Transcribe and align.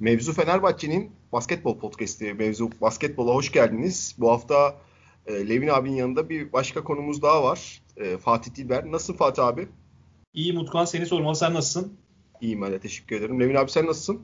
Mevzu 0.00 0.32
Fenerbahçe'nin 0.32 1.10
basketbol 1.32 1.78
podcast'i. 1.78 2.34
Mevzu 2.34 2.70
basketbola 2.80 3.34
hoş 3.34 3.52
geldiniz. 3.52 4.14
Bu 4.18 4.30
hafta 4.30 4.74
e, 5.26 5.48
Levin 5.48 5.68
abinin 5.68 5.96
yanında 5.96 6.28
bir 6.28 6.52
başka 6.52 6.84
konumuz 6.84 7.22
daha 7.22 7.42
var. 7.42 7.82
E, 7.96 8.18
Fatih 8.18 8.54
Dilber. 8.54 8.92
Nasılsın 8.92 9.14
Fatih 9.14 9.44
abi? 9.44 9.68
İyi 10.34 10.52
Mutkan 10.52 10.84
seni 10.84 11.06
sormalı. 11.06 11.36
Sen 11.36 11.54
nasılsın? 11.54 11.96
İyiyim 12.40 12.62
ben 12.62 12.72
de 12.72 12.78
teşekkür 12.78 13.16
ederim. 13.16 13.40
Levin 13.40 13.54
abi 13.54 13.70
sen 13.70 13.86
nasılsın? 13.86 14.20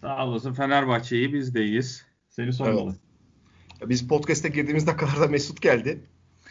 Sağ 0.00 0.26
olasın. 0.26 0.52
Fenerbahçe'yi 0.52 1.32
biz 1.32 1.54
de 1.54 1.64
iyiyiz. 1.64 2.06
Seni 2.28 2.52
sormalı. 2.52 2.90
Evet. 2.90 3.09
Biz 3.86 4.08
podcast'e 4.08 4.48
girdiğimiz 4.48 4.86
dakikalarda 4.86 5.26
Mesut 5.30 5.62
geldi. 5.62 6.00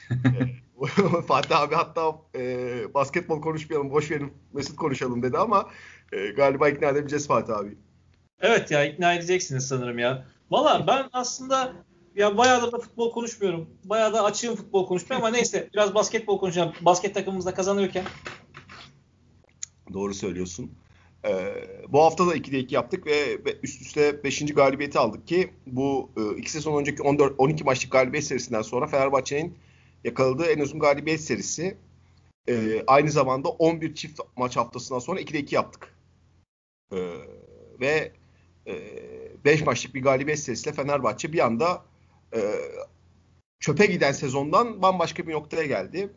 E, 0.79 1.21
Fatih 1.27 1.59
abi 1.59 1.75
hatta 1.75 2.15
e, 2.35 2.93
basketbol 2.93 3.41
konuşmayalım, 3.41 3.91
boş 3.91 4.11
verin 4.11 4.33
Mesut 4.53 4.75
konuşalım 4.75 5.23
dedi 5.23 5.37
ama 5.37 5.69
e, 6.11 6.27
galiba 6.27 6.69
ikna 6.69 6.87
edebileceğiz 6.87 7.27
Fatih 7.27 7.53
abi. 7.53 7.77
Evet 8.41 8.71
ya 8.71 8.85
ikna 8.85 9.13
edeceksiniz 9.13 9.67
sanırım 9.67 9.99
ya. 9.99 10.25
Valla 10.51 10.87
ben 10.87 11.09
aslında 11.13 11.73
ya 12.15 12.37
bayağı 12.37 12.71
da 12.71 12.79
futbol 12.79 13.11
konuşmuyorum. 13.11 13.69
Bayağı 13.85 14.13
da 14.13 14.23
açığım 14.23 14.55
futbol 14.55 14.87
konuşmaya 14.87 15.15
ama 15.15 15.29
neyse 15.29 15.69
biraz 15.73 15.95
basketbol 15.95 16.39
konuşacağım. 16.39 16.73
Basket 16.81 17.13
takımımız 17.13 17.45
da 17.45 17.53
kazanıyorken. 17.53 18.05
Doğru 19.93 20.13
söylüyorsun. 20.13 20.71
Ee, 21.25 21.53
bu 21.89 22.01
hafta 22.01 22.27
da 22.27 22.35
2'de 22.35 22.59
2 22.59 22.75
yaptık 22.75 23.05
ve 23.05 23.37
üst 23.63 23.81
üste 23.81 24.23
5. 24.23 24.53
galibiyeti 24.53 24.99
aldık 24.99 25.27
ki 25.27 25.53
bu 25.67 26.11
2 26.37 26.45
e, 26.45 26.49
sezon 26.49 26.79
önceki 26.79 27.03
14 27.03 27.33
12 27.37 27.63
maçlık 27.63 27.91
galibiyet 27.91 28.25
serisinden 28.25 28.61
sonra 28.61 28.87
Fenerbahçe'nin 28.87 29.57
yakaladığı 30.03 30.45
en 30.45 30.59
uzun 30.59 30.79
galibiyet 30.79 31.21
serisi. 31.21 31.77
Ee, 32.49 32.83
aynı 32.87 33.11
zamanda 33.11 33.49
11 33.49 33.95
çift 33.95 34.19
maç 34.37 34.57
haftasından 34.57 34.99
sonra 34.99 35.21
2'de 35.21 35.39
2 35.39 35.55
yaptık. 35.55 35.95
Ee, 36.93 36.97
ve 37.79 38.11
5 39.45 39.61
e, 39.61 39.65
maçlık 39.65 39.95
bir 39.95 40.03
galibiyet 40.03 40.39
serisiyle 40.39 40.75
Fenerbahçe 40.75 41.33
bir 41.33 41.45
anda 41.45 41.85
e, 42.35 42.39
çöpe 43.59 43.85
giden 43.85 44.11
sezondan 44.11 44.81
bambaşka 44.81 45.27
bir 45.27 45.33
noktaya 45.33 45.65
geldi. 45.65 46.09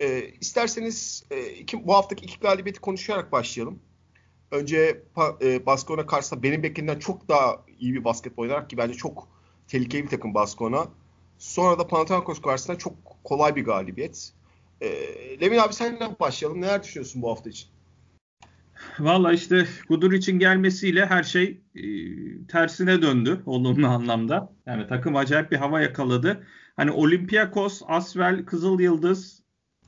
E, 0.00 0.30
isterseniz 0.40 1.24
e, 1.30 1.50
iki, 1.50 1.86
bu 1.86 1.94
haftaki 1.94 2.24
iki 2.24 2.40
galibiyeti 2.40 2.80
konuşarak 2.80 3.32
başlayalım. 3.32 3.80
Önce 4.50 5.02
e, 5.42 5.66
Baskona 5.66 6.06
karşısında 6.06 6.42
benim 6.42 6.62
beklediğimden 6.62 6.98
çok 6.98 7.28
daha 7.28 7.64
iyi 7.78 7.94
bir 7.94 8.04
basketbol 8.04 8.42
oynarak 8.42 8.70
ki 8.70 8.76
bence 8.76 8.94
çok 8.94 9.28
tehlikeli 9.68 10.04
bir 10.04 10.08
takım 10.08 10.34
Baskona. 10.34 10.88
Sonra 11.38 11.78
da 11.78 11.86
Panathinaikos 11.86 12.40
karşısında 12.40 12.78
çok 12.78 12.94
kolay 13.24 13.56
bir 13.56 13.64
galibiyet. 13.64 14.32
E, 14.80 15.60
abi 15.60 15.72
senle 15.74 16.20
başlayalım. 16.20 16.60
Neler 16.60 16.82
düşünüyorsun 16.82 17.22
bu 17.22 17.30
hafta 17.30 17.50
için? 17.50 17.68
Valla 18.98 19.32
işte 19.32 19.66
Gudur 19.88 20.12
için 20.12 20.38
gelmesiyle 20.38 21.06
her 21.06 21.22
şey 21.22 21.60
e, 21.74 21.82
tersine 22.46 23.02
döndü 23.02 23.42
olumlu 23.46 23.86
anlamda. 23.86 24.52
Yani 24.66 24.86
takım 24.86 25.16
acayip 25.16 25.52
bir 25.52 25.56
hava 25.56 25.80
yakaladı. 25.80 26.46
Hani 26.76 26.90
Olympiakos, 26.90 27.82
Asvel, 27.86 28.44
Kızıl 28.44 28.80
Yıldız 28.80 29.42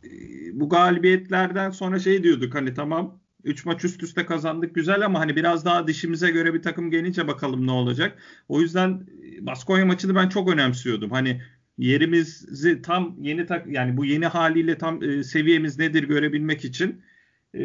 e, 0.05 0.09
bu 0.53 0.69
galibiyetlerden 0.69 1.71
sonra 1.71 1.99
şey 1.99 2.23
diyorduk 2.23 2.55
hani 2.55 2.75
tamam 2.75 3.21
3 3.49 3.67
maç 3.67 3.85
üst 3.85 4.03
üste 4.03 4.27
kazandık 4.27 4.75
güzel 4.75 5.05
ama 5.05 5.21
hani 5.21 5.37
biraz 5.37 5.65
daha 5.65 5.87
dişimize 5.87 6.31
göre 6.31 6.55
bir 6.55 6.63
takım 6.63 6.91
gelince 6.91 7.29
bakalım 7.29 7.67
ne 7.67 7.71
olacak. 7.71 8.19
O 8.49 8.61
yüzden 8.61 9.07
e, 9.23 9.47
Baskonya 9.47 9.87
maçını 9.87 10.15
ben 10.15 10.29
çok 10.29 10.53
önemsiyordum. 10.53 11.11
Hani 11.11 11.43
yerimizi 11.79 12.83
tam 12.83 13.17
yeni 13.21 13.47
tak 13.47 13.67
yani 13.67 13.97
bu 13.97 14.05
yeni 14.05 14.27
haliyle 14.27 14.79
tam 14.79 15.03
e, 15.03 15.25
seviyemiz 15.25 15.79
nedir 15.79 16.03
görebilmek 16.05 16.65
için 16.65 17.03
e, 17.55 17.61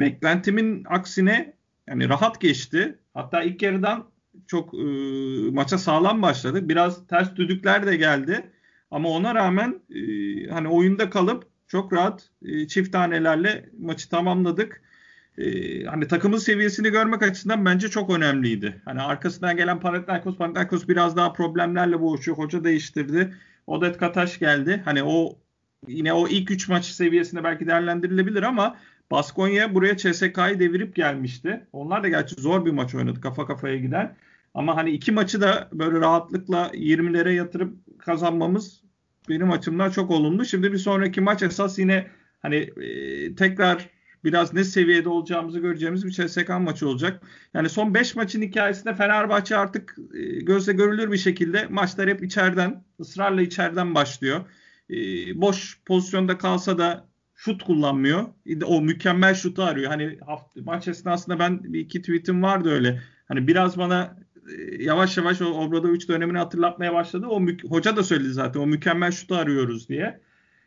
beklentimin 0.00 0.84
aksine 0.88 1.54
yani 1.88 2.08
rahat 2.08 2.40
geçti. 2.40 2.98
Hatta 3.14 3.42
ilk 3.42 3.62
yarıdan 3.62 4.06
çok 4.46 4.74
e, 4.74 4.78
maça 5.52 5.78
sağlam 5.78 6.22
başladı. 6.22 6.68
Biraz 6.68 7.06
ters 7.06 7.36
düdükler 7.36 7.86
de 7.86 7.96
geldi. 7.96 8.42
Ama 8.90 9.08
ona 9.08 9.34
rağmen 9.34 9.80
e, 9.90 10.00
hani 10.50 10.68
oyunda 10.68 11.10
kalıp 11.10 11.44
çok 11.66 11.92
rahat 11.92 12.28
e, 12.42 12.66
çift 12.68 12.92
tanelerle 12.92 13.70
maçı 13.78 14.08
tamamladık. 14.08 14.82
E, 15.38 15.84
hani 15.84 16.08
takımın 16.08 16.38
seviyesini 16.38 16.90
görmek 16.90 17.22
açısından 17.22 17.64
bence 17.64 17.88
çok 17.88 18.10
önemliydi. 18.10 18.82
Hani 18.84 19.00
arkasından 19.00 19.56
gelen 19.56 19.80
Panathinaikos, 19.80 20.36
Panathinaikos 20.36 20.88
biraz 20.88 21.16
daha 21.16 21.32
problemlerle 21.32 22.00
boğuşuyor. 22.00 22.38
Hoca 22.38 22.64
değiştirdi. 22.64 23.34
Odet 23.66 23.98
Kataş 23.98 24.38
geldi. 24.38 24.82
Hani 24.84 25.02
o 25.02 25.38
yine 25.88 26.12
o 26.12 26.28
ilk 26.28 26.50
3 26.50 26.68
maç 26.68 26.84
seviyesinde 26.84 27.44
belki 27.44 27.66
değerlendirilebilir 27.66 28.42
ama 28.42 28.76
Baskonya 29.10 29.74
buraya 29.74 29.96
CSK'yı 29.96 30.60
devirip 30.60 30.96
gelmişti. 30.96 31.66
Onlar 31.72 32.02
da 32.02 32.08
gerçi 32.08 32.34
zor 32.34 32.66
bir 32.66 32.70
maç 32.70 32.94
oynadı 32.94 33.20
kafa 33.20 33.46
kafaya 33.46 33.76
giden. 33.76 34.16
Ama 34.54 34.76
hani 34.76 34.90
iki 34.90 35.12
maçı 35.12 35.40
da 35.40 35.68
böyle 35.72 36.00
rahatlıkla 36.00 36.70
20'lere 36.74 37.30
yatırıp 37.30 37.98
kazanmamız 37.98 38.82
benim 39.28 39.50
açımdan 39.50 39.90
çok 39.90 40.10
olumlu. 40.10 40.44
Şimdi 40.44 40.72
bir 40.72 40.78
sonraki 40.78 41.20
maç 41.20 41.42
esas 41.42 41.78
yine 41.78 42.06
hani 42.42 42.56
e, 42.56 43.34
tekrar 43.34 43.88
biraz 44.24 44.54
ne 44.54 44.64
seviyede 44.64 45.08
olacağımızı 45.08 45.58
göreceğimiz 45.58 46.04
bir 46.06 46.10
CSK 46.10 46.48
maçı 46.48 46.88
olacak. 46.88 47.22
Yani 47.54 47.68
son 47.68 47.94
5 47.94 48.16
maçın 48.16 48.42
hikayesinde 48.42 48.94
Fenerbahçe 48.94 49.56
artık 49.56 49.96
e, 50.14 50.22
gözle 50.22 50.72
görülür 50.72 51.12
bir 51.12 51.18
şekilde 51.18 51.66
maçlar 51.70 52.08
hep 52.08 52.22
içeriden, 52.22 52.84
ısrarla 53.00 53.42
içeriden 53.42 53.94
başlıyor. 53.94 54.40
E, 54.90 54.96
boş 55.40 55.80
pozisyonda 55.86 56.38
kalsa 56.38 56.78
da 56.78 57.08
şut 57.34 57.62
kullanmıyor. 57.62 58.28
O 58.64 58.80
mükemmel 58.80 59.34
şutu 59.34 59.62
arıyor. 59.62 59.90
Hani 59.90 60.18
hafta, 60.26 60.60
maç 60.64 60.88
esnasında 60.88 61.38
ben 61.38 61.64
bir 61.64 61.80
iki 61.80 62.00
tweetim 62.00 62.42
vardı 62.42 62.70
öyle. 62.70 63.02
Hani 63.28 63.46
biraz 63.46 63.78
bana 63.78 64.16
e, 64.48 64.84
yavaş 64.84 65.16
yavaş 65.16 65.42
o 65.42 65.46
Obradoviç 65.46 66.08
dönemini 66.08 66.38
hatırlatmaya 66.38 66.94
başladı. 66.94 67.26
O 67.26 67.40
hoca 67.68 67.96
da 67.96 68.02
söyledi 68.02 68.32
zaten 68.32 68.60
o 68.60 68.66
mükemmel 68.66 69.12
şutu 69.12 69.34
arıyoruz 69.34 69.88
diye. 69.88 70.20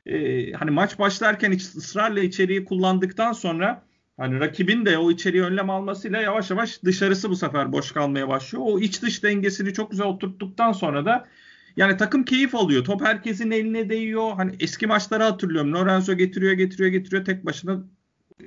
Ee, 0.05 0.51
hani 0.51 0.71
maç 0.71 0.99
başlarken 0.99 1.51
ısrarla 1.51 2.19
içeriği 2.19 2.65
kullandıktan 2.65 3.33
sonra 3.33 3.83
hani 4.17 4.39
rakibin 4.39 4.85
de 4.85 4.97
o 4.97 5.11
içeriği 5.11 5.43
önlem 5.43 5.69
almasıyla 5.69 6.21
yavaş 6.21 6.49
yavaş 6.49 6.83
dışarısı 6.83 7.29
bu 7.29 7.35
sefer 7.35 7.71
boş 7.71 7.91
kalmaya 7.91 8.27
başlıyor. 8.27 8.63
O 8.67 8.79
iç 8.79 9.01
dış 9.01 9.23
dengesini 9.23 9.73
çok 9.73 9.91
güzel 9.91 10.07
oturttuktan 10.07 10.71
sonra 10.71 11.05
da 11.05 11.27
yani 11.77 11.97
takım 11.97 12.23
keyif 12.25 12.55
alıyor. 12.55 12.83
Top 12.83 13.01
herkesin 13.01 13.51
eline 13.51 13.89
değiyor. 13.89 14.33
Hani 14.35 14.51
eski 14.59 14.87
maçları 14.87 15.23
hatırlıyorum. 15.23 15.73
Lorenzo 15.73 16.13
getiriyor, 16.13 16.53
getiriyor, 16.53 16.89
getiriyor. 16.89 17.25
Tek 17.25 17.45
başına 17.45 17.83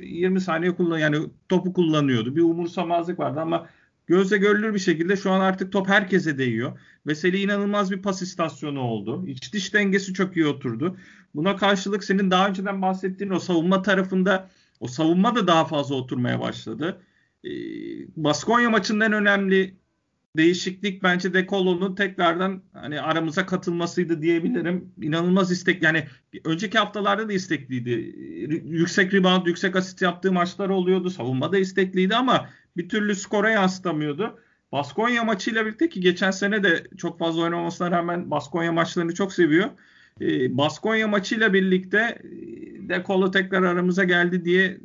20 0.00 0.40
saniye 0.40 0.74
kullan 0.74 0.98
yani 0.98 1.16
topu 1.48 1.72
kullanıyordu. 1.72 2.36
Bir 2.36 2.42
umursamazlık 2.42 3.18
vardı 3.18 3.40
ama 3.40 3.68
gözle 4.06 4.36
görülür 4.36 4.74
bir 4.74 4.78
şekilde 4.78 5.16
şu 5.16 5.30
an 5.30 5.40
artık 5.40 5.72
top 5.72 5.88
herkese 5.88 6.38
değiyor. 6.38 6.78
Veseli 7.06 7.42
inanılmaz 7.42 7.90
bir 7.90 8.02
pas 8.02 8.22
istasyonu 8.22 8.80
oldu. 8.80 9.26
İç 9.26 9.52
dış 9.52 9.74
dengesi 9.74 10.14
çok 10.14 10.36
iyi 10.36 10.46
oturdu. 10.46 10.96
Buna 11.34 11.56
karşılık 11.56 12.04
senin 12.04 12.30
daha 12.30 12.48
önceden 12.48 12.82
bahsettiğin 12.82 13.30
o 13.30 13.38
savunma 13.38 13.82
tarafında 13.82 14.50
o 14.80 14.86
savunma 14.88 15.34
da 15.34 15.46
daha 15.46 15.64
fazla 15.64 15.94
oturmaya 15.94 16.40
başladı. 16.40 17.02
Ee, 17.44 17.48
Baskonya 18.16 18.70
maçından 18.70 19.12
önemli 19.12 19.74
değişiklik 20.36 21.02
bence 21.02 21.34
De 21.34 21.46
Colo'nun 21.46 21.94
tekrardan 21.94 22.62
hani 22.72 23.00
aramıza 23.00 23.46
katılmasıydı 23.46 24.22
diyebilirim. 24.22 24.92
İnanılmaz 25.02 25.50
istek 25.50 25.82
yani 25.82 26.06
önceki 26.44 26.78
haftalarda 26.78 27.28
da 27.28 27.32
istekliydi. 27.32 27.90
Yüksek 28.64 29.14
rebound, 29.14 29.46
yüksek 29.46 29.76
asist 29.76 30.02
yaptığı 30.02 30.32
maçlar 30.32 30.68
oluyordu. 30.68 31.10
Savunma 31.10 31.52
da 31.52 31.58
istekliydi 31.58 32.16
ama 32.16 32.48
bir 32.76 32.88
türlü 32.88 33.14
skora 33.14 33.50
yansıtamıyordu. 33.50 34.38
Baskonya 34.72 35.24
maçıyla 35.24 35.66
birlikte 35.66 35.88
ki 35.88 36.00
geçen 36.00 36.30
sene 36.30 36.62
de 36.62 36.86
çok 36.96 37.18
fazla 37.18 37.42
oynamasına 37.42 37.90
rağmen 37.90 38.30
Baskonya 38.30 38.72
maçlarını 38.72 39.14
çok 39.14 39.32
seviyor. 39.32 39.70
Ee, 40.20 40.56
Baskonya 40.58 41.08
maçıyla 41.08 41.52
birlikte 41.52 41.98
e, 41.98 42.88
De 42.88 43.02
Colo 43.06 43.30
tekrar 43.30 43.62
aramıza 43.62 44.04
geldi 44.04 44.44
diye 44.44 44.80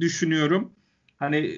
düşünüyorum. 0.00 0.72
Hani 1.16 1.54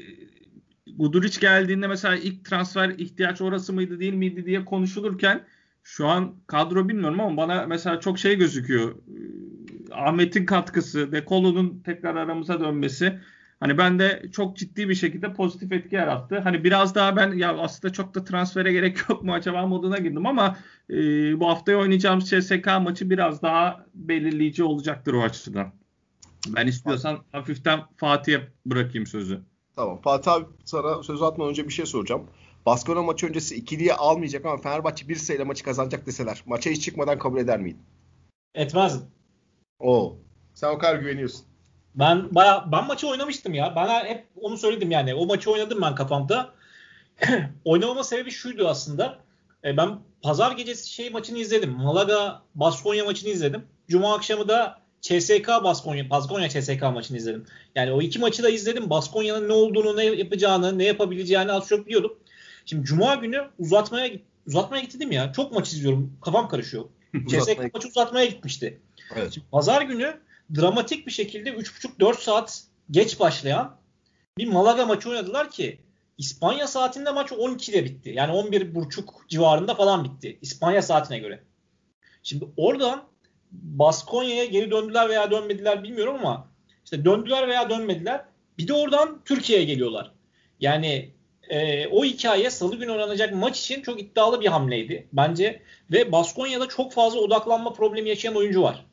Guduric 0.96 1.40
geldiğinde 1.40 1.86
mesela 1.86 2.16
ilk 2.16 2.44
transfer 2.44 2.88
ihtiyaç 2.88 3.40
orası 3.40 3.72
mıydı 3.72 4.00
değil 4.00 4.14
miydi 4.14 4.46
diye 4.46 4.64
konuşulurken 4.64 5.44
şu 5.82 6.06
an 6.06 6.34
kadro 6.46 6.88
bilmiyorum 6.88 7.20
ama 7.20 7.36
bana 7.36 7.66
mesela 7.66 8.00
çok 8.00 8.18
şey 8.18 8.36
gözüküyor. 8.38 8.94
Ee, 8.94 9.94
Ahmet'in 9.94 10.46
katkısı, 10.46 11.12
Dekolo'nun 11.12 11.82
tekrar 11.84 12.16
aramıza 12.16 12.60
dönmesi. 12.60 13.18
Hani 13.60 13.78
ben 13.78 13.98
de 13.98 14.22
çok 14.32 14.56
ciddi 14.56 14.88
bir 14.88 14.94
şekilde 14.94 15.32
pozitif 15.32 15.72
etki 15.72 15.94
yarattı. 15.94 16.38
Hani 16.38 16.64
biraz 16.64 16.94
daha 16.94 17.16
ben 17.16 17.32
ya 17.32 17.58
aslında 17.58 17.92
çok 17.92 18.14
da 18.14 18.24
transfere 18.24 18.72
gerek 18.72 19.08
yok 19.08 19.22
mu 19.22 19.32
acaba 19.34 19.66
moduna 19.66 19.98
girdim 19.98 20.26
ama 20.26 20.56
e, 20.90 20.94
bu 21.40 21.48
haftaya 21.48 21.78
oynayacağımız 21.78 22.30
CSK 22.30 22.66
maçı 22.80 23.10
biraz 23.10 23.42
daha 23.42 23.86
belirleyici 23.94 24.64
olacaktır 24.64 25.14
o 25.14 25.22
açıdan. 25.22 25.72
Ben 26.48 26.66
istiyorsan 26.66 27.18
hafiften 27.32 27.80
Fatih'e 27.96 28.48
bırakayım 28.66 29.06
sözü. 29.06 29.40
Tamam. 29.76 30.00
Fatih 30.02 30.32
abi 30.32 30.44
sana 30.64 31.02
söz 31.02 31.22
atmadan 31.22 31.50
önce 31.50 31.64
bir 31.64 31.72
şey 31.72 31.86
soracağım. 31.86 32.26
Baskona 32.66 33.02
maçı 33.02 33.26
öncesi 33.26 33.54
ikiliye 33.54 33.94
almayacak 33.94 34.46
ama 34.46 34.56
Fenerbahçe 34.56 35.08
bir 35.08 35.16
sayıyla 35.16 35.44
maçı 35.44 35.64
kazanacak 35.64 36.06
deseler 36.06 36.42
maça 36.46 36.70
hiç 36.70 36.84
çıkmadan 36.84 37.18
kabul 37.18 37.38
eder 37.38 37.60
miydin? 37.60 37.82
Etmezdim. 38.54 39.08
Oo. 39.78 40.18
Sen 40.54 40.68
o 40.68 40.78
kadar 40.78 40.96
güveniyorsun. 40.96 41.46
Ben 41.96 42.34
baya 42.34 42.64
ben 42.72 42.86
maçı 42.86 43.08
oynamıştım 43.08 43.54
ya. 43.54 43.76
Bana 43.76 44.04
hep 44.04 44.26
onu 44.40 44.58
söyledim 44.58 44.90
yani. 44.90 45.14
O 45.14 45.26
maçı 45.26 45.50
oynadım 45.50 45.82
ben 45.82 45.94
kafamda. 45.94 46.50
Oynamama 47.64 48.04
sebebi 48.04 48.30
şuydu 48.30 48.68
aslında. 48.68 49.18
E, 49.64 49.76
ben 49.76 49.98
pazar 50.22 50.52
gecesi 50.52 50.90
şey 50.90 51.10
maçını 51.10 51.38
izledim. 51.38 51.70
Malaga 51.70 52.42
Baskonya 52.54 53.04
maçını 53.04 53.30
izledim. 53.30 53.62
Cuma 53.88 54.14
akşamı 54.14 54.48
da 54.48 54.78
CSK 55.00 55.48
Baskonya, 55.48 56.10
Baskonya 56.10 56.48
CSK 56.48 56.82
maçını 56.82 57.16
izledim. 57.16 57.44
Yani 57.74 57.92
o 57.92 58.02
iki 58.02 58.18
maçı 58.18 58.42
da 58.42 58.48
izledim. 58.48 58.90
Baskonya'nın 58.90 59.48
ne 59.48 59.52
olduğunu, 59.52 59.96
ne 59.96 60.04
yapacağını, 60.04 60.78
ne 60.78 60.84
yapabileceğini 60.84 61.52
az 61.52 61.68
çok 61.68 61.86
biliyordum. 61.86 62.18
Şimdi 62.66 62.84
Cuma 62.84 63.14
günü 63.14 63.44
uzatmaya 63.58 64.10
uzatmaya 64.46 64.82
gittim 64.82 65.12
ya. 65.12 65.32
Çok 65.32 65.52
maç 65.52 65.72
izliyorum. 65.72 66.16
Kafam 66.24 66.48
karışıyor. 66.48 66.84
CSK 67.28 67.74
maçı 67.74 67.88
uzatmaya 67.88 68.26
gitmişti. 68.26 68.80
Evet. 69.16 69.32
Şimdi 69.32 69.46
pazar 69.50 69.82
günü 69.82 70.20
dramatik 70.54 71.06
bir 71.06 71.12
şekilde 71.12 71.50
3,5-4 71.50 72.20
saat 72.20 72.62
geç 72.90 73.20
başlayan 73.20 73.76
bir 74.38 74.46
Malaga 74.46 74.86
maçı 74.86 75.10
oynadılar 75.10 75.50
ki 75.50 75.80
İspanya 76.18 76.66
saatinde 76.66 77.10
maç 77.10 77.30
12'de 77.30 77.84
bitti. 77.84 78.10
Yani 78.14 78.32
11.30 78.32 79.04
civarında 79.28 79.74
falan 79.74 80.04
bitti. 80.04 80.38
İspanya 80.42 80.82
saatine 80.82 81.18
göre. 81.18 81.40
Şimdi 82.22 82.44
oradan 82.56 83.04
Baskonya'ya 83.52 84.44
geri 84.44 84.70
döndüler 84.70 85.08
veya 85.08 85.30
dönmediler 85.30 85.82
bilmiyorum 85.82 86.16
ama 86.20 86.48
işte 86.84 87.04
döndüler 87.04 87.48
veya 87.48 87.70
dönmediler. 87.70 88.24
Bir 88.58 88.68
de 88.68 88.72
oradan 88.72 89.20
Türkiye'ye 89.24 89.64
geliyorlar. 89.64 90.12
Yani 90.60 91.10
e, 91.48 91.86
o 91.86 92.04
hikaye 92.04 92.50
salı 92.50 92.76
günü 92.76 92.90
oynanacak 92.90 93.34
maç 93.34 93.60
için 93.60 93.82
çok 93.82 94.00
iddialı 94.00 94.40
bir 94.40 94.46
hamleydi 94.46 95.08
bence. 95.12 95.62
Ve 95.90 96.12
Baskonya'da 96.12 96.68
çok 96.68 96.92
fazla 96.92 97.20
odaklanma 97.20 97.72
problemi 97.72 98.08
yaşayan 98.08 98.36
oyuncu 98.36 98.62
var. 98.62 98.86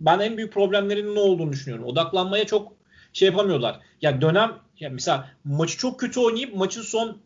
Ben 0.00 0.18
en 0.18 0.36
büyük 0.36 0.52
problemlerinin 0.52 1.14
ne 1.14 1.20
olduğunu 1.20 1.52
düşünüyorum. 1.52 1.84
Odaklanmaya 1.84 2.46
çok 2.46 2.72
şey 3.12 3.28
yapamıyorlar. 3.28 3.80
Ya 4.02 4.20
dönem 4.20 4.52
ya 4.80 4.90
mesela 4.90 5.30
maçı 5.44 5.78
çok 5.78 6.00
kötü 6.00 6.20
oynayıp 6.20 6.56
maçın 6.56 6.82
son 6.82 7.18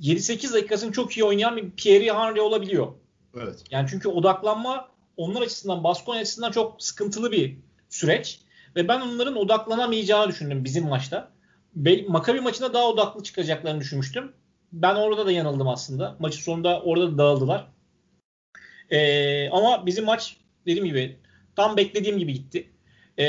7-8 0.00 0.52
dakikasını 0.52 0.92
çok 0.92 1.16
iyi 1.16 1.24
oynayan 1.24 1.56
bir 1.56 1.70
Pierre 1.70 2.12
Henry 2.12 2.40
olabiliyor. 2.40 2.92
Evet. 3.36 3.64
Yani 3.70 3.86
çünkü 3.90 4.08
odaklanma 4.08 4.88
onlar 5.16 5.42
açısından 5.42 5.84
Baskonya 5.84 6.20
açısından 6.20 6.50
çok 6.50 6.82
sıkıntılı 6.82 7.32
bir 7.32 7.56
süreç 7.88 8.40
ve 8.76 8.88
ben 8.88 9.00
onların 9.00 9.36
odaklanamayacağını 9.36 10.28
düşündüm 10.28 10.64
bizim 10.64 10.88
maçta. 10.88 11.30
Makabi 12.08 12.40
maçına 12.40 12.74
daha 12.74 12.88
odaklı 12.88 13.22
çıkacaklarını 13.22 13.80
düşünmüştüm. 13.80 14.32
Ben 14.72 14.94
orada 14.94 15.26
da 15.26 15.32
yanıldım 15.32 15.68
aslında. 15.68 16.16
Maçın 16.18 16.40
sonunda 16.40 16.80
orada 16.80 17.12
da 17.12 17.18
dağıldılar. 17.18 17.66
Ee, 18.90 19.48
ama 19.50 19.86
bizim 19.86 20.04
maç 20.04 20.36
dediğim 20.66 20.84
gibi 20.84 21.16
tam 21.56 21.76
beklediğim 21.76 22.18
gibi 22.18 22.32
gitti. 22.32 22.70
Ee, 23.18 23.24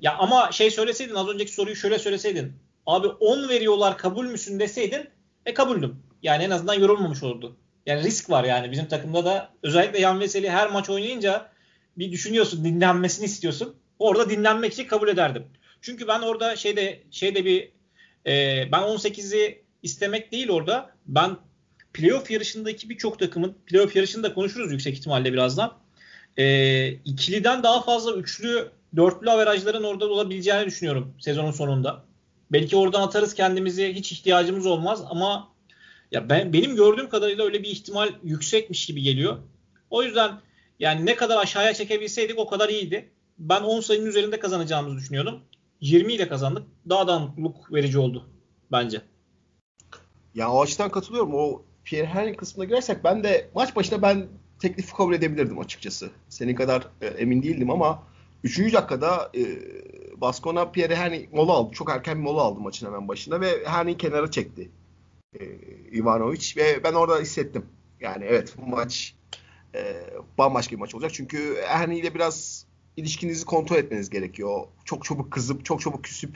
ya 0.00 0.16
ama 0.18 0.52
şey 0.52 0.70
söyleseydin 0.70 1.14
az 1.14 1.28
önceki 1.28 1.52
soruyu 1.52 1.76
şöyle 1.76 1.98
söyleseydin. 1.98 2.52
Abi 2.86 3.06
10 3.06 3.48
veriyorlar 3.48 3.98
kabul 3.98 4.26
müsün 4.26 4.60
deseydin 4.60 5.08
e 5.46 5.54
kabuldüm. 5.54 5.96
Yani 6.22 6.42
en 6.42 6.50
azından 6.50 6.74
yorulmamış 6.74 7.22
olurdu. 7.22 7.56
Yani 7.86 8.02
risk 8.02 8.30
var 8.30 8.44
yani 8.44 8.72
bizim 8.72 8.86
takımda 8.86 9.24
da 9.24 9.50
özellikle 9.62 10.00
Yan 10.00 10.20
Veseli 10.20 10.50
her 10.50 10.70
maç 10.70 10.90
oynayınca 10.90 11.50
bir 11.98 12.12
düşünüyorsun 12.12 12.64
dinlenmesini 12.64 13.24
istiyorsun. 13.24 13.76
Orada 13.98 14.30
dinlenmek 14.30 14.72
için 14.72 14.86
kabul 14.86 15.08
ederdim. 15.08 15.46
Çünkü 15.80 16.08
ben 16.08 16.20
orada 16.20 16.56
şeyde 16.56 17.02
şeyde 17.10 17.44
bir 17.44 17.72
e, 18.26 18.32
ben 18.72 18.82
18'i 18.82 19.64
istemek 19.82 20.32
değil 20.32 20.50
orada. 20.50 20.90
Ben 21.06 21.36
playoff 21.92 22.30
yarışındaki 22.30 22.90
birçok 22.90 23.18
takımın 23.18 23.56
playoff 23.66 23.96
yarışında 23.96 24.34
konuşuruz 24.34 24.72
yüksek 24.72 24.94
ihtimalle 24.94 25.32
birazdan. 25.32 25.83
E, 26.36 26.88
ikiliden 26.88 27.62
daha 27.62 27.82
fazla 27.82 28.12
üçlü, 28.12 28.70
dörtlü 28.96 29.30
averajların 29.30 29.84
orada 29.84 30.08
olabileceğini 30.08 30.66
düşünüyorum 30.66 31.14
sezonun 31.20 31.50
sonunda. 31.50 32.04
Belki 32.52 32.76
oradan 32.76 33.02
atarız 33.02 33.34
kendimizi 33.34 33.94
hiç 33.94 34.12
ihtiyacımız 34.12 34.66
olmaz 34.66 35.02
ama 35.10 35.48
ya 36.12 36.28
ben 36.28 36.52
benim 36.52 36.76
gördüğüm 36.76 37.08
kadarıyla 37.08 37.44
öyle 37.44 37.62
bir 37.62 37.68
ihtimal 37.68 38.08
yüksekmiş 38.22 38.86
gibi 38.86 39.02
geliyor. 39.02 39.38
O 39.90 40.02
yüzden 40.02 40.40
yani 40.78 41.06
ne 41.06 41.16
kadar 41.16 41.42
aşağıya 41.42 41.74
çekebilseydik 41.74 42.38
o 42.38 42.46
kadar 42.46 42.68
iyiydi. 42.68 43.10
Ben 43.38 43.60
10 43.60 43.80
sayının 43.80 44.06
üzerinde 44.06 44.38
kazanacağımızı 44.38 44.96
düşünüyordum. 44.96 45.40
20 45.80 46.12
ile 46.12 46.28
kazandık. 46.28 46.62
Daha 46.88 47.08
da 47.08 47.18
mutluluk 47.18 47.72
verici 47.72 47.98
oldu 47.98 48.28
bence. 48.72 49.00
Ya 50.34 50.52
o 50.52 50.62
açıdan 50.62 50.90
katılıyorum. 50.90 51.34
O 51.34 51.62
Pierre 51.84 52.06
Henry 52.06 52.36
kısmına 52.36 52.64
girersek 52.64 53.04
ben 53.04 53.24
de 53.24 53.50
maç 53.54 53.76
başına 53.76 54.02
ben 54.02 54.28
teklifi 54.68 54.94
kabul 54.94 55.14
edebilirdim 55.14 55.58
açıkçası. 55.58 56.10
Senin 56.28 56.54
kadar 56.54 56.88
e, 57.00 57.06
emin 57.06 57.42
değildim 57.42 57.70
ama 57.70 58.02
3. 58.44 58.58
dakikada 58.58 59.30
e, 59.36 59.42
Baskona 60.20 60.70
Pierre 60.70 60.96
Henry 60.96 61.28
mola 61.32 61.52
aldı. 61.52 61.74
Çok 61.74 61.90
erken 61.90 62.18
bir 62.18 62.22
mola 62.22 62.42
aldı 62.42 62.60
maçın 62.60 62.86
hemen 62.86 63.08
başında 63.08 63.40
ve 63.40 63.64
Henry 63.66 63.96
kenara 63.96 64.30
çekti. 64.30 64.70
E, 65.40 65.44
Ivanovic 65.96 66.52
ve 66.56 66.84
ben 66.84 66.92
orada 66.92 67.18
hissettim. 67.18 67.66
Yani 68.00 68.24
evet 68.24 68.54
bu 68.58 68.66
maç 68.66 69.14
e, 69.74 69.96
bambaşka 70.38 70.76
bir 70.76 70.80
maç 70.80 70.94
olacak. 70.94 71.10
Çünkü 71.14 71.56
Henry 71.66 71.98
ile 71.98 72.14
biraz 72.14 72.66
ilişkinizi 72.96 73.44
kontrol 73.44 73.76
etmeniz 73.76 74.10
gerekiyor. 74.10 74.60
Çok 74.84 75.04
çabuk 75.04 75.32
kızıp, 75.32 75.64
çok 75.64 75.80
çabuk 75.80 76.04
küsüp 76.04 76.30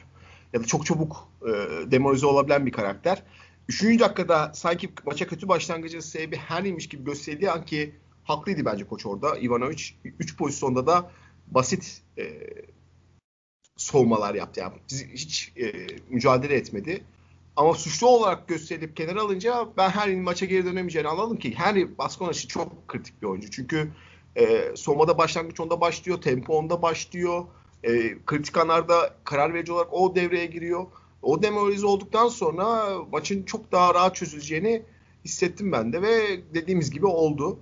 ya 0.52 0.60
da 0.60 0.64
çok 0.64 0.86
çabuk 0.86 1.28
e, 1.42 1.50
demoralize 1.90 2.26
olabilen 2.26 2.66
bir 2.66 2.72
karakter. 2.72 3.22
Üçüncü 3.68 3.98
dakikada 3.98 4.50
sanki 4.54 4.90
maça 5.06 5.26
kötü 5.26 5.48
başlangıcın 5.48 6.00
sebebi 6.00 6.36
Henry'miş 6.36 6.88
gibi 6.88 7.04
gösterdiği 7.04 7.50
an 7.50 7.64
ki 7.64 7.94
haklıydı 8.28 8.64
bence 8.64 8.86
koç 8.86 9.06
orada. 9.06 9.38
Ivanovic 9.38 9.82
3 10.04 10.36
pozisyonda 10.36 10.86
da 10.86 11.10
basit 11.46 12.02
e, 12.18 12.24
soğumalar 13.76 14.34
yaptı. 14.34 14.60
Yani 14.60 14.74
hiç 15.14 15.52
e, 15.56 15.86
mücadele 16.10 16.54
etmedi. 16.54 17.04
Ama 17.56 17.74
suçlu 17.74 18.08
olarak 18.08 18.48
gösterilip 18.48 18.96
kenara 18.96 19.20
alınca 19.20 19.68
ben 19.76 19.90
Henry'nin 19.90 20.22
maça 20.22 20.46
geri 20.46 20.64
dönemeyeceğini 20.64 21.08
anladım 21.08 21.36
ki 21.36 21.54
Henry 21.54 21.98
Baskonaş'ı 21.98 22.48
çok 22.48 22.88
kritik 22.88 23.22
bir 23.22 23.26
oyuncu. 23.26 23.50
Çünkü 23.50 23.92
e, 24.36 24.72
soğumada 24.76 25.18
başlangıç 25.18 25.60
onda 25.60 25.80
başlıyor, 25.80 26.20
tempo 26.20 26.58
onda 26.58 26.82
başlıyor. 26.82 27.44
E, 27.84 28.18
kritik 28.26 28.56
anlarda 28.56 29.14
karar 29.24 29.54
verici 29.54 29.72
olarak 29.72 29.92
o 29.92 30.14
devreye 30.14 30.46
giriyor. 30.46 30.86
O 31.22 31.42
demoralize 31.42 31.86
olduktan 31.86 32.28
sonra 32.28 32.98
maçın 33.12 33.42
çok 33.42 33.72
daha 33.72 33.94
rahat 33.94 34.16
çözüleceğini 34.16 34.82
hissettim 35.24 35.72
ben 35.72 35.92
de 35.92 36.02
ve 36.02 36.40
dediğimiz 36.54 36.90
gibi 36.90 37.06
oldu. 37.06 37.58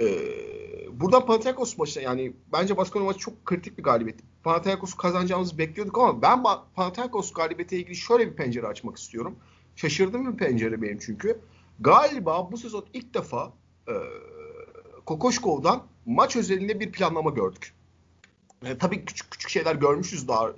Ee, 0.00 1.00
buradan 1.00 1.26
Panathinaikos 1.26 1.78
maçına 1.78 2.02
yani 2.02 2.32
bence 2.52 2.76
Baskonya 2.76 3.06
maçı 3.06 3.18
çok 3.18 3.46
kritik 3.46 3.78
bir 3.78 3.82
galibiyet. 3.82 4.20
Panathinaikos'u 4.42 4.96
kazanacağımızı 4.96 5.58
bekliyorduk 5.58 5.98
ama 5.98 6.22
ben 6.22 6.42
Panathinaikos 6.74 7.32
galibiyetiyle 7.32 7.82
ilgili 7.82 7.96
şöyle 7.96 8.30
bir 8.30 8.36
pencere 8.36 8.66
açmak 8.66 8.96
istiyorum. 8.96 9.36
Şaşırdığım 9.76 10.32
bir 10.32 10.38
pencere 10.38 10.82
benim 10.82 10.98
çünkü. 10.98 11.40
Galiba 11.80 12.52
bu 12.52 12.56
sezon 12.56 12.84
ilk 12.92 13.14
defa 13.14 13.52
e, 13.88 13.94
Kokoşkov'dan 15.06 15.86
maç 16.06 16.36
özelinde 16.36 16.80
bir 16.80 16.92
planlama 16.92 17.30
gördük. 17.30 17.74
E, 18.64 18.78
tabii 18.78 19.04
küçük 19.04 19.30
küçük 19.30 19.50
şeyler 19.50 19.74
görmüşüz 19.74 20.28
daha 20.28 20.52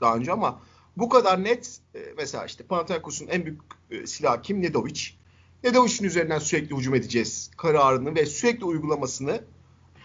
daha 0.00 0.16
önce 0.16 0.32
ama 0.32 0.60
bu 0.96 1.08
kadar 1.08 1.44
net 1.44 1.80
e, 1.94 1.98
mesela 2.16 2.44
işte 2.44 2.64
Panathinaikos'un 2.64 3.26
en 3.26 3.44
büyük 3.46 3.60
e, 3.90 4.06
silahı 4.06 4.42
kim? 4.42 4.62
Nedovic. 4.62 5.21
Nedovic'in 5.64 6.04
üzerinden 6.04 6.38
sürekli 6.38 6.76
hücum 6.76 6.94
edeceğiz 6.94 7.50
kararını 7.56 8.14
ve 8.14 8.26
sürekli 8.26 8.64
uygulamasını 8.64 9.44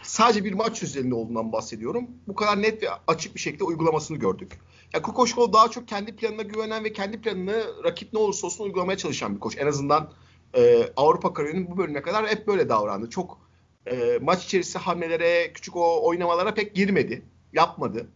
sadece 0.03 0.43
bir 0.43 0.53
maç 0.53 0.83
özelinde 0.83 1.15
olduğundan 1.15 1.51
bahsediyorum. 1.51 2.07
Bu 2.27 2.35
kadar 2.35 2.61
net 2.61 2.83
ve 2.83 2.87
açık 3.07 3.35
bir 3.35 3.39
şekilde 3.39 3.63
uygulamasını 3.63 4.17
gördük. 4.17 4.51
Ya 4.93 5.01
Kukoşkov 5.01 5.53
daha 5.53 5.71
çok 5.71 5.87
kendi 5.87 6.15
planına 6.15 6.41
güvenen 6.41 6.83
ve 6.83 6.93
kendi 6.93 7.21
planını 7.21 7.65
rakip 7.83 8.13
ne 8.13 8.19
olursa 8.19 8.47
olsun 8.47 8.63
uygulamaya 8.63 8.97
çalışan 8.97 9.35
bir 9.35 9.39
koç. 9.39 9.57
En 9.57 9.67
azından 9.67 10.11
e, 10.55 10.89
Avrupa 10.95 11.33
kariyerinin 11.33 11.71
bu 11.71 11.77
bölümüne 11.77 12.01
kadar 12.01 12.27
hep 12.27 12.47
böyle 12.47 12.69
davrandı. 12.69 13.09
Çok 13.09 13.39
e, 13.85 14.19
maç 14.21 14.45
içerisinde 14.45 14.83
hamlelere, 14.83 15.53
küçük 15.53 15.75
o 15.75 16.07
oynamalara 16.07 16.53
pek 16.53 16.75
girmedi. 16.75 17.25
Yapmadı. 17.53 18.07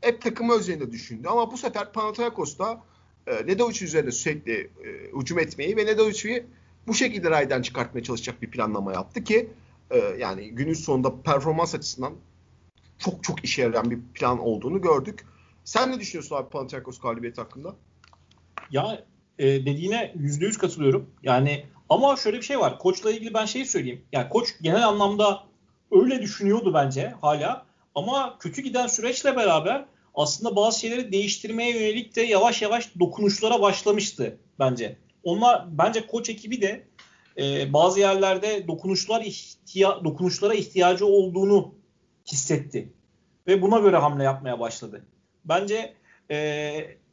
Hep 0.00 0.22
takımı 0.22 0.54
özelinde 0.54 0.92
düşündü. 0.92 1.28
Ama 1.28 1.52
bu 1.52 1.58
sefer 1.58 1.92
Panathinaikos'ta 1.92 2.84
e, 3.26 3.46
Nedovic 3.46 3.84
üzerinde 3.84 4.12
sürekli 4.12 4.52
e, 4.52 5.18
hücum 5.20 5.38
etmeyi 5.38 5.76
ve 5.76 5.86
Nedovic'i 5.86 6.46
bu 6.86 6.94
şekilde 6.94 7.30
raydan 7.30 7.62
çıkartmaya 7.62 8.02
çalışacak 8.04 8.42
bir 8.42 8.50
planlama 8.50 8.92
yaptı 8.92 9.24
ki 9.24 9.50
e, 9.90 9.98
yani 9.98 10.50
günün 10.50 10.74
sonunda 10.74 11.22
performans 11.22 11.74
açısından 11.74 12.12
çok 12.98 13.24
çok 13.24 13.44
işe 13.44 13.62
yarayan 13.62 13.90
bir 13.90 13.98
plan 14.14 14.38
olduğunu 14.38 14.80
gördük. 14.80 15.26
Sen 15.64 15.92
ne 15.92 16.00
düşünüyorsun 16.00 16.36
abi 16.36 16.48
Panathinaikos 16.48 17.00
galibiyeti 17.00 17.40
hakkında? 17.40 17.74
Ya 18.70 19.04
e, 19.38 19.46
dediğine 19.46 20.12
yüz 20.16 20.58
katılıyorum. 20.58 21.10
Yani 21.22 21.64
ama 21.88 22.16
şöyle 22.16 22.36
bir 22.36 22.42
şey 22.42 22.58
var. 22.58 22.78
Koçla 22.78 23.10
ilgili 23.10 23.34
ben 23.34 23.44
şeyi 23.44 23.66
söyleyeyim. 23.66 24.02
Yani 24.12 24.28
koç 24.28 24.48
genel 24.62 24.88
anlamda 24.88 25.44
öyle 25.90 26.22
düşünüyordu 26.22 26.74
bence 26.74 27.14
hala. 27.20 27.66
Ama 27.94 28.38
kötü 28.38 28.62
giden 28.62 28.86
süreçle 28.86 29.36
beraber 29.36 29.84
aslında 30.14 30.56
bazı 30.56 30.80
şeyleri 30.80 31.12
değiştirmeye 31.12 31.70
yönelik 31.70 32.16
de 32.16 32.22
yavaş 32.22 32.62
yavaş 32.62 32.90
dokunuşlara 33.00 33.60
başlamıştı 33.60 34.38
bence. 34.58 34.96
Onlar 35.24 35.78
bence 35.78 36.06
koç 36.06 36.28
ekibi 36.28 36.62
de 36.62 36.86
e, 37.38 37.72
bazı 37.72 38.00
yerlerde 38.00 38.68
dokunuşlar 38.68 39.20
ihtiya 39.20 40.04
dokunuşlara 40.04 40.54
ihtiyacı 40.54 41.06
olduğunu 41.06 41.74
hissetti 42.32 42.92
ve 43.46 43.62
buna 43.62 43.78
göre 43.78 43.96
hamle 43.96 44.24
yapmaya 44.24 44.60
başladı. 44.60 45.04
Bence 45.44 45.94
e, 46.30 46.36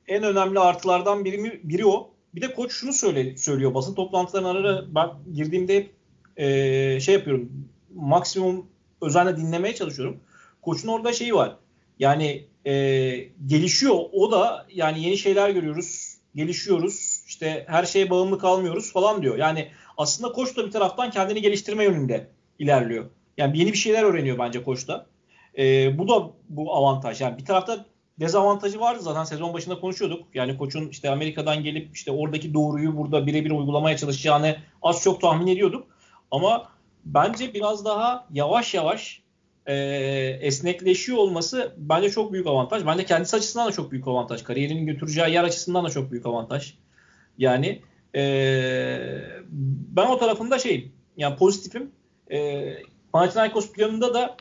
en 0.08 0.24
önemli 0.24 0.60
artılardan 0.60 1.26
biri, 1.26 1.62
biri 1.64 1.86
o. 1.86 2.14
Bir 2.36 2.42
de 2.42 2.54
koç 2.54 2.72
şunu 2.72 2.94
söyle, 2.94 3.38
söylüyor 3.38 3.74
basın 3.74 3.96
toplantılarına 3.96 4.50
ara 4.50 4.96
ben 4.96 5.10
girdiğimde 5.34 5.88
e, 6.38 7.00
şey 7.00 7.16
yapıyorum 7.16 7.68
maksimum 7.96 8.68
özenle 9.02 9.38
dinlemeye 9.38 9.76
çalışıyorum. 9.76 10.20
Koçun 10.62 10.88
orada 10.88 11.14
şeyi 11.14 11.34
var. 11.34 11.58
Yani 12.00 12.48
e, 12.66 12.74
gelişiyor. 13.46 13.96
O 14.12 14.32
da 14.32 14.66
yani 14.74 15.04
yeni 15.04 15.18
şeyler 15.18 15.50
görüyoruz. 15.50 16.18
Gelişiyoruz. 16.36 17.07
İşte 17.28 17.66
her 17.68 17.86
şeye 17.86 18.10
bağımlı 18.10 18.40
kalmıyoruz 18.40 18.94
falan 18.94 19.22
diyor. 19.22 19.38
Yani 19.38 19.68
aslında 19.98 20.32
koç 20.32 20.58
da 20.58 20.66
bir 20.66 20.72
taraftan 20.72 21.12
kendini 21.12 21.42
geliştirme 21.42 21.84
yönünde 21.84 22.28
ilerliyor. 22.60 23.06
Yani 23.38 23.60
yeni 23.60 23.74
bir 23.74 23.78
şeyler 23.78 24.04
öğreniyor 24.04 24.40
bence 24.40 24.64
koç 24.64 24.88
da. 24.88 25.06
E, 25.58 25.98
bu 25.98 26.08
da 26.08 26.32
bu 26.50 26.76
avantaj. 26.76 27.22
Yani 27.22 27.38
bir 27.38 27.46
tarafta 27.46 27.86
dezavantajı 28.20 28.80
vardı 28.80 29.02
zaten 29.02 29.24
sezon 29.24 29.54
başında 29.54 29.80
konuşuyorduk. 29.80 30.26
Yani 30.34 30.58
koçun 30.58 30.90
işte 30.90 31.10
Amerika'dan 31.10 31.64
gelip 31.64 31.96
işte 31.96 32.12
oradaki 32.12 32.54
doğruyu 32.54 32.98
burada 32.98 33.28
birebir 33.28 33.52
uygulamaya 33.52 33.98
çalışacağını 33.98 34.58
az 34.82 35.04
çok 35.04 35.22
tahmin 35.22 35.48
ediyorduk. 35.48 35.88
Ama 36.32 36.70
bence 37.06 37.54
biraz 37.54 37.86
daha 37.86 38.28
yavaş 38.34 38.74
yavaş 38.74 39.22
e, 39.66 39.76
esnekleşiyor 40.42 41.18
olması 41.18 41.76
bence 41.78 42.10
çok 42.10 42.34
büyük 42.34 42.48
avantaj. 42.48 42.86
Bence 42.86 43.06
kendisi 43.06 43.36
açısından 43.36 43.68
da 43.68 43.72
çok 43.72 43.92
büyük 43.92 44.08
avantaj. 44.08 44.44
Kariyerinin 44.44 44.86
götüreceği 44.86 45.34
yer 45.34 45.44
açısından 45.44 45.86
da 45.86 45.90
çok 45.90 46.12
büyük 46.12 46.26
avantaj. 46.26 46.74
Yani 47.38 47.82
e, 48.16 48.22
ben 49.96 50.08
o 50.08 50.18
tarafında 50.18 50.60
şeyim 50.60 50.92
yani 51.18 51.36
pozitifim. 51.36 51.92
E, 52.32 52.68
Panathinaikos 53.14 53.72
planında 53.72 54.14
da 54.14 54.38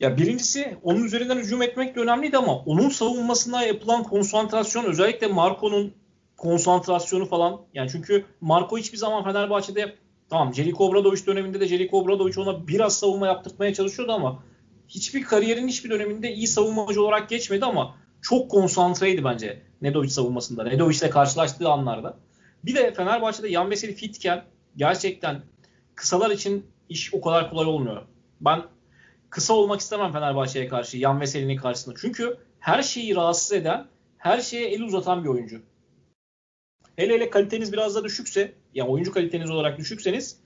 ya 0.00 0.16
birincisi 0.16 0.76
onun 0.82 1.04
üzerinden 1.04 1.36
hücum 1.36 1.62
etmek 1.62 1.96
de 1.96 2.00
önemliydi 2.00 2.36
ama 2.36 2.58
onun 2.58 2.88
savunmasına 2.88 3.62
yapılan 3.62 4.02
konsantrasyon 4.02 4.84
özellikle 4.84 5.26
Marco'nun 5.26 5.94
konsantrasyonu 6.36 7.26
falan 7.26 7.60
yani 7.74 7.90
çünkü 7.92 8.24
Marco 8.40 8.78
hiçbir 8.78 8.98
zaman 8.98 9.24
Fenerbahçe'de 9.24 9.94
tamam 10.30 10.54
Jeliko 10.54 10.88
Obradoviç 10.88 11.26
döneminde 11.26 11.60
de 11.60 11.66
Jeliko 11.66 12.00
Obradoviç 12.00 12.38
ona 12.38 12.68
biraz 12.68 12.98
savunma 12.98 13.26
yaptırmaya 13.26 13.74
çalışıyordu 13.74 14.12
ama 14.12 14.42
hiçbir 14.88 15.22
kariyerin 15.22 15.68
hiçbir 15.68 15.90
döneminde 15.90 16.32
iyi 16.32 16.46
savunmacı 16.46 17.02
olarak 17.02 17.28
geçmedi 17.28 17.64
ama 17.64 17.94
çok 18.22 18.50
konsantreydi 18.50 19.24
bence 19.24 19.62
Nedovic 19.82 20.10
savunmasında. 20.10 20.64
Nedovic'le 20.64 21.10
karşılaştığı 21.10 21.68
anlarda. 21.68 22.16
Bir 22.64 22.74
de 22.74 22.94
Fenerbahçe'de 22.94 23.48
Yan 23.48 23.70
Veseli 23.70 23.94
fitken 23.94 24.44
gerçekten 24.76 25.42
kısalar 25.94 26.30
için 26.30 26.66
iş 26.88 27.14
o 27.14 27.20
kadar 27.20 27.50
kolay 27.50 27.66
olmuyor. 27.66 28.02
Ben 28.40 28.62
kısa 29.30 29.54
olmak 29.54 29.80
istemem 29.80 30.12
Fenerbahçe'ye 30.12 30.68
karşı 30.68 30.96
Yan 30.96 31.20
Veseli'nin 31.20 31.56
karşısında. 31.56 31.94
Çünkü 32.00 32.36
her 32.60 32.82
şeyi 32.82 33.16
rahatsız 33.16 33.52
eden, 33.52 33.86
her 34.18 34.40
şeye 34.40 34.68
el 34.68 34.82
uzatan 34.82 35.24
bir 35.24 35.28
oyuncu. 35.28 35.60
Hele 36.96 37.14
hele 37.14 37.30
kaliteniz 37.30 37.72
biraz 37.72 37.94
da 37.94 38.04
düşükse, 38.04 38.52
yani 38.74 38.90
oyuncu 38.90 39.12
kaliteniz 39.12 39.50
olarak 39.50 39.78
düşükseniz 39.78 40.38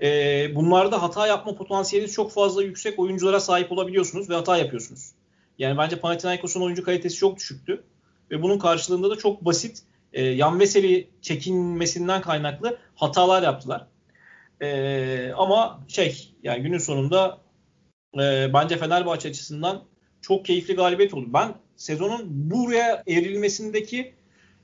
e, 0.00 0.54
bunlarda 0.54 1.02
hata 1.02 1.26
yapma 1.26 1.54
potansiyeliniz 1.54 2.12
çok 2.12 2.32
fazla 2.32 2.62
yüksek 2.62 2.98
oyunculara 2.98 3.40
sahip 3.40 3.72
olabiliyorsunuz 3.72 4.30
ve 4.30 4.34
hata 4.34 4.56
yapıyorsunuz. 4.56 5.12
Yani 5.58 5.78
bence 5.78 6.00
Panathinaikos'un 6.00 6.60
oyuncu 6.60 6.84
kalitesi 6.84 7.16
çok 7.16 7.36
düşüktü. 7.36 7.84
Ve 8.30 8.42
bunun 8.42 8.58
karşılığında 8.58 9.10
da 9.10 9.16
çok 9.16 9.44
basit 9.44 9.82
e, 10.12 10.24
Yan 10.24 10.60
Veseli 10.60 11.10
çekinmesinden 11.22 12.20
kaynaklı 12.20 12.78
hatalar 12.94 13.42
yaptılar. 13.42 13.86
E, 14.62 15.32
ama 15.36 15.80
şey 15.88 16.34
yani 16.42 16.62
günün 16.62 16.78
sonunda 16.78 17.38
e, 18.14 18.50
bence 18.54 18.76
Fenerbahçe 18.76 19.28
açısından 19.28 19.82
çok 20.20 20.44
keyifli 20.44 20.74
galibiyet 20.74 21.14
oldu. 21.14 21.26
Ben 21.28 21.54
sezonun 21.76 22.20
buraya 22.50 23.02
evrilmesindeki 23.06 24.14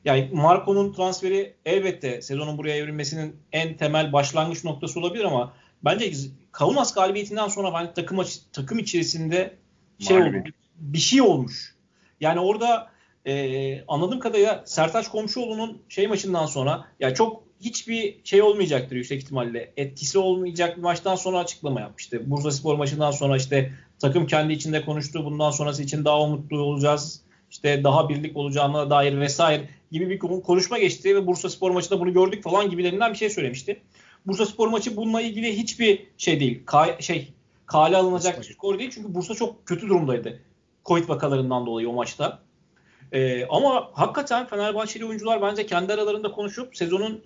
yani 0.05 0.31
Marco'nun 0.33 0.93
transferi 0.93 1.55
elbette 1.65 2.23
sezonun 2.23 2.59
buraya 2.59 2.77
evrilmesinin 2.77 3.37
en 3.53 3.77
temel 3.77 4.13
başlangıç 4.13 4.65
noktası 4.65 5.01
olabilir 5.01 5.25
ama 5.25 5.57
bence 5.85 6.13
Kaunas 6.53 6.95
galibiyetinden 6.95 7.49
sonra 7.49 7.75
ben 7.75 7.95
takım 7.95 8.19
takım 8.53 8.79
içerisinde 8.79 9.57
şey 9.99 10.23
oldu. 10.23 10.37
Bir 10.77 10.99
şey 10.99 11.23
olmuş. 11.23 11.75
Yani 12.21 12.41
orada 12.41 12.91
e, 13.27 13.85
anladığım 13.89 14.21
kadarıyla 14.21 14.63
Sertaç 14.67 15.09
Komşuoğlu'nun 15.09 15.83
şey 15.89 16.07
maçından 16.07 16.47
sonra 16.47 16.85
ya 17.01 17.15
çok 17.15 17.43
hiçbir 17.61 18.17
şey 18.25 18.43
olmayacaktır 18.43 18.97
yüksek 18.97 19.23
ihtimalle. 19.23 19.73
Etkisi 19.77 20.19
olmayacak 20.19 20.77
bir 20.77 20.83
maçtan 20.83 21.17
sonra 21.17 21.39
açıklama 21.39 21.81
yapmıştı. 21.81 22.31
Bursa 22.31 22.51
Spor 22.51 22.77
maçından 22.77 23.11
sonra 23.11 23.37
işte 23.37 23.73
takım 23.99 24.27
kendi 24.27 24.53
içinde 24.53 24.85
konuştu. 24.85 25.25
Bundan 25.25 25.51
sonrası 25.51 25.83
için 25.83 26.05
daha 26.05 26.23
umutlu 26.23 26.59
olacağız. 26.59 27.23
İşte 27.51 27.85
daha 27.85 28.09
birlik 28.09 28.37
olacağına 28.37 28.91
dair 28.91 29.21
vesaire 29.21 29.69
gibi 29.93 30.11
bir 30.11 30.19
konuşma 30.19 30.79
geçti 30.79 31.17
ve 31.17 31.27
Bursa 31.27 31.51
Spor 31.51 31.71
maçında 31.71 32.01
bunu 32.01 32.13
gördük 32.13 32.43
falan 32.43 32.71
gibilerinden 32.71 33.13
bir 33.13 33.19
şey 33.19 33.31
söylemişti. 33.31 33.81
Bursa 34.27 34.47
Spor 34.47 34.69
maçı 34.69 34.97
bununla 34.97 35.21
ilgili 35.21 35.57
hiçbir 35.57 36.07
şey 36.19 36.41
değil. 36.41 36.65
Ka- 36.65 37.03
şey 37.03 37.33
kale 37.67 37.97
alınacak 37.97 38.39
bir 38.41 38.45
skor 38.45 38.79
değil. 38.79 38.91
Çünkü 38.95 39.15
Bursa 39.15 39.35
çok 39.35 39.67
kötü 39.67 39.89
durumdaydı. 39.89 40.41
Covid 40.85 41.09
vakalarından 41.09 41.67
dolayı 41.67 41.89
o 41.89 41.93
maçta. 41.93 42.46
Ee, 43.13 43.47
ama 43.47 43.91
hakikaten 43.93 44.47
Fenerbahçeli 44.47 45.05
oyuncular 45.05 45.43
bence 45.43 45.67
kendi 45.67 45.93
aralarında 45.93 46.31
konuşup 46.31 46.77
sezonun 46.77 47.25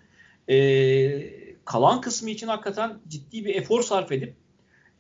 e, 0.49 1.65
kalan 1.65 2.01
kısmı 2.01 2.31
için 2.31 2.49
hakikaten 2.49 2.99
ciddi 3.09 3.45
bir 3.45 3.55
efor 3.55 3.83
sarf 3.83 4.13
edip 4.13 4.35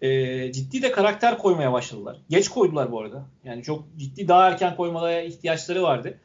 e, 0.00 0.52
ciddi 0.52 0.82
de 0.82 0.92
karakter 0.92 1.38
koymaya 1.38 1.72
başladılar. 1.72 2.16
Geç 2.30 2.48
koydular 2.48 2.92
bu 2.92 3.00
arada. 3.00 3.26
Yani 3.44 3.62
çok 3.62 3.84
ciddi 3.96 4.28
daha 4.28 4.48
erken 4.48 4.76
koymalara 4.76 5.20
ihtiyaçları 5.20 5.82
vardı. 5.82 6.20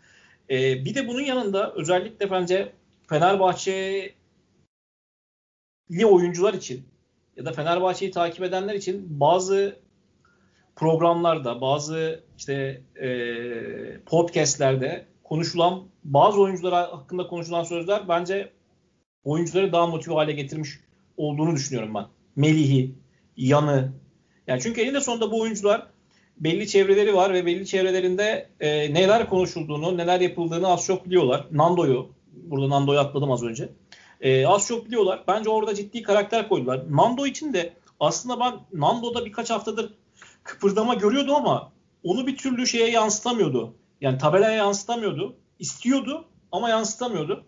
E, 0.50 0.86
bir 0.86 0.96
de 0.96 1.08
bunun 1.08 1.22
yanında 1.22 1.74
özellikle 1.74 2.32
bence 2.32 2.72
Fenerbahçeli 3.10 4.14
oyuncular 6.06 6.54
için 6.54 6.86
ya 7.38 7.46
da 7.46 7.52
Fenerbahçe'yi 7.52 8.12
takip 8.12 8.44
edenler 8.44 8.74
için 8.74 9.20
bazı 9.20 9.80
programlarda, 10.76 11.62
bazı 11.62 12.24
işte 12.38 12.82
e, 13.02 13.10
podcastlerde 14.06 15.06
konuşulan 15.24 15.84
bazı 16.04 16.42
oyuncular 16.42 16.90
hakkında 16.90 17.28
konuşulan 17.28 17.64
sözler 17.64 18.08
bence 18.10 18.52
oyuncuları 19.24 19.72
daha 19.72 19.88
motive 19.88 20.16
hale 20.16 20.32
getirmiş 20.32 20.70
olduğunu 21.18 21.56
düşünüyorum 21.56 21.94
ben. 21.94 22.06
Melih'i, 22.36 22.96
Yan'ı. 23.38 23.94
Yani 24.48 24.62
çünkü 24.62 24.82
elinde 24.82 25.02
sonunda 25.02 25.32
bu 25.32 25.42
oyuncular 25.42 25.88
belli 26.38 26.68
çevreleri 26.68 27.16
var 27.16 27.34
ve 27.34 27.46
belli 27.46 27.66
çevrelerinde 27.66 28.50
e, 28.60 28.94
neler 28.94 29.30
konuşulduğunu, 29.30 29.98
neler 29.98 30.22
yapıldığını 30.22 30.68
az 30.68 30.86
çok 30.86 31.06
biliyorlar. 31.06 31.48
Nando'yu, 31.52 32.10
burada 32.32 32.70
Nando'yu 32.70 33.00
atladım 33.00 33.32
az 33.32 33.44
önce. 33.44 33.70
E, 34.22 34.48
az 34.48 34.68
çok 34.68 34.86
biliyorlar. 34.86 35.24
Bence 35.28 35.50
orada 35.50 35.76
ciddi 35.76 36.04
karakter 36.04 36.50
koydular. 36.50 36.84
Nando 36.90 37.26
için 37.26 37.54
de 37.54 37.74
aslında 38.00 38.40
ben 38.40 38.54
Nando'da 38.74 39.26
birkaç 39.26 39.50
haftadır 39.50 39.94
kıpırdama 40.46 40.94
görüyordu 40.94 41.36
ama 41.36 41.72
onu 42.04 42.28
bir 42.28 42.38
türlü 42.38 42.68
şeye 42.68 42.90
yansıtamıyordu. 42.90 43.76
Yani 44.02 44.18
tabelaya 44.18 44.56
yansıtamıyordu. 44.56 45.36
İstiyordu 45.60 46.26
ama 46.52 46.70
yansıtamıyordu. 46.70 47.46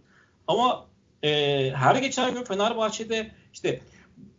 Ama 0.47 0.85
e, 1.23 1.29
her 1.71 1.95
geçen 1.95 2.33
gün 2.33 2.43
Fenerbahçe'de 2.43 3.31
işte 3.53 3.81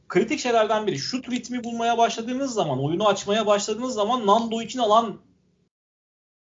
kritik 0.09 0.41
şeylerden 0.41 0.87
biri 0.87 0.99
şut 0.99 1.31
ritmi 1.31 1.65
bulmaya 1.65 1.99
başladığınız 1.99 2.55
zaman, 2.55 2.85
oyunu 2.85 3.09
açmaya 3.09 3.47
başladığınız 3.47 3.95
zaman 3.95 4.27
Nando 4.27 4.63
için 4.63 4.79
alan 4.79 5.17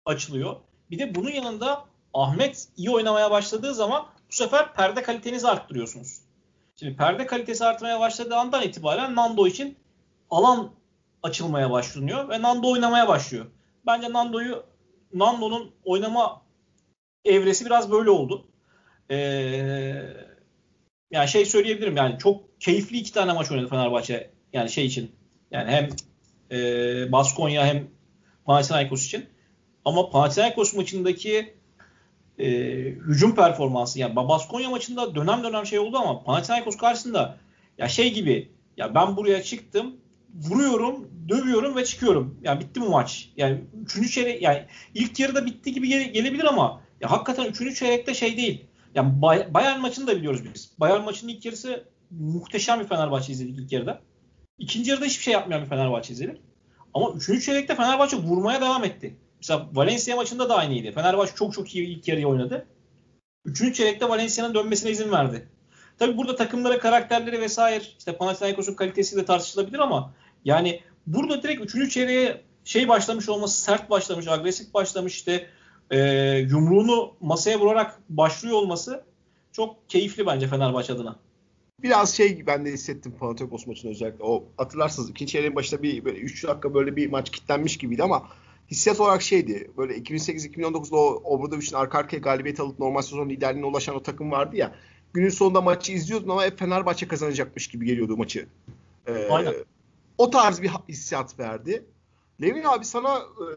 açılıyor. 0.04 0.56
Bir 0.90 0.98
de 0.98 1.14
bunun 1.14 1.30
yanında 1.30 1.84
Ahmet 2.14 2.68
iyi 2.76 2.90
oynamaya 2.90 3.30
başladığı 3.30 3.74
zaman 3.74 4.06
bu 4.30 4.34
sefer 4.34 4.74
perde 4.74 5.02
kalitenizi 5.02 5.48
arttırıyorsunuz. 5.48 6.20
Şimdi 6.76 6.96
perde 6.96 7.26
kalitesi 7.26 7.64
artmaya 7.64 8.00
başladığı 8.00 8.36
andan 8.36 8.62
itibaren 8.62 9.14
Nando 9.14 9.46
için 9.46 9.76
alan 10.30 10.70
açılmaya 11.22 11.70
başlanıyor 11.70 12.28
ve 12.28 12.42
Nando 12.42 12.70
oynamaya 12.70 13.08
başlıyor. 13.08 13.46
Bence 13.86 14.12
Nando'yu 14.12 14.62
Nando'nun 15.14 15.70
oynama 15.84 16.42
evresi 17.24 17.66
biraz 17.66 17.90
böyle 17.90 18.10
oldu. 18.10 18.46
Ee, 19.10 19.16
yani 21.10 21.28
şey 21.28 21.46
söyleyebilirim 21.46 21.96
yani 21.96 22.18
çok 22.18 22.60
keyifli 22.60 22.98
iki 22.98 23.12
tane 23.12 23.32
maç 23.32 23.50
oynadı 23.50 23.68
Fenerbahçe 23.68 24.30
yani 24.52 24.70
şey 24.70 24.86
için 24.86 25.12
yani 25.50 25.70
hem 25.70 25.88
e, 26.50 27.12
Baskonya 27.12 27.66
hem 27.66 27.88
Panathinaikos 28.44 29.06
için 29.06 29.26
ama 29.84 30.10
Panathinaikos 30.10 30.74
maçındaki 30.74 31.54
e, 32.38 32.48
hücum 32.84 33.34
performansı 33.34 33.98
yani 33.98 34.16
Baskonya 34.16 34.70
maçında 34.70 35.14
dönem 35.14 35.44
dönem 35.44 35.66
şey 35.66 35.78
oldu 35.78 35.98
ama 35.98 36.24
Panathinaikos 36.24 36.76
karşısında 36.76 37.38
ya 37.78 37.88
şey 37.88 38.14
gibi 38.14 38.52
ya 38.76 38.94
ben 38.94 39.16
buraya 39.16 39.42
çıktım 39.42 39.96
vuruyorum, 40.34 41.10
dövüyorum 41.28 41.76
ve 41.76 41.84
çıkıyorum. 41.84 42.38
Yani 42.42 42.60
bitti 42.60 42.80
bu 42.80 42.88
maç. 42.88 43.32
Yani 43.36 43.60
üçüncü 43.84 44.10
çeyrek 44.10 44.42
yani 44.42 44.66
ilk 44.94 45.20
yarıda 45.20 45.46
bitti 45.46 45.72
gibi 45.72 45.88
gele, 45.88 46.04
gelebilir 46.04 46.44
ama 46.44 46.80
ya 47.00 47.10
hakikaten 47.10 47.44
üçüncü 47.44 47.74
çeyrekte 47.74 48.14
şey 48.14 48.36
değil. 48.36 48.64
Yani 48.94 49.22
Bayern 49.54 49.80
maçını 49.80 50.06
da 50.06 50.16
biliyoruz 50.16 50.40
biz. 50.54 50.72
Bayern 50.80 51.04
maçının 51.04 51.32
ilk 51.32 51.44
yarısı 51.44 51.84
muhteşem 52.10 52.80
bir 52.80 52.84
Fenerbahçe 52.84 53.32
izledik 53.32 53.58
ilk 53.58 53.72
yarıda. 53.72 54.00
İkinci 54.58 54.90
yarıda 54.90 55.04
hiçbir 55.04 55.22
şey 55.22 55.32
yapmayan 55.32 55.62
bir 55.62 55.68
Fenerbahçe 55.68 56.12
izledik. 56.12 56.40
Ama 56.94 57.12
üçüncü 57.16 57.40
çeyrekte 57.40 57.74
Fenerbahçe 57.74 58.16
vurmaya 58.16 58.60
devam 58.60 58.84
etti. 58.84 59.16
Mesela 59.40 59.68
Valencia 59.72 60.16
maçında 60.16 60.48
da 60.48 60.56
aynıydı. 60.56 60.92
Fenerbahçe 60.92 61.34
çok 61.34 61.52
çok 61.52 61.74
iyi 61.74 61.86
ilk 61.86 62.08
yarıyı 62.08 62.28
oynadı. 62.28 62.66
Üçüncü 63.44 63.72
çeyrekte 63.72 64.08
Valencia'nın 64.08 64.54
dönmesine 64.54 64.90
izin 64.90 65.12
verdi. 65.12 65.48
Tabi 65.98 66.16
burada 66.16 66.36
takımlara 66.36 66.78
karakterleri 66.78 67.40
vesaire 67.40 67.84
işte 67.98 68.16
Panathinaikos'un 68.16 68.74
kalitesi 68.74 69.16
de 69.16 69.24
tartışılabilir 69.24 69.78
ama 69.78 70.14
yani 70.44 70.80
burada 71.06 71.42
direkt 71.42 71.64
üçüncü 71.64 71.90
çeyreğe 71.90 72.40
şey 72.64 72.88
başlamış 72.88 73.28
olması 73.28 73.62
sert 73.62 73.90
başlamış, 73.90 74.28
agresif 74.28 74.74
başlamış 74.74 75.14
işte 75.14 75.46
e, 75.90 75.98
yumruğunu 76.50 77.14
masaya 77.20 77.60
vurarak 77.60 78.00
başlıyor 78.08 78.56
olması 78.56 79.04
çok 79.52 79.90
keyifli 79.90 80.26
bence 80.26 80.48
Fenerbahçe 80.48 80.92
adına. 80.92 81.16
Biraz 81.82 82.14
şey 82.16 82.46
ben 82.46 82.64
de 82.64 82.72
hissettim 82.72 83.14
Panathinaikos 83.20 83.66
maçında 83.66 83.92
özellikle. 83.92 84.24
O 84.24 84.44
hatırlarsınız 84.56 85.10
ikinci 85.10 85.32
çeyreğin 85.32 85.56
başında 85.56 85.82
bir 85.82 86.04
böyle 86.04 86.18
3 86.18 86.44
dakika 86.44 86.74
böyle 86.74 86.96
bir 86.96 87.10
maç 87.10 87.30
kilitlenmiş 87.30 87.76
gibiydi 87.76 88.02
ama 88.02 88.28
hissiyat 88.70 89.00
olarak 89.00 89.22
şeydi. 89.22 89.70
Böyle 89.76 89.96
2008-2019'da 89.96 90.96
o 90.96 91.22
Obradovic'in 91.24 91.74
arka 91.74 91.98
arkaya 91.98 92.18
galibiyet 92.18 92.60
alıp 92.60 92.78
normal 92.78 93.02
sezon 93.02 93.28
liderliğine 93.28 93.66
ulaşan 93.66 93.96
o 93.96 94.02
takım 94.02 94.30
vardı 94.30 94.56
ya. 94.56 94.74
Günün 95.12 95.28
sonunda 95.28 95.60
maçı 95.60 95.92
izliyordun 95.92 96.28
ama 96.28 96.44
hep 96.44 96.58
Fenerbahçe 96.58 97.08
kazanacakmış 97.08 97.68
gibi 97.68 97.86
geliyordu 97.86 98.16
maçı. 98.16 98.46
Ee, 99.06 99.28
Aynen. 99.30 99.54
O 100.18 100.30
tarz 100.30 100.62
bir 100.62 100.68
hissiyat 100.88 101.38
verdi. 101.38 101.86
Levin 102.42 102.64
abi 102.64 102.84
sana 102.84 103.18
e, 103.18 103.52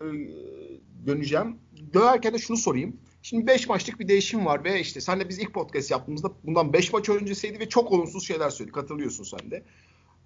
döneceğim. 1.07 1.59
Dönerken 1.93 2.33
de 2.33 2.37
şunu 2.37 2.57
sorayım. 2.57 2.99
Şimdi 3.21 3.47
5 3.47 3.69
maçlık 3.69 3.99
bir 3.99 4.07
değişim 4.07 4.45
var 4.45 4.63
ve 4.63 4.79
işte 4.79 5.01
senle 5.01 5.29
biz 5.29 5.39
ilk 5.39 5.53
podcast 5.53 5.91
yaptığımızda 5.91 6.31
bundan 6.43 6.73
5 6.73 6.93
maç 6.93 7.09
öncesiydi 7.09 7.59
ve 7.59 7.69
çok 7.69 7.91
olumsuz 7.91 8.27
şeyler 8.27 8.49
söyledik. 8.49 8.77
Hatırlıyorsun 8.77 9.23
sen 9.23 9.51
de. 9.51 9.63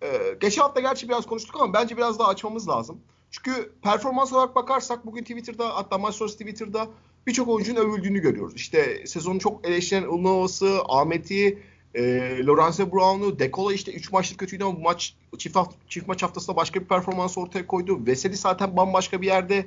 Ee, 0.04 0.38
geçen 0.42 0.62
hafta 0.62 0.80
gerçi 0.80 1.10
biraz 1.10 1.26
konuştuk 1.26 1.62
ama 1.62 1.74
bence 1.74 1.98
biraz 1.98 2.20
daha 2.20 2.28
açmamız 2.28 2.70
lazım. 2.70 3.02
Çünkü 3.32 3.74
performans 3.84 4.34
olarak 4.34 4.56
bakarsak 4.56 5.06
bugün 5.06 5.22
Twitter'da 5.22 5.76
hatta 5.76 5.98
maç 5.98 6.16
sonrası 6.16 6.38
Twitter'da 6.38 6.88
birçok 7.28 7.48
oyuncunun 7.48 7.80
övüldüğünü 7.80 8.20
görüyoruz. 8.20 8.56
İşte 8.56 9.08
sezonu 9.08 9.40
çok 9.40 9.68
eleştiren 9.68 10.04
Ulnovas'ı, 10.04 10.80
Ahmet'i, 10.86 11.60
e, 11.96 12.02
Lorenzo 12.46 12.92
Brown'u, 12.92 13.40
Dekola 13.40 13.74
işte 13.74 13.94
3 13.94 14.12
maçlık 14.12 14.40
kötüydü 14.40 14.64
ama 14.64 14.76
bu 14.76 14.82
maç 14.82 15.16
çift, 15.38 15.56
hafta, 15.56 15.76
çift 15.88 16.08
maç 16.08 16.24
haftasında 16.24 16.56
başka 16.56 16.82
bir 16.82 16.86
performans 16.86 17.38
ortaya 17.38 17.68
koydu. 17.68 18.06
Veseli 18.06 18.36
zaten 18.36 18.78
bambaşka 18.78 19.22
bir 19.22 19.28
yerde. 19.28 19.66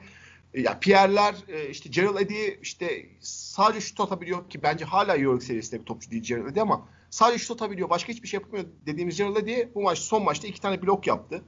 E, 0.55 0.61
ya 0.61 0.79
Pierre'ler, 0.79 1.35
e, 1.49 1.69
işte 1.69 1.89
Gerald 1.89 2.21
Eddy 2.21 2.59
işte 2.63 3.07
sadece 3.21 3.81
şut 3.81 4.01
atabiliyor 4.01 4.51
ki 4.51 4.63
bence 4.63 4.85
hala 4.85 5.17
Euroleague 5.17 5.47
seviyesinde 5.47 5.81
bir 5.81 5.87
topçu 5.87 6.11
değil 6.11 6.23
Gerald 6.23 6.47
Eddy 6.47 6.61
ama 6.61 6.89
sadece 7.11 7.39
şut 7.39 7.51
atabiliyor. 7.63 7.91
Başka 7.91 8.13
hiçbir 8.13 8.29
şey 8.29 8.41
yapmıyor 8.41 8.65
dediğimiz 8.87 9.17
Gerald 9.17 9.37
Eddy 9.37 9.63
bu 9.75 9.83
maç 9.83 9.99
son 9.99 10.25
maçta 10.25 10.47
iki 10.49 10.61
tane 10.61 10.83
blok 10.83 11.07
yaptı. 11.07 11.45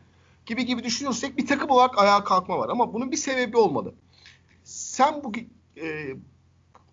Gibi 0.46 0.66
gibi 0.66 0.84
düşünürsek 0.84 1.38
bir 1.38 1.46
takım 1.46 1.70
olarak 1.70 1.98
ayağa 1.98 2.24
kalkma 2.24 2.58
var 2.58 2.68
ama 2.68 2.94
bunun 2.94 3.12
bir 3.12 3.16
sebebi 3.16 3.56
olmalı. 3.56 3.94
Sen 4.64 5.24
bu 5.24 5.32
e, 5.80 6.16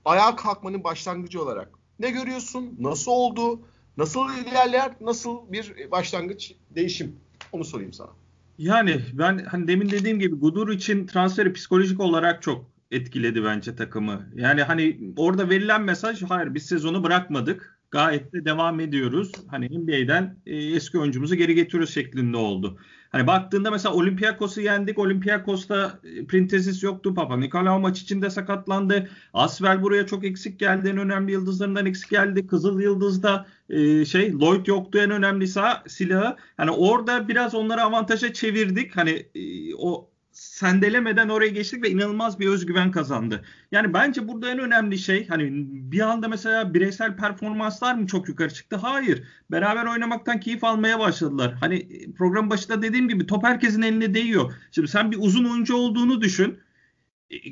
ayağa 0.06 0.36
kalkmanın 0.36 0.84
başlangıcı 0.84 1.42
olarak 1.42 1.81
ne 2.01 2.12
görüyorsun? 2.12 2.75
Nasıl 2.79 3.12
oldu? 3.12 3.62
Nasıl 3.98 4.20
ilerler? 4.41 4.91
Nasıl 5.01 5.51
bir 5.51 5.91
başlangıç, 5.91 6.53
değişim? 6.75 7.15
Onu 7.51 7.65
sorayım 7.65 7.93
sana. 7.93 8.10
Yani 8.58 9.01
ben 9.13 9.38
hani 9.38 9.67
demin 9.67 9.89
dediğim 9.89 10.20
gibi 10.20 10.36
Gudur 10.36 10.70
için 10.70 11.08
transferi 11.08 11.53
psikolojik 11.53 12.00
olarak 12.00 12.41
çok 12.41 12.65
etkiledi 12.91 13.43
bence 13.43 13.75
takımı. 13.75 14.25
Yani 14.36 14.63
hani 14.63 15.00
orada 15.17 15.50
verilen 15.50 15.81
mesaj 15.81 16.24
hayır 16.24 16.53
biz 16.53 16.65
sezonu 16.65 17.03
bırakmadık. 17.03 17.81
Gayet 17.92 18.34
de 18.34 18.46
devam 18.46 18.80
ediyoruz. 18.80 19.32
Hani 19.48 19.80
NBA'den 19.80 20.38
e, 20.46 20.56
eski 20.56 21.00
oyuncumuzu 21.00 21.36
geri 21.36 21.56
getiriyoruz 21.56 21.94
şeklinde 21.94 22.38
oldu. 22.38 22.78
Hani 23.10 23.28
baktığında 23.28 23.72
mesela 23.72 23.96
Olympiakos'u 23.96 24.62
yendik. 24.62 25.00
Olympiakos'ta 25.00 26.00
e, 26.04 26.26
Printezis 26.26 26.84
yoktu. 26.84 27.14
Papa 27.14 27.38
Nikolaou 27.38 27.80
maç 27.80 28.01
içinde 28.01 28.30
sakatlandı. 28.30 29.10
Asvel 29.34 29.82
buraya 29.82 30.06
çok 30.08 30.25
eksik 30.25 30.60
geldi. 30.60 30.90
En 30.90 30.98
önemli 30.98 31.32
yıldızlarından 31.32 31.86
eksik 31.86 32.10
geldi. 32.10 32.48
Kızıl 32.48 32.80
Yıldız'da 32.80 33.46
e, 33.70 34.06
şey 34.06 34.34
Lloyd 34.34 34.66
yoktu 34.68 35.00
en 35.00 35.12
önemli 35.12 35.48
silahı. 35.88 36.36
Hani 36.58 36.72
orada 36.72 37.27
biraz 37.27 37.56
onları 37.56 37.82
avantaja 37.84 38.34
çevirdik. 38.34 38.98
Hani 38.98 39.25
e, 39.36 39.75
o 39.75 40.11
sendelemeden 40.31 41.29
oraya 41.29 41.50
geçtik 41.50 41.83
ve 41.83 41.89
inanılmaz 41.89 42.39
bir 42.39 42.48
özgüven 42.48 42.91
kazandı. 42.91 43.44
Yani 43.72 43.94
bence 43.94 44.27
burada 44.27 44.50
en 44.50 44.59
önemli 44.59 44.98
şey 44.98 45.27
hani 45.27 45.50
bir 45.91 46.00
anda 46.00 46.27
mesela 46.27 46.74
bireysel 46.74 47.17
performanslar 47.17 47.96
mı 47.96 48.07
çok 48.07 48.29
yukarı 48.29 48.53
çıktı? 48.53 48.75
Hayır. 48.75 49.24
Beraber 49.51 49.85
oynamaktan 49.85 50.39
keyif 50.39 50.63
almaya 50.63 51.00
başladılar. 51.00 51.53
Hani 51.59 51.87
program 52.17 52.50
başında 52.50 52.81
dediğim 52.81 53.07
gibi 53.07 53.27
top 53.27 53.44
herkesin 53.44 53.81
eline 53.81 54.13
değiyor. 54.13 54.53
Şimdi 54.72 54.87
sen 54.87 55.11
bir 55.11 55.17
uzun 55.20 55.46
oyuncu 55.46 55.75
olduğunu 55.75 56.22
düşün. 56.22 56.59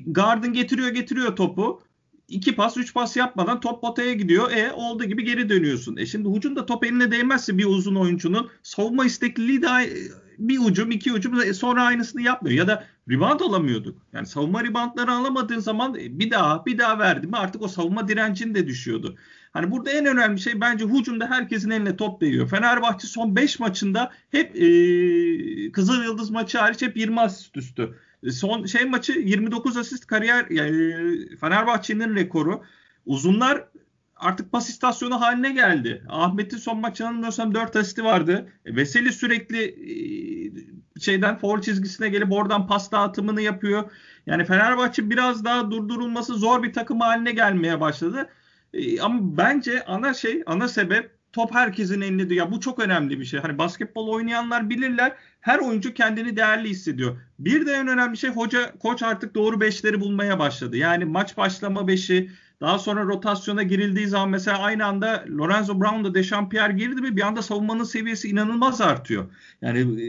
Gardın 0.08 0.54
getiriyor 0.54 0.90
getiriyor 0.90 1.36
topu. 1.36 1.84
İki 2.28 2.56
pas, 2.56 2.78
üç 2.78 2.94
pas 2.94 3.18
yapmadan 3.18 3.60
top 3.60 3.82
potaya 3.82 4.14
gidiyor. 4.14 4.52
E 4.52 4.72
olduğu 4.72 5.04
gibi 5.04 5.24
geri 5.24 5.50
dönüyorsun. 5.50 5.98
E 5.98 6.06
şimdi 6.06 6.30
hücumda 6.30 6.66
top 6.66 6.86
eline 6.86 7.12
değmezse 7.12 7.58
bir 7.58 7.66
uzun 7.66 7.96
oyuncunun 7.96 8.50
savunma 8.64 9.06
istekliliği 9.06 9.62
de 9.62 9.68
bir 10.40 10.60
ucum 10.60 10.92
iki 10.92 11.14
ucum 11.14 11.42
e, 11.42 11.54
sonra 11.54 11.84
aynısını 11.84 12.22
yapmıyor. 12.22 12.58
Ya 12.58 12.68
da 12.68 12.86
rebound 13.10 13.40
alamıyorduk. 13.40 14.02
Yani 14.14 14.28
savunma 14.28 14.64
reboundları 14.64 15.12
alamadığın 15.12 15.60
zaman 15.60 15.96
e, 15.96 16.20
bir 16.20 16.32
daha 16.32 16.66
bir 16.66 16.78
daha 16.78 17.00
verdi 17.00 17.28
mi 17.28 17.38
artık 17.38 17.62
o 17.62 17.68
savunma 17.68 18.08
direncin 18.08 18.56
de 18.56 18.68
düşüyordu. 18.68 19.16
Hani 19.54 19.72
burada 19.72 19.92
en 19.92 20.06
önemli 20.06 20.40
şey 20.40 20.62
bence 20.62 20.86
hücumda 20.86 21.30
herkesin 21.30 21.70
eline 21.70 21.96
top 21.96 22.22
değiyor. 22.22 22.50
Fenerbahçe 22.50 23.08
son 23.08 23.36
5 23.36 23.60
maçında 23.60 24.12
hep 24.32 24.56
e, 24.56 25.72
Kızıl 25.72 26.04
Yıldız 26.04 26.30
maçı 26.30 26.58
hariç 26.58 26.82
hep 26.82 26.98
20 26.98 27.20
asist 27.20 27.58
üstü. 27.58 27.96
E, 28.24 28.32
son 28.32 28.66
şey 28.66 28.86
maçı 28.86 29.12
29 29.12 29.78
asist 29.78 30.08
kariyer 30.08 30.46
yani 30.50 30.96
Fenerbahçe'nin 31.38 32.16
rekoru. 32.16 32.64
Uzunlar 33.06 33.66
artık 34.20 34.52
pas 34.52 34.70
istasyonu 34.70 35.22
haline 35.22 35.52
geldi. 35.52 36.04
Ahmet'in 36.10 36.58
son 36.58 36.80
maç 36.80 37.00
yanılmıyorsam 37.00 37.54
4 37.54 37.76
asisti 37.76 38.04
vardı. 38.04 38.50
E, 38.66 38.76
Veseli 38.76 39.14
sürekli 39.14 39.64
e, 40.98 41.00
şeyden 41.00 41.38
foul 41.38 41.62
çizgisine 41.62 42.10
gelip 42.10 42.32
oradan 42.32 42.68
pas 42.68 42.92
dağıtımını 42.92 43.42
yapıyor. 43.42 43.92
Yani 44.26 44.46
Fenerbahçe 44.46 45.10
biraz 45.10 45.46
daha 45.46 45.72
durdurulması 45.72 46.34
zor 46.34 46.64
bir 46.64 46.74
takım 46.74 47.00
haline 47.00 47.32
gelmeye 47.32 47.82
başladı. 47.82 48.30
E, 48.74 49.02
ama 49.02 49.38
bence 49.38 49.86
ana 49.86 50.14
şey, 50.14 50.44
ana 50.46 50.68
sebep 50.68 51.20
top 51.34 51.56
herkesin 51.56 52.02
elinde. 52.02 52.36
Ya 52.36 52.52
bu 52.52 52.60
çok 52.60 52.80
önemli 52.80 53.20
bir 53.20 53.26
şey. 53.26 53.40
Hani 53.40 53.58
basketbol 53.58 54.08
oynayanlar 54.08 54.70
bilirler. 54.70 55.16
Her 55.42 55.60
oyuncu 55.60 55.94
kendini 55.94 56.36
değerli 56.38 56.70
hissediyor. 56.70 57.18
Bir 57.40 57.66
de 57.66 57.74
en 57.74 57.88
önemli 57.88 58.18
şey 58.18 58.30
hoca 58.30 58.78
koç 58.80 59.04
artık 59.04 59.36
doğru 59.36 59.62
beşleri 59.62 60.02
bulmaya 60.02 60.40
başladı. 60.40 60.78
Yani 60.78 61.06
maç 61.06 61.38
başlama 61.38 61.88
beşi, 61.88 62.32
daha 62.62 62.80
sonra 62.80 63.04
rotasyona 63.04 63.64
girildiği 63.64 64.08
zaman 64.08 64.30
mesela 64.30 64.60
aynı 64.60 64.86
anda 64.86 65.26
Lorenzo 65.30 65.80
Brown 65.80 66.04
da 66.04 66.14
Dechampierre 66.14 66.74
girdi 66.74 67.02
mi 67.02 67.18
bir 67.18 67.22
anda 67.22 67.42
savunmanın 67.42 67.84
seviyesi 67.84 68.30
inanılmaz 68.30 68.82
artıyor. 68.82 69.26
Yani 69.62 69.80
e, 69.80 70.08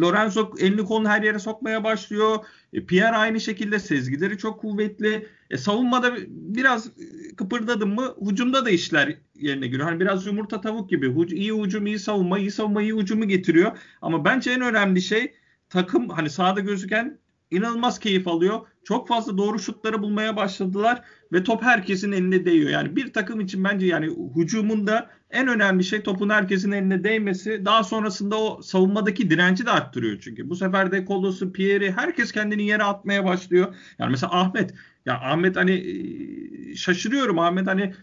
Lorenzo 0.00 0.50
elini 0.58 0.84
kolunu 0.84 1.08
her 1.08 1.22
yere 1.22 1.38
sokmaya 1.38 1.84
başlıyor. 1.84 2.44
E, 2.72 2.86
Pierre 2.86 3.16
aynı 3.16 3.40
şekilde 3.40 3.78
sezgileri 3.78 4.38
çok 4.38 4.60
kuvvetli. 4.60 5.28
E, 5.50 5.58
savunmada 5.58 6.14
biraz 6.28 6.90
kıpırdadım 7.36 7.94
mı 7.94 8.14
hücumda 8.30 8.64
da 8.64 8.70
işler 8.70 9.16
yerine 9.34 9.66
giriyor. 9.66 9.88
Hani 9.88 10.00
biraz 10.00 10.26
yumurta 10.26 10.60
tavuk 10.60 10.90
gibi. 10.90 11.34
iyi 11.34 11.52
hücum, 11.52 11.86
iyi 11.86 11.98
savunma, 11.98 12.38
iyi 12.38 12.50
savunma, 12.50 12.82
iyi 12.82 12.96
hücumu 12.96 13.28
getiriyor. 13.28 13.78
Ama 14.02 14.24
bence 14.24 14.50
en 14.50 14.60
önemli 14.60 15.02
şey 15.02 15.34
takım 15.68 16.08
hani 16.08 16.30
sahada 16.30 16.60
gözüken 16.60 17.18
inanılmaz 17.52 17.98
keyif 17.98 18.28
alıyor. 18.28 18.60
Çok 18.84 19.08
fazla 19.08 19.38
doğru 19.38 19.58
şutları 19.58 20.02
bulmaya 20.02 20.36
başladılar 20.36 21.02
ve 21.32 21.44
top 21.44 21.62
herkesin 21.62 22.12
eline 22.12 22.44
değiyor. 22.44 22.70
Yani 22.70 22.96
bir 22.96 23.12
takım 23.12 23.40
için 23.40 23.64
bence 23.64 23.86
yani 23.86 24.16
hücumunda 24.36 25.10
en 25.30 25.48
önemli 25.48 25.84
şey 25.84 26.02
topun 26.02 26.30
herkesin 26.30 26.72
eline 26.72 27.04
değmesi. 27.04 27.64
Daha 27.64 27.84
sonrasında 27.84 28.36
o 28.40 28.62
savunmadaki 28.62 29.30
direnci 29.30 29.66
de 29.66 29.70
arttırıyor 29.70 30.18
çünkü. 30.20 30.50
Bu 30.50 30.56
sefer 30.56 30.92
de 30.92 31.04
Kolos'u, 31.04 31.52
Pierre'i 31.52 31.92
herkes 31.92 32.32
kendini 32.32 32.66
yere 32.66 32.82
atmaya 32.82 33.24
başlıyor. 33.24 33.74
Yani 33.98 34.10
mesela 34.10 34.40
Ahmet 34.40 34.74
ya 35.06 35.14
Ahmet 35.14 35.56
hani 35.56 35.72
e, 35.72 36.74
şaşırıyorum 36.74 37.38
Ahmet 37.38 37.66
hani 37.66 37.94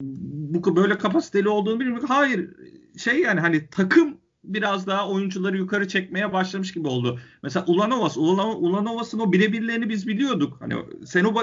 bu 0.00 0.76
böyle 0.76 0.98
kapasiteli 0.98 1.48
olduğunu 1.48 1.80
bilmiyorum. 1.80 2.08
Hayır 2.08 2.50
şey 2.98 3.20
yani 3.20 3.40
hani 3.40 3.68
takım 3.70 4.16
biraz 4.54 4.86
daha 4.86 5.08
oyuncuları 5.08 5.56
yukarı 5.56 5.88
çekmeye 5.88 6.32
başlamış 6.32 6.72
gibi 6.72 6.88
oldu. 6.88 7.20
Mesela 7.42 7.66
Ulanovas, 7.66 8.16
Ulanovas'ın 8.16 9.18
o 9.18 9.32
birebirlerini 9.32 9.88
biz 9.88 10.08
biliyorduk. 10.08 10.56
Hani 10.60 10.74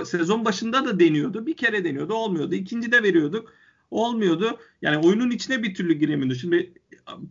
sezon 0.06 0.46
başında 0.46 0.86
da 0.86 1.00
deniyordu. 1.00 1.46
Bir 1.46 1.58
kere 1.58 1.84
deniyordu, 1.84 2.14
olmuyordu. 2.14 2.56
İkinci 2.56 2.92
de 2.92 3.04
veriyorduk. 3.04 3.54
Olmuyordu. 3.92 4.60
Yani 4.82 5.08
oyunun 5.08 5.32
içine 5.32 5.64
bir 5.64 5.76
türlü 5.76 5.94
giremiyordu. 5.94 6.36
Şimdi 6.36 6.74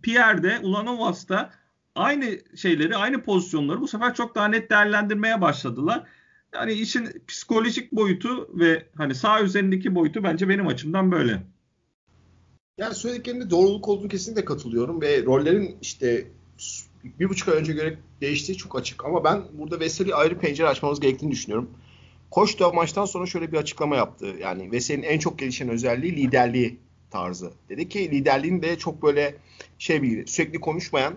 Pierre'de, 0.03 0.59
Ulanovas'ta 0.63 1.53
aynı 1.95 2.39
şeyleri, 2.57 2.97
aynı 2.97 3.23
pozisyonları 3.23 3.81
bu 3.81 3.89
sefer 3.89 4.15
çok 4.15 4.35
daha 4.35 4.49
net 4.49 4.71
değerlendirmeye 4.71 5.41
başladılar. 5.41 6.07
Yani 6.55 6.73
işin 6.73 7.09
psikolojik 7.29 7.93
boyutu 7.93 8.59
ve 8.59 8.87
hani 8.97 9.15
sağ 9.15 9.43
üzerindeki 9.43 9.95
boyutu 9.95 10.25
bence 10.25 10.49
benim 10.49 10.67
açımdan 10.67 11.13
böyle. 11.13 11.43
Yani 12.79 12.95
söylediklerinde 12.95 13.51
doğruluk 13.51 13.89
olduğunu 13.89 14.09
kesinlikle 14.09 14.45
katılıyorum 14.45 15.01
ve 15.01 15.25
rollerin 15.25 15.77
işte 15.83 16.27
bir 17.21 17.29
buçuk 17.29 17.49
ay 17.49 17.55
önce 17.55 17.73
göre 17.73 17.99
değiştiği 18.21 18.59
çok 18.59 18.79
açık. 18.79 19.05
Ama 19.05 19.25
ben 19.25 19.43
burada 19.53 19.81
Veseli 19.81 20.15
ayrı 20.15 20.39
pencere 20.39 20.69
açmamız 20.69 21.01
gerektiğini 21.01 21.31
düşünüyorum. 21.31 21.71
Koç 22.31 22.61
da 22.61 22.71
maçtan 22.71 23.05
sonra 23.05 23.27
şöyle 23.27 23.53
bir 23.53 23.57
açıklama 23.57 23.97
yaptı. 23.97 24.27
Yani 24.41 24.73
Veseli'nin 24.73 25.03
en 25.03 25.19
çok 25.19 25.39
gelişen 25.39 25.69
özelliği 25.69 26.17
liderliği 26.17 26.79
tarzı. 27.11 27.53
Dedi 27.69 27.89
ki 27.89 28.11
liderliğin 28.11 28.63
de 28.63 28.79
çok 28.79 29.03
böyle 29.03 29.35
şey 29.79 30.03
bir 30.03 30.27
sürekli 30.27 30.61
konuşmayan 30.61 31.15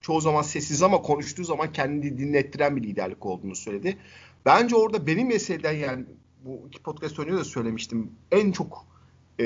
çoğu 0.00 0.20
zaman 0.20 0.42
sessiz 0.42 0.82
ama 0.82 1.02
konuştuğu 1.02 1.44
zaman 1.44 1.72
kendini 1.72 2.18
dinlettiren 2.18 2.76
bir 2.76 2.82
liderlik 2.82 3.26
olduğunu 3.26 3.56
söyledi. 3.56 3.96
Bence 4.46 4.76
orada 4.76 5.06
benim 5.06 5.28
meseleden 5.28 5.72
yani 5.72 6.04
bu 6.44 6.62
iki 6.68 6.82
podcast 6.82 7.18
önce 7.18 7.32
de 7.32 7.44
söylemiştim. 7.44 8.10
En 8.32 8.52
çok 8.52 8.86
e, 9.40 9.44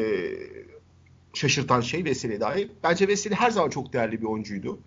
şaşırtan 1.35 1.81
şey 1.81 2.05
Veseli 2.05 2.41
dahi. 2.41 2.71
Bence 2.83 3.09
Veseli 3.09 3.35
her 3.35 3.51
zaman 3.51 3.71
çok 3.71 3.93
değerli 3.93 4.21
bir 4.21 4.27
oyuncuydu. 4.27 4.79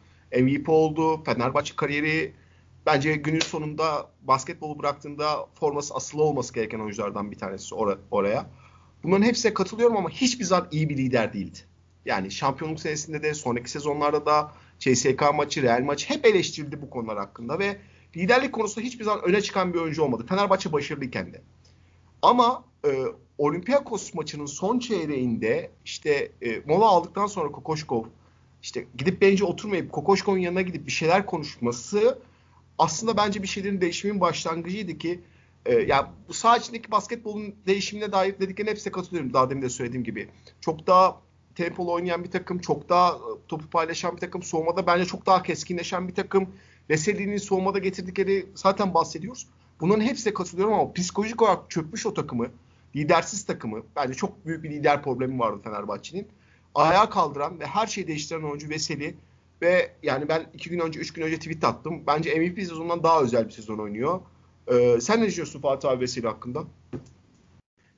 MVP 0.42 0.70
oldu. 0.70 1.24
Fenerbahçe 1.24 1.76
kariyeri 1.76 2.34
bence 2.86 3.16
günün 3.16 3.40
sonunda 3.40 4.10
basketbolu 4.22 4.80
bıraktığında 4.80 5.48
forması 5.60 5.94
asılı 5.94 6.24
olması 6.24 6.54
gereken 6.54 6.80
oyunculardan 6.80 7.32
bir 7.32 7.38
tanesi 7.38 7.76
or- 7.76 7.98
oraya. 8.12 8.50
Bunların 9.04 9.24
hepsine 9.24 9.54
katılıyorum 9.54 9.98
ama 9.98 10.10
hiçbir 10.10 10.46
zaman 10.46 10.68
iyi 10.72 10.90
bir 10.90 10.98
lider 10.98 11.34
değildi. 11.34 11.60
Yani 12.06 12.32
şampiyonluk 12.32 12.80
senesinde 12.80 13.24
de 13.24 13.34
sonraki 13.34 13.72
sezonlarda 13.72 14.26
da 14.26 14.52
CSK 14.80 15.22
maçı, 15.34 15.62
Real 15.62 15.82
maçı 15.82 16.10
hep 16.10 16.26
eleştirildi 16.26 16.82
bu 16.82 16.90
konular 16.90 17.18
hakkında 17.18 17.60
ve 17.60 17.78
liderlik 18.18 18.54
konusunda 18.54 18.88
hiçbir 18.88 19.04
zaman 19.04 19.24
öne 19.24 19.42
çıkan 19.42 19.74
bir 19.74 19.80
oyuncu 19.80 20.04
olmadı. 20.04 20.26
Fenerbahçe 20.30 20.72
başarılıyken 20.72 21.34
de. 21.34 21.42
Ama 22.22 22.64
e, 22.86 22.90
Olympiakos 23.38 24.14
maçının 24.14 24.46
son 24.46 24.80
çeyreğinde 24.80 25.72
işte 25.86 26.32
e, 26.42 26.60
mola 26.66 26.86
aldıktan 26.86 27.28
sonra 27.28 27.52
Kokoşkov 27.52 28.04
işte 28.64 28.86
gidip 28.98 29.22
bence 29.22 29.46
oturmayıp 29.46 29.92
Kokoşkov'un 29.92 30.38
yanına 30.38 30.62
gidip 30.62 30.88
bir 30.88 30.92
şeyler 30.92 31.26
konuşması 31.26 32.20
aslında 32.78 33.18
bence 33.18 33.42
bir 33.44 33.48
şeylerin 33.48 33.82
değişiminin 33.82 34.22
başlangıcıydı 34.22 34.98
ki 34.98 35.20
e, 35.66 35.74
ya 35.74 36.14
bu 36.28 36.34
saha 36.34 36.58
içindeki 36.58 36.92
basketbolun 36.92 37.56
değişimine 37.68 38.12
dair 38.12 38.40
dediklerine 38.40 38.72
hepsine 38.72 38.92
katılıyorum 38.92 39.34
daha 39.34 39.50
demin 39.50 39.62
de 39.62 39.70
söylediğim 39.70 40.04
gibi. 40.04 40.30
Çok 40.62 40.88
daha 40.88 41.22
tempolu 41.56 41.92
oynayan 41.92 42.24
bir 42.24 42.32
takım, 42.32 42.60
çok 42.60 42.90
daha 42.90 43.12
e, 43.12 43.30
topu 43.48 43.70
paylaşan 43.70 44.16
bir 44.16 44.22
takım, 44.22 44.44
soğumada 44.44 44.88
bence 44.88 45.06
çok 45.06 45.26
daha 45.26 45.44
keskinleşen 45.44 46.08
bir 46.08 46.16
takım. 46.16 46.50
Veseli'nin 46.90 47.38
soğumada 47.38 47.80
getirdikleri 47.80 48.46
zaten 48.56 48.94
bahsediyoruz. 48.94 49.48
Bunların 49.82 50.02
hepsine 50.02 50.34
katılıyorum 50.34 50.74
ama 50.74 50.94
psikolojik 50.94 51.42
olarak 51.42 51.70
çökmüş 51.70 52.06
o 52.06 52.14
takımı, 52.14 52.48
lidersiz 52.96 53.46
takımı, 53.46 53.84
bence 53.96 54.14
çok 54.14 54.46
büyük 54.46 54.64
bir 54.64 54.70
lider 54.70 55.04
problemi 55.04 55.40
vardı 55.40 55.62
Fenerbahçe'nin. 55.64 56.28
Ayağa 56.76 57.10
kaldıran 57.10 57.60
ve 57.60 57.66
her 57.66 57.88
şeyi 57.88 58.08
değiştiren 58.08 58.44
oyuncu 58.44 58.70
Veseli 58.70 59.16
ve 59.62 59.92
yani 60.04 60.30
ben 60.30 60.46
iki 60.54 60.70
gün 60.70 60.80
önce, 60.80 61.00
üç 61.00 61.14
gün 61.14 61.24
önce 61.24 61.38
tweet 61.38 61.64
attım. 61.64 62.04
Bence 62.08 62.36
MVP 62.36 62.60
sezonundan 62.60 63.04
daha 63.04 63.22
özel 63.22 63.46
bir 63.48 63.52
sezon 63.52 63.78
oynuyor. 63.78 64.20
Ee, 64.68 64.98
sen 65.02 65.22
ne 65.22 65.26
düşünüyorsun 65.26 65.62
Fatih 65.62 65.90
abi 65.90 66.02
Veseli 66.02 66.28
hakkında? 66.28 66.64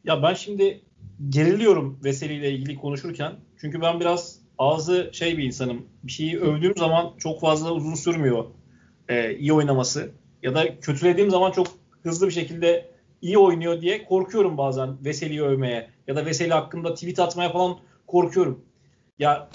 Ya 0.03 0.23
ben 0.23 0.33
şimdi 0.33 0.81
geriliyorum 1.29 1.99
Veseli 2.03 2.33
ile 2.33 2.51
ilgili 2.51 2.75
konuşurken. 2.75 3.33
Çünkü 3.61 3.81
ben 3.81 3.99
biraz 3.99 4.39
ağzı 4.57 5.09
şey 5.13 5.37
bir 5.37 5.43
insanım. 5.43 5.85
Bir 6.03 6.11
şeyi 6.11 6.39
övdüğüm 6.39 6.77
zaman 6.77 7.13
çok 7.17 7.41
fazla 7.41 7.71
uzun 7.71 7.95
sürmüyor 7.95 8.45
e, 9.09 9.35
iyi 9.35 9.53
oynaması. 9.53 10.11
Ya 10.43 10.55
da 10.55 10.79
kötülediğim 10.79 11.29
zaman 11.29 11.51
çok 11.51 11.67
hızlı 12.03 12.27
bir 12.27 12.31
şekilde 12.31 12.94
iyi 13.25 13.37
oynuyor 13.37 13.81
diye 13.81 14.05
korkuyorum 14.05 14.57
bazen 14.57 15.05
Veseli'yi 15.05 15.43
övmeye. 15.43 15.89
Ya 16.07 16.15
da 16.15 16.25
Veseli 16.25 16.53
hakkında 16.53 16.93
tweet 16.93 17.19
atmaya 17.19 17.49
falan 17.51 17.79
korkuyorum. 18.07 18.65
Ya 19.19 19.49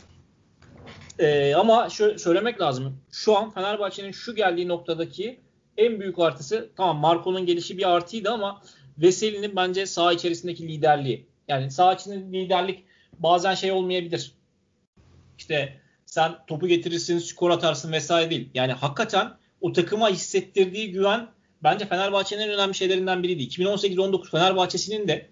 e, 1.18 1.54
ama 1.54 1.88
şöyle 1.88 2.18
söylemek 2.18 2.60
lazım. 2.60 3.00
Şu 3.12 3.36
an 3.36 3.50
Fenerbahçe'nin 3.50 4.10
şu 4.10 4.34
geldiği 4.34 4.68
noktadaki 4.68 5.40
en 5.76 6.00
büyük 6.00 6.18
artısı 6.18 6.70
tamam 6.76 6.96
Marco'nun 6.96 7.46
gelişi 7.46 7.78
bir 7.78 7.90
artıydı 7.90 8.30
ama 8.30 8.62
Veseli'nin 8.98 9.56
bence 9.56 9.86
saha 9.86 10.12
içerisindeki 10.12 10.68
liderliği. 10.68 11.26
Yani 11.48 11.70
saha 11.70 11.94
içinde 11.94 12.38
liderlik 12.38 12.84
bazen 13.18 13.54
şey 13.54 13.72
olmayabilir. 13.72 14.32
İşte 15.38 15.80
sen 16.06 16.32
topu 16.46 16.66
getirirsin, 16.66 17.18
skor 17.18 17.50
atarsın 17.50 17.92
vesaire 17.92 18.30
değil. 18.30 18.50
Yani 18.54 18.72
hakikaten 18.72 19.32
o 19.60 19.72
takıma 19.72 20.08
hissettirdiği 20.08 20.92
güven 20.92 21.28
bence 21.62 21.86
Fenerbahçe'nin 21.86 22.42
en 22.42 22.50
önemli 22.50 22.74
şeylerinden 22.74 23.22
biriydi. 23.22 23.42
2018-19 23.42 24.30
Fenerbahçe'sinin 24.30 25.08
de 25.08 25.26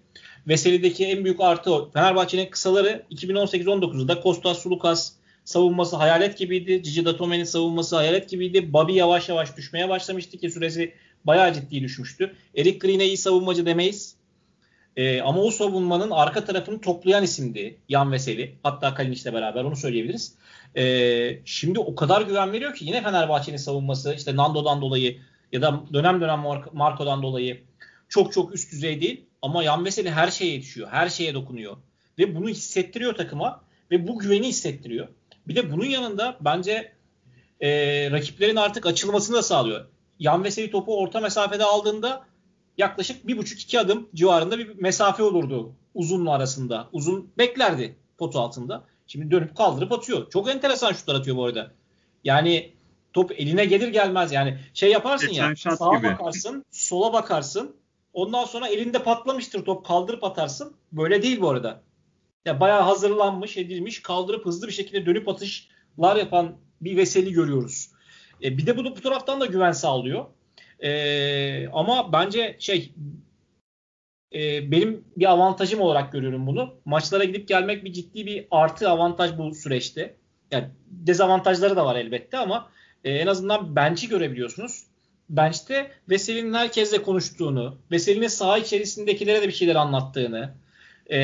Veseli'deki 0.47 1.05
en 1.05 1.23
büyük 1.23 1.41
artı 1.41 1.73
o. 1.73 1.91
Fenerbahçe'nin 1.91 2.49
kısaları 2.49 3.03
2018-19'da 3.11 4.21
Kostas 4.21 4.59
Sulukas 4.59 5.13
savunması 5.45 5.95
hayalet 5.95 6.37
gibiydi. 6.37 6.83
Cici 6.83 7.05
Datome'nin 7.05 7.43
savunması 7.43 7.95
hayalet 7.95 8.29
gibiydi. 8.29 8.73
Bobby 8.73 8.93
yavaş 8.93 9.29
yavaş 9.29 9.57
düşmeye 9.57 9.89
başlamıştı 9.89 10.37
ki 10.37 10.51
süresi 10.51 10.93
bayağı 11.25 11.53
ciddi 11.53 11.81
düşmüştü. 11.81 12.35
Eric 12.55 12.77
Green'e 12.77 13.05
iyi 13.05 13.17
savunmacı 13.17 13.65
demeyiz. 13.65 14.15
Ee, 14.95 15.21
ama 15.21 15.41
o 15.41 15.51
savunmanın 15.51 16.11
arka 16.11 16.45
tarafını 16.45 16.81
toplayan 16.81 17.23
isimdi 17.23 17.77
Yan 17.89 18.11
Veseli. 18.11 18.55
Hatta 18.63 18.93
Kalinic'le 18.93 19.33
beraber 19.33 19.63
onu 19.63 19.75
söyleyebiliriz. 19.75 20.35
Ee, 20.77 21.39
şimdi 21.45 21.79
o 21.79 21.95
kadar 21.95 22.21
güven 22.21 22.51
veriyor 22.51 22.75
ki 22.75 22.85
yine 22.85 23.03
Fenerbahçe'nin 23.03 23.57
savunması 23.57 24.13
işte 24.17 24.35
Nando'dan 24.35 24.81
dolayı 24.81 25.17
ya 25.51 25.61
da 25.61 25.83
dönem 25.93 26.21
dönem 26.21 26.39
Marco'dan 26.73 27.23
dolayı 27.23 27.63
çok 28.09 28.33
çok 28.33 28.55
üst 28.55 28.71
düzey 28.71 29.01
değil. 29.01 29.25
Ama 29.41 29.63
Yan 29.63 29.85
Veseli 29.85 30.11
her 30.11 30.31
şeye 30.31 30.53
yetişiyor. 30.53 30.87
Her 30.91 31.09
şeye 31.09 31.33
dokunuyor. 31.33 31.77
Ve 32.19 32.35
bunu 32.35 32.49
hissettiriyor 32.49 33.15
takıma. 33.15 33.61
Ve 33.91 34.07
bu 34.07 34.19
güveni 34.19 34.47
hissettiriyor. 34.47 35.07
Bir 35.47 35.55
de 35.55 35.71
bunun 35.71 35.85
yanında 35.85 36.37
bence 36.41 36.93
e, 37.59 37.69
rakiplerin 38.11 38.55
artık 38.55 38.85
açılmasını 38.85 39.35
da 39.35 39.41
sağlıyor. 39.41 39.85
Yan 40.19 40.43
Veseli 40.43 40.71
topu 40.71 40.97
orta 40.97 41.19
mesafede 41.19 41.63
aldığında 41.63 42.25
yaklaşık 42.77 43.27
bir 43.27 43.37
buçuk 43.37 43.61
iki 43.61 43.79
adım 43.79 44.09
civarında 44.15 44.57
bir 44.57 44.75
mesafe 44.75 45.23
olurdu 45.23 45.73
uzunla 45.95 46.31
arasında. 46.31 46.89
Uzun 46.91 47.31
beklerdi 47.37 47.95
potu 48.17 48.39
altında. 48.39 48.83
Şimdi 49.07 49.31
dönüp 49.31 49.57
kaldırıp 49.57 49.91
atıyor. 49.91 50.29
Çok 50.29 50.49
enteresan 50.49 50.93
şutlar 50.93 51.15
atıyor 51.15 51.37
bu 51.37 51.45
arada. 51.45 51.71
Yani 52.23 52.73
top 53.13 53.31
eline 53.31 53.65
gelir 53.65 53.87
gelmez 53.87 54.31
yani 54.31 54.57
şey 54.73 54.91
yaparsın 54.91 55.29
Geçen 55.29 55.49
ya 55.49 55.55
sağa 55.55 55.97
gibi. 55.97 56.07
bakarsın 56.07 56.65
sola 56.71 57.13
bakarsın 57.13 57.75
ondan 58.13 58.45
sonra 58.45 58.67
elinde 58.67 59.03
patlamıştır 59.03 59.65
top 59.65 59.85
kaldırıp 59.85 60.23
atarsın. 60.23 60.75
Böyle 60.91 61.21
değil 61.21 61.41
bu 61.41 61.49
arada. 61.49 61.81
Ya 62.45 62.59
bayağı 62.59 62.81
hazırlanmış 62.81 63.57
edilmiş 63.57 64.01
kaldırıp 64.01 64.45
hızlı 64.45 64.67
bir 64.67 64.73
şekilde 64.73 65.05
dönüp 65.05 65.27
atışlar 65.27 66.15
yapan 66.15 66.57
bir 66.81 66.97
Veseli 66.97 67.33
görüyoruz. 67.33 67.91
E, 68.43 68.57
bir 68.57 68.65
de 68.65 68.77
bu, 68.77 68.85
bu 68.85 69.01
taraftan 69.01 69.41
da 69.41 69.45
güven 69.45 69.71
sağlıyor. 69.71 70.25
E, 70.79 71.67
ama 71.67 72.13
bence 72.13 72.55
şey 72.59 72.93
e, 74.33 74.71
benim 74.71 75.03
bir 75.17 75.31
avantajım 75.31 75.81
olarak 75.81 76.11
görüyorum 76.11 76.47
bunu. 76.47 76.73
Maçlara 76.85 77.23
gidip 77.23 77.47
gelmek 77.47 77.83
bir 77.85 77.93
ciddi 77.93 78.25
bir 78.25 78.47
artı 78.51 78.89
avantaj 78.89 79.37
bu 79.37 79.55
süreçte. 79.55 80.15
Yani 80.51 80.65
dezavantajları 80.87 81.75
da 81.75 81.85
var 81.85 81.95
elbette 81.95 82.37
ama 82.37 82.69
e, 83.03 83.11
en 83.11 83.27
azından 83.27 83.75
bench'i 83.75 84.09
görebiliyorsunuz. 84.09 84.83
Bench'te 85.29 85.91
Veseli'nin 86.09 86.53
herkesle 86.53 87.01
konuştuğunu, 87.01 87.77
Veseli'nin 87.91 88.27
saha 88.27 88.57
içerisindekilere 88.57 89.41
de 89.41 89.47
bir 89.47 89.53
şeyler 89.53 89.75
anlattığını, 89.75 90.53
e, 91.11 91.17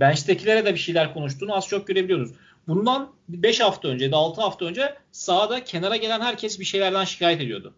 bench'tekilere 0.00 0.64
de 0.64 0.74
bir 0.74 0.78
şeyler 0.78 1.14
konuştuğunu 1.14 1.56
az 1.56 1.68
çok 1.68 1.86
görebiliyoruz. 1.86 2.32
Bundan 2.68 3.12
5 3.28 3.60
hafta 3.60 3.88
önce 3.88 4.10
de 4.10 4.16
6 4.16 4.40
hafta 4.40 4.64
önce 4.64 4.94
sahada 5.12 5.64
kenara 5.64 5.96
gelen 5.96 6.20
herkes 6.20 6.60
bir 6.60 6.64
şeylerden 6.64 7.04
şikayet 7.04 7.40
ediyordu. 7.40 7.74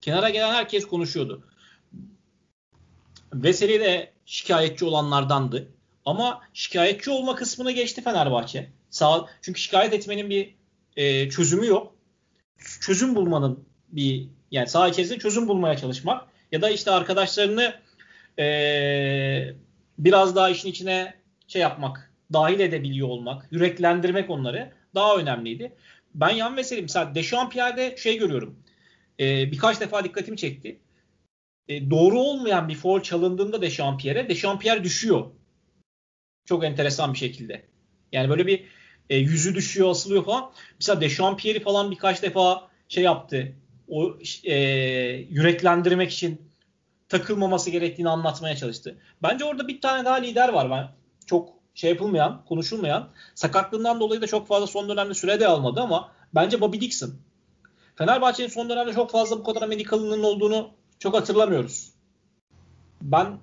Kenara 0.00 0.30
gelen 0.30 0.54
herkes 0.54 0.86
konuşuyordu. 0.86 1.44
Veseli 3.34 3.80
de 3.80 4.12
şikayetçi 4.26 4.84
olanlardandı. 4.84 5.68
Ama 6.04 6.42
şikayetçi 6.52 7.10
olma 7.10 7.34
kısmını 7.34 7.72
geçti 7.72 8.02
Fenerbahçe. 8.02 8.70
Sağ, 8.90 9.26
çünkü 9.42 9.60
şikayet 9.60 9.94
etmenin 9.94 10.30
bir 10.30 10.54
e, 10.96 11.30
çözümü 11.30 11.66
yok. 11.66 11.93
Çözüm 12.80 13.14
bulmanın 13.14 13.64
bir 13.88 14.28
yani 14.50 14.68
saha 14.68 14.88
içerisinde 14.88 15.18
çözüm 15.18 15.48
bulmaya 15.48 15.76
çalışmak 15.76 16.28
ya 16.52 16.62
da 16.62 16.70
işte 16.70 16.90
arkadaşlarını 16.90 17.74
e, 18.38 18.46
biraz 19.98 20.36
daha 20.36 20.50
işin 20.50 20.68
içine 20.68 21.14
şey 21.48 21.62
yapmak, 21.62 22.12
dahil 22.32 22.60
edebiliyor 22.60 23.08
olmak, 23.08 23.48
yüreklendirmek 23.50 24.30
onları 24.30 24.72
daha 24.94 25.16
önemliydi. 25.16 25.72
Ben 26.14 26.30
yan 26.30 26.56
Veseli 26.56 26.82
mesela 26.82 27.14
Dechampierre'de 27.14 27.96
şey 27.96 28.18
görüyorum. 28.18 28.58
E, 29.20 29.52
birkaç 29.52 29.80
defa 29.80 30.04
dikkatimi 30.04 30.36
çekti. 30.36 30.78
E, 31.68 31.90
doğru 31.90 32.18
olmayan 32.20 32.68
bir 32.68 32.74
foul 32.74 33.00
çalındığında 33.00 33.62
Dechampierre, 33.62 34.28
Dechampierre 34.28 34.84
düşüyor. 34.84 35.26
Çok 36.44 36.64
enteresan 36.64 37.12
bir 37.12 37.18
şekilde. 37.18 37.62
Yani 38.12 38.28
böyle 38.28 38.46
bir 38.46 38.64
e, 39.10 39.16
yüzü 39.16 39.54
düşüyor, 39.54 39.90
asılıyor 39.90 40.24
falan. 40.24 40.50
Mesela 40.80 41.00
Dechampierre'i 41.00 41.62
falan 41.62 41.90
birkaç 41.90 42.22
defa 42.22 42.68
şey 42.88 43.04
yaptı. 43.04 43.52
O 43.88 44.16
e, 44.44 44.54
yüreklendirmek 45.30 46.12
için 46.12 46.42
takılmaması 47.08 47.70
gerektiğini 47.70 48.08
anlatmaya 48.08 48.56
çalıştı. 48.56 48.98
Bence 49.22 49.44
orada 49.44 49.68
bir 49.68 49.80
tane 49.80 50.04
daha 50.04 50.14
lider 50.14 50.48
var. 50.48 50.70
Ben 50.70 50.88
çok 51.26 51.48
şey 51.74 51.90
yapılmayan, 51.90 52.44
konuşulmayan. 52.48 53.08
Sakatlığından 53.34 54.00
dolayı 54.00 54.22
da 54.22 54.26
çok 54.26 54.48
fazla 54.48 54.66
son 54.66 54.88
dönemde 54.88 55.14
süre 55.14 55.40
de 55.40 55.46
almadı 55.48 55.80
ama 55.80 56.12
bence 56.34 56.60
Bobby 56.60 56.80
Dixon. 56.80 57.14
Fenerbahçe'nin 57.96 58.48
son 58.48 58.68
dönemde 58.68 58.92
çok 58.92 59.10
fazla 59.10 59.38
bu 59.38 59.44
kadar 59.44 59.62
Amerikalının 59.62 60.22
olduğunu 60.22 60.70
çok 60.98 61.14
hatırlamıyoruz. 61.14 61.92
Ben 63.02 63.38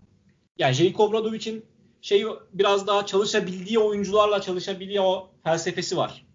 yani 0.57 0.73
Jeliko 0.73 1.03
Obradovic'in 1.03 1.65
şey 2.01 2.25
biraz 2.53 2.87
daha 2.87 3.05
çalışabildiği 3.05 3.79
oyuncularla 3.79 4.41
çalışabildiği 4.41 5.01
o 5.01 5.29
felsefesi 5.43 5.97
var. 5.97 6.25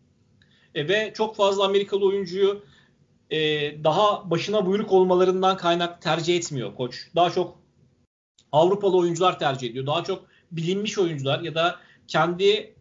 E, 0.75 0.89
ve 0.89 1.13
çok 1.17 1.37
fazla 1.37 1.65
Amerikalı 1.65 2.07
oyuncuyu 2.07 2.65
e, 3.31 3.39
daha 3.85 4.31
başına 4.31 4.67
buyruk 4.67 4.93
olmalarından 4.93 5.57
kaynak 5.57 6.03
tercih 6.03 6.37
etmiyor 6.37 6.75
koç. 6.75 7.11
Daha 7.15 7.31
çok 7.31 7.59
Avrupalı 8.53 8.97
oyuncular 8.97 9.39
tercih 9.39 9.71
ediyor. 9.71 9.87
Daha 9.87 10.05
çok 10.05 10.27
bilinmiş 10.51 10.99
oyuncular 10.99 11.41
ya 11.41 11.55
da 11.55 11.77
kendi 12.09 12.75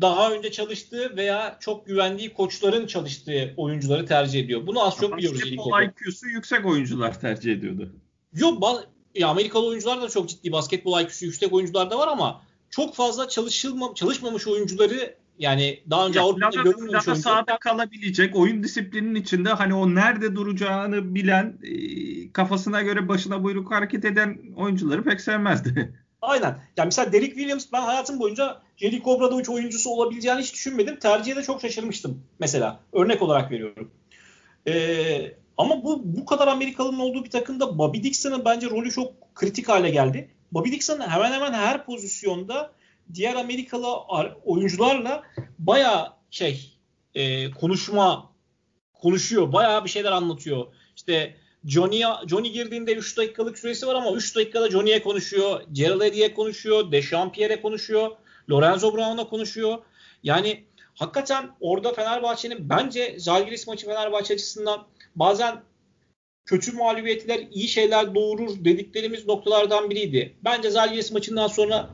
daha 0.00 0.32
önce 0.32 0.52
çalıştığı 0.52 1.16
veya 1.16 1.56
çok 1.60 1.86
güvendiği 1.86 2.32
koçların 2.32 2.86
çalıştığı 2.86 3.54
oyuncuları 3.56 4.06
tercih 4.06 4.40
ediyor. 4.40 4.66
Bunu 4.66 4.86
az 4.86 4.96
çok 4.96 5.16
biliyoruz. 5.16 5.40
Basketbol 5.40 5.82
IQ'su 5.82 6.28
yüksek 6.28 6.66
oyuncular 6.66 7.20
tercih 7.20 7.52
ediyordu. 7.52 7.92
Yok 8.32 8.62
ya 9.14 9.28
Amerikalı 9.28 9.66
oyuncular 9.66 10.02
da 10.02 10.08
çok 10.08 10.28
ciddi 10.28 10.52
basketbol 10.52 11.00
IQ'su 11.00 11.24
yüksek 11.24 11.52
oyuncular 11.52 11.90
da 11.90 11.98
var 11.98 12.08
ama 12.08 12.42
çok 12.70 12.94
fazla 12.94 13.28
çalışılma, 13.28 13.94
çalışmamış 13.94 14.46
oyuncuları 14.48 15.16
yani 15.38 15.80
daha 15.90 16.06
önce 16.06 16.18
ya, 16.18 16.24
Avrupa'da 16.24 16.62
görülmemiş 16.62 17.08
oyuncular. 17.08 17.14
sadık 17.14 17.60
kalabilecek 17.60 18.36
oyun 18.36 18.62
disiplinin 18.62 19.14
içinde 19.14 19.48
hani 19.48 19.74
o 19.74 19.94
nerede 19.94 20.36
duracağını 20.36 21.14
bilen 21.14 21.58
e, 21.62 22.32
kafasına 22.32 22.82
göre 22.82 23.08
başına 23.08 23.44
buyruk 23.44 23.70
hareket 23.70 24.04
eden 24.04 24.38
oyuncuları 24.56 25.04
pek 25.04 25.20
sevmezdi. 25.20 25.94
Aynen. 26.22 26.58
Yani 26.76 26.86
mesela 26.86 27.12
Derek 27.12 27.34
Williams 27.34 27.66
ben 27.72 27.82
hayatım 27.82 28.20
boyunca 28.20 28.62
Jerry 28.76 29.02
Obradovic 29.04 29.52
oyuncusu 29.52 29.90
olabileceğini 29.90 30.40
hiç 30.40 30.54
düşünmedim. 30.54 30.98
Tercihe 30.98 31.36
de 31.36 31.42
çok 31.42 31.60
şaşırmıştım 31.60 32.22
mesela. 32.38 32.80
Örnek 32.92 33.22
olarak 33.22 33.50
veriyorum. 33.50 33.90
Ee, 34.66 35.34
ama 35.58 35.84
bu 35.84 36.00
bu 36.04 36.24
kadar 36.24 36.48
Amerikalı'nın 36.48 36.98
olduğu 36.98 37.24
bir 37.24 37.30
takımda 37.30 37.78
Bobby 37.78 38.02
Dixon'ın 38.02 38.44
bence 38.44 38.70
rolü 38.70 38.90
çok 38.90 39.34
kritik 39.34 39.68
hale 39.68 39.90
geldi. 39.90 40.30
Bobby 40.52 40.70
Dixon 40.70 41.00
hemen 41.00 41.32
hemen 41.32 41.52
her 41.52 41.86
pozisyonda 41.86 42.72
diğer 43.14 43.34
Amerikalı 43.34 43.96
oyuncularla 44.44 45.22
baya 45.58 46.16
şey 46.30 46.78
e, 47.14 47.50
konuşma 47.50 48.32
konuşuyor. 48.94 49.52
Baya 49.52 49.84
bir 49.84 49.90
şeyler 49.90 50.12
anlatıyor. 50.12 50.66
İşte 50.96 51.36
Johnny, 51.64 52.02
Johnny 52.26 52.50
girdiğinde 52.50 52.94
3 52.94 53.16
dakikalık 53.16 53.58
süresi 53.58 53.86
var 53.86 53.94
ama 53.94 54.12
3 54.12 54.36
dakikada 54.36 54.70
Johnny'ye 54.70 55.02
konuşuyor. 55.02 55.62
Gerald 55.72 56.00
Eddy'ye 56.00 56.34
konuşuyor. 56.34 56.92
Dechampierre'e 56.92 57.62
konuşuyor. 57.62 58.10
Lorenzo 58.50 58.94
Brown'a 58.94 59.28
konuşuyor. 59.28 59.78
Yani 60.22 60.64
hakikaten 60.94 61.50
orada 61.60 61.92
Fenerbahçe'nin 61.92 62.68
bence 62.68 63.14
Zalgiris 63.18 63.66
maçı 63.66 63.86
Fenerbahçe 63.86 64.34
açısından 64.34 64.86
bazen 65.16 65.62
kötü 66.46 66.72
mağlubiyetler 66.72 67.46
iyi 67.52 67.68
şeyler 67.68 68.14
doğurur 68.14 68.64
dediklerimiz 68.64 69.26
noktalardan 69.26 69.90
biriydi. 69.90 70.34
Bence 70.44 70.70
Zalgiris 70.70 71.12
maçından 71.12 71.48
sonra 71.48 71.90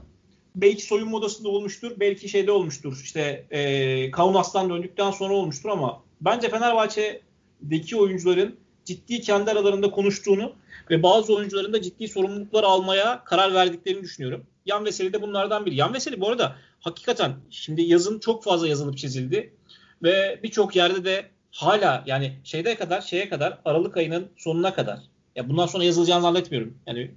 belki 0.57 0.83
soyunma 0.83 1.17
odasında 1.17 1.49
olmuştur. 1.49 1.93
Belki 2.01 2.29
şeyde 2.29 2.53
olmuştur. 2.53 3.01
İşte 3.05 3.47
e, 3.51 4.11
Kaunas'tan 4.11 4.71
döndükten 4.71 5.11
sonra 5.11 5.35
olmuştur 5.35 5.69
ama 5.69 6.03
bence 6.21 6.49
Fenerbahçe'deki 6.49 7.97
oyuncuların 7.97 8.57
ciddi 8.85 9.21
kendi 9.21 9.51
aralarında 9.51 9.91
konuştuğunu 9.91 10.53
ve 10.91 11.03
bazı 11.03 11.35
oyuncuların 11.35 11.73
da 11.73 11.83
ciddi 11.83 12.09
sorumluluklar 12.09 12.65
almaya 12.65 13.25
karar 13.25 13.55
verdiklerini 13.55 14.03
düşünüyorum. 14.03 14.47
Yan 14.67 14.85
Veseli 14.85 15.13
de 15.13 15.23
bunlardan 15.23 15.67
biri. 15.67 15.75
Yan 15.75 15.95
Veseli 15.95 16.21
bu 16.21 16.29
arada 16.29 16.57
hakikaten 16.81 17.33
şimdi 17.51 17.83
yazın 17.83 18.19
çok 18.19 18.45
fazla 18.45 18.69
yazılıp 18.69 18.99
çizildi 18.99 19.55
ve 20.03 20.41
birçok 20.43 20.77
yerde 20.77 21.05
de 21.05 21.31
hala 21.51 22.05
yani 22.07 22.39
şeyde 22.45 22.75
kadar 22.75 23.01
şeye 23.01 23.29
kadar 23.29 23.59
Aralık 23.65 23.97
ayının 23.97 24.29
sonuna 24.37 24.75
kadar 24.75 24.99
ya 25.37 25.49
bundan 25.49 25.67
sonra 25.67 25.85
yazılacağını 25.85 26.23
zannetmiyorum. 26.23 26.79
Yani 26.87 27.15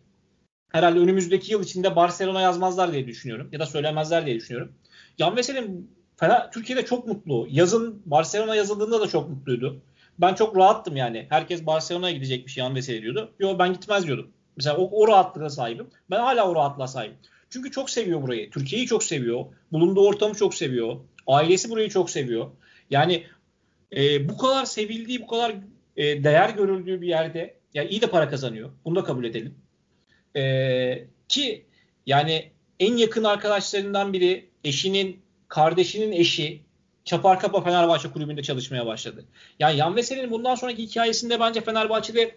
herhalde 0.69 0.99
önümüzdeki 0.99 1.51
yıl 1.51 1.63
içinde 1.63 1.95
Barcelona 1.95 2.41
yazmazlar 2.41 2.93
diye 2.93 3.07
düşünüyorum 3.07 3.49
ya 3.51 3.59
da 3.59 3.65
söylemezler 3.65 4.25
diye 4.25 4.35
düşünüyorum. 4.35 4.73
Yan 5.17 5.37
Veseli'nin 5.37 5.91
Türkiye'de 6.53 6.85
çok 6.85 7.07
mutlu. 7.07 7.47
Yazın 7.49 8.01
Barcelona 8.05 8.55
yazıldığında 8.55 9.01
da 9.01 9.07
çok 9.07 9.29
mutluydu 9.29 9.81
ben 10.21 10.33
çok 10.33 10.57
rahattım 10.57 10.95
yani. 10.95 11.27
Herkes 11.29 11.65
Barcelona'ya 11.65 12.15
gidecekmiş 12.15 12.57
yan 12.57 12.75
vesile 12.75 13.01
diyordu. 13.01 13.33
Yo 13.39 13.59
ben 13.59 13.73
gitmez 13.73 14.07
diyordum. 14.07 14.31
Mesela 14.57 14.77
o, 14.77 15.01
o 15.01 15.07
rahatlığa 15.07 15.49
sahibim. 15.49 15.89
Ben 16.09 16.19
hala 16.19 16.49
o 16.49 16.55
rahatlığa 16.55 16.87
sahibim. 16.87 17.17
Çünkü 17.51 17.71
çok 17.71 17.89
seviyor 17.89 18.21
burayı. 18.21 18.49
Türkiye'yi 18.49 18.87
çok 18.87 19.03
seviyor. 19.03 19.45
Bulunduğu 19.71 20.07
ortamı 20.07 20.35
çok 20.35 20.55
seviyor. 20.55 20.97
Ailesi 21.27 21.69
burayı 21.69 21.89
çok 21.89 22.09
seviyor. 22.09 22.51
Yani 22.89 23.23
e, 23.95 24.29
bu 24.29 24.37
kadar 24.37 24.65
sevildiği, 24.65 25.21
bu 25.21 25.27
kadar 25.27 25.55
e, 25.97 26.23
değer 26.23 26.49
görüldüğü 26.49 27.01
bir 27.01 27.07
yerde 27.07 27.55
yani 27.73 27.89
iyi 27.89 28.01
de 28.01 28.07
para 28.07 28.29
kazanıyor. 28.29 28.69
Bunu 28.85 28.95
da 28.95 29.03
kabul 29.03 29.23
edelim. 29.23 29.55
E, 30.35 30.43
ki 31.27 31.65
yani 32.05 32.51
en 32.79 32.97
yakın 32.97 33.23
arkadaşlarından 33.23 34.13
biri 34.13 34.49
eşinin, 34.63 35.21
kardeşinin 35.47 36.11
eşi 36.11 36.61
Çapar 37.05 37.39
Kapa 37.39 37.63
Fenerbahçe 37.63 38.11
kulübünde 38.11 38.43
çalışmaya 38.43 38.85
başladı. 38.85 39.25
Yani 39.59 39.77
Yan 39.77 39.95
Veseli'nin 39.95 40.31
bundan 40.31 40.55
sonraki 40.55 40.83
hikayesinde 40.83 41.39
bence 41.39 41.61
Fenerbahçe'de 41.61 42.35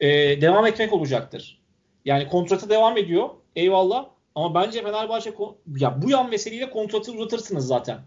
e, 0.00 0.40
devam 0.40 0.66
etmek 0.66 0.92
olacaktır. 0.92 1.60
Yani 2.04 2.28
kontratı 2.28 2.70
devam 2.70 2.98
ediyor. 2.98 3.28
Eyvallah. 3.56 4.19
Ama 4.34 4.54
bence 4.54 4.82
Fenerbahçe 4.82 5.34
ya 5.76 6.02
bu 6.02 6.10
Yan 6.10 6.30
Veseli'yle 6.30 6.70
kontratı 6.70 7.12
uzatırsınız 7.12 7.66
zaten. 7.66 8.00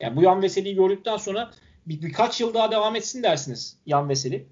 Yani 0.00 0.16
bu 0.16 0.22
Yan 0.22 0.42
Veseli'yi 0.42 0.74
gördükten 0.74 1.16
sonra 1.16 1.50
bir, 1.86 2.02
birkaç 2.02 2.40
yıl 2.40 2.54
daha 2.54 2.70
devam 2.70 2.96
etsin 2.96 3.22
dersiniz 3.22 3.78
Yan 3.86 4.08
Veseli. 4.08 4.46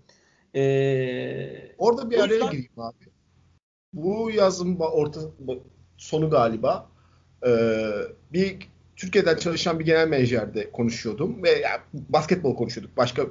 Ee, 0.55 1.75
Orada 1.79 2.11
bir 2.11 2.19
araya 2.19 2.35
yüzden... 2.35 2.51
gireyim 2.51 2.79
abi. 2.79 3.05
Bu 3.93 4.31
yazın 4.31 4.79
orta 4.79 5.21
sonu 5.97 6.31
galiba 6.31 6.91
ee, 7.47 7.91
bir 8.33 8.59
Türkiye'den 8.97 9.37
çalışan 9.37 9.79
bir 9.79 9.85
genel 9.85 10.09
menajerde 10.09 10.73
konuşuyordum 10.73 11.43
ve 11.43 11.51
yani 11.51 11.81
basketbol 11.93 12.57
konuşuyorduk. 12.57 12.97
Başka 12.97 13.27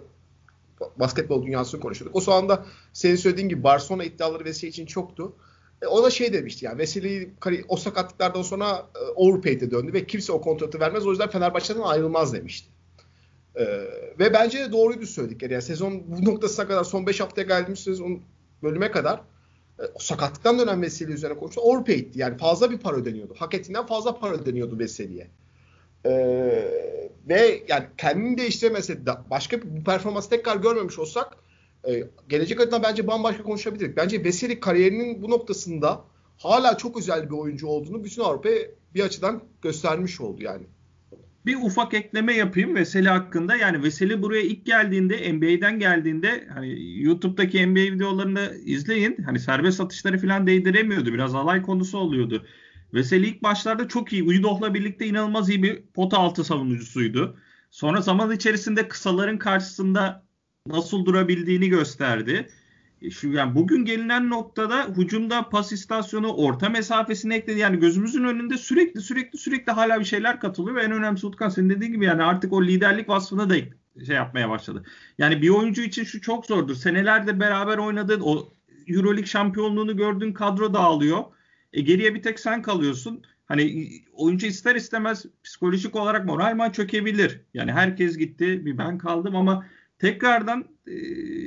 basketbol 1.00 1.46
dünyasını 1.46 1.82
konuşuyorduk. 1.82 2.16
O 2.16 2.20
sırada 2.20 2.66
senin 2.94 3.16
söylediğin 3.16 3.50
gibi 3.50 3.64
Barcelona 3.64 4.04
iddiaları 4.04 4.46
Veseli 4.46 4.70
için 4.70 4.86
çoktu. 4.86 5.36
E, 5.84 5.88
o 5.88 6.04
da 6.04 6.10
şey 6.10 6.34
demişti 6.34 6.66
yani 6.66 6.78
Veseli 6.78 7.34
o 7.68 7.78
sakatlıklardan 7.78 8.42
sonra 8.42 8.90
e, 8.96 9.12
overpaid'e 9.16 9.72
döndü 9.72 9.94
ve 9.94 10.06
kimse 10.06 10.32
o 10.32 10.42
kontratı 10.42 10.80
vermez. 10.80 11.08
O 11.08 11.10
yüzden 11.10 11.30
Fenerbahçe'den 11.30 11.82
ayrılmaz 11.82 12.34
demişti. 12.34 12.70
E, 13.56 13.66
ve 14.20 14.34
bence 14.34 14.60
de 14.60 14.72
doğruydu 14.72 15.06
söyledikleri. 15.06 15.54
Yani 15.54 15.64
sezon 15.64 16.04
bu 16.08 16.26
noktasına 16.26 16.68
kadar 16.68 16.84
son 16.84 17.08
5 17.08 17.20
haftaya 17.20 17.48
geldiğimiz 17.48 17.80
sezon 17.80 18.22
bölüme 18.64 18.92
kadar 18.92 19.22
e, 19.80 19.84
sakatlıktan 20.00 20.60
dönen 20.60 20.82
Veseli 20.82 21.12
üzerine 21.12 21.38
konuştu. 21.38 21.62
Overpaid'ti. 21.62 22.20
Yani 22.20 22.38
fazla 22.38 22.72
bir 22.72 22.78
para 22.78 22.98
ödeniyordu. 22.98 23.34
Hak 23.38 23.54
ettiğinden 23.54 23.86
fazla 23.86 24.20
para 24.20 24.34
ödeniyordu 24.34 24.80
Veseli'ye. 24.80 25.28
Ee, 26.06 27.00
ve 27.30 27.64
yani 27.68 27.86
kendini 27.98 28.38
değiştirmese 28.38 29.06
da 29.06 29.26
başka 29.30 29.62
bir 29.62 29.84
performans 29.84 30.30
tekrar 30.30 30.56
görmemiş 30.56 31.00
olsak 31.00 31.38
e, 31.90 32.04
gelecek 32.30 32.62
adına 32.62 32.84
bence 32.84 33.08
bambaşka 33.08 33.44
konuşabilirdik. 33.44 33.98
Bence 33.98 34.24
Veseli 34.24 34.60
kariyerinin 34.60 35.22
bu 35.22 35.30
noktasında 35.30 36.06
hala 36.38 36.78
çok 36.78 36.98
özel 36.98 37.30
bir 37.30 37.36
oyuncu 37.36 37.68
olduğunu 37.68 38.04
bütün 38.04 38.22
Avrupa'ya 38.22 38.58
bir 38.96 39.02
açıdan 39.02 39.44
göstermiş 39.62 40.22
oldu 40.22 40.44
yani. 40.44 40.64
Bir 41.46 41.56
ufak 41.56 41.94
ekleme 41.94 42.34
yapayım 42.34 42.76
Veseli 42.76 43.10
hakkında. 43.10 43.56
Yani 43.56 43.84
Veseli 43.84 44.22
buraya 44.22 44.42
ilk 44.42 44.66
geldiğinde 44.66 45.34
NBA'den 45.34 45.80
geldiğinde 45.80 46.48
hani 46.54 47.02
YouTube'daki 47.04 47.68
NBA 47.68 47.96
videolarını 47.96 48.54
izleyin. 48.66 49.18
Hani 49.26 49.40
serbest 49.40 49.82
atışları 49.82 50.18
falan 50.18 50.48
değdiremiyordu. 50.48 51.14
Biraz 51.14 51.36
alay 51.36 51.62
konusu 51.62 51.98
oluyordu. 51.98 52.46
Veseli 52.94 53.28
ilk 53.28 53.44
başlarda 53.44 53.88
çok 53.88 54.14
iyi. 54.14 54.24
Uydoh'la 54.24 54.74
birlikte 54.74 55.06
inanılmaz 55.06 55.50
iyi 55.50 55.64
bir 55.64 55.82
pota 55.94 56.18
altı 56.18 56.44
savunucusuydu. 56.44 57.38
Sonra 57.72 58.02
zaman 58.02 58.32
içerisinde 58.32 58.88
kısaların 58.88 59.38
karşısında 59.38 60.24
nasıl 60.68 61.06
durabildiğini 61.06 61.70
gösterdi. 61.70 62.50
E, 63.02 63.10
şu 63.10 63.30
yani 63.32 63.56
bugün 63.56 63.86
gelinen 63.86 64.30
noktada 64.30 64.88
hücumda 64.88 65.50
pas 65.50 65.72
istasyonu 65.72 66.34
orta 66.34 66.70
mesafesini 66.70 67.34
ekledi. 67.34 67.60
Yani 67.60 67.80
gözümüzün 67.80 68.24
önünde 68.24 68.58
sürekli 68.58 69.02
sürekli 69.02 69.38
sürekli 69.38 69.72
hala 69.72 70.00
bir 70.00 70.06
şeyler 70.06 70.40
katılıyor 70.40 70.76
ve 70.76 70.84
en 70.84 70.92
önemlisi 70.92 71.28
Utkan 71.28 71.50
senin 71.50 71.70
dediğin 71.70 71.92
gibi 71.92 72.06
yani 72.06 72.24
artık 72.24 72.54
o 72.54 72.64
liderlik 72.64 73.10
vasfını 73.10 73.50
da 73.50 73.56
şey 74.06 74.16
yapmaya 74.16 74.50
başladı. 74.50 74.84
Yani 75.18 75.42
bir 75.42 75.50
oyuncu 75.50 75.82
için 75.82 76.04
şu 76.04 76.22
çok 76.22 76.46
zordur. 76.46 76.76
Senelerde 76.76 77.40
beraber 77.40 77.78
oynadığın 77.78 78.22
o 78.22 78.54
EuroLeague 78.88 79.26
şampiyonluğunu 79.26 79.98
gördüğün 79.98 80.34
kadro 80.34 80.74
dağılıyor. 80.74 81.24
E, 81.74 81.82
geriye 81.82 82.16
bir 82.16 82.22
tek 82.22 82.40
sen 82.40 82.62
kalıyorsun. 82.62 83.24
Hani 83.46 83.90
oyuncu 84.14 84.48
ister 84.48 84.76
istemez 84.76 85.26
psikolojik 85.44 85.96
olarak 85.96 86.26
moralman 86.26 86.72
çökebilir. 86.72 87.42
Yani 87.54 87.72
herkes 87.72 88.18
gitti 88.18 88.66
bir 88.66 88.78
ben 88.78 88.98
kaldım 88.98 89.36
ama 89.36 89.66
tekrardan 90.04 90.66
e, 90.88 90.92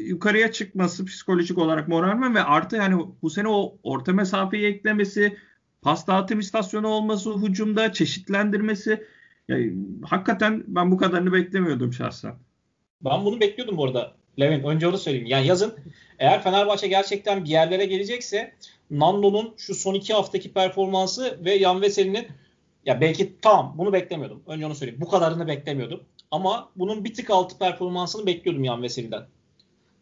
yukarıya 0.08 0.52
çıkması 0.52 1.04
psikolojik 1.04 1.58
olarak 1.58 1.88
moralman 1.88 2.34
ve 2.34 2.42
artı 2.42 2.76
yani 2.76 3.02
bu 3.22 3.30
sene 3.30 3.48
o 3.48 3.78
orta 3.82 4.12
mesafeyi 4.12 4.66
eklemesi 4.66 5.36
pas 5.82 6.06
dağıtım 6.06 6.40
istasyonu 6.40 6.88
olması 6.88 7.34
hücumda, 7.34 7.92
çeşitlendirmesi. 7.92 9.04
Yani, 9.48 9.72
hakikaten 10.04 10.64
ben 10.66 10.90
bu 10.90 10.96
kadarını 10.96 11.32
beklemiyordum 11.32 11.92
şahsen. 11.92 12.34
Ben 13.00 13.24
bunu 13.24 13.40
bekliyordum 13.40 13.76
bu 13.76 13.84
arada. 13.84 14.12
Levent 14.40 14.64
önce 14.64 14.88
onu 14.88 14.98
söyleyeyim. 14.98 15.26
Yani 15.26 15.46
yazın 15.46 15.74
eğer 16.18 16.42
Fenerbahçe 16.42 16.88
gerçekten 16.88 17.44
bir 17.44 17.50
yerlere 17.50 17.86
gelecekse 17.86 18.54
Nando'nun 18.90 19.54
şu 19.56 19.74
son 19.74 19.94
iki 19.94 20.12
haftaki 20.14 20.52
performansı 20.52 21.44
ve 21.44 21.54
Yan 21.54 21.82
Veseli'nin 21.82 22.26
ya 22.86 23.00
belki 23.00 23.40
tamam 23.40 23.74
bunu 23.78 23.92
beklemiyordum. 23.92 24.42
Önce 24.46 24.66
onu 24.66 24.74
söyleyeyim. 24.74 25.00
Bu 25.00 25.08
kadarını 25.08 25.46
beklemiyordum. 25.46 26.00
Ama 26.30 26.70
bunun 26.76 27.04
bir 27.04 27.14
tık 27.14 27.30
altı 27.30 27.58
performansını 27.58 28.26
bekliyordum 28.26 28.64
Yan 28.64 28.82
Veseli'den. 28.82 29.26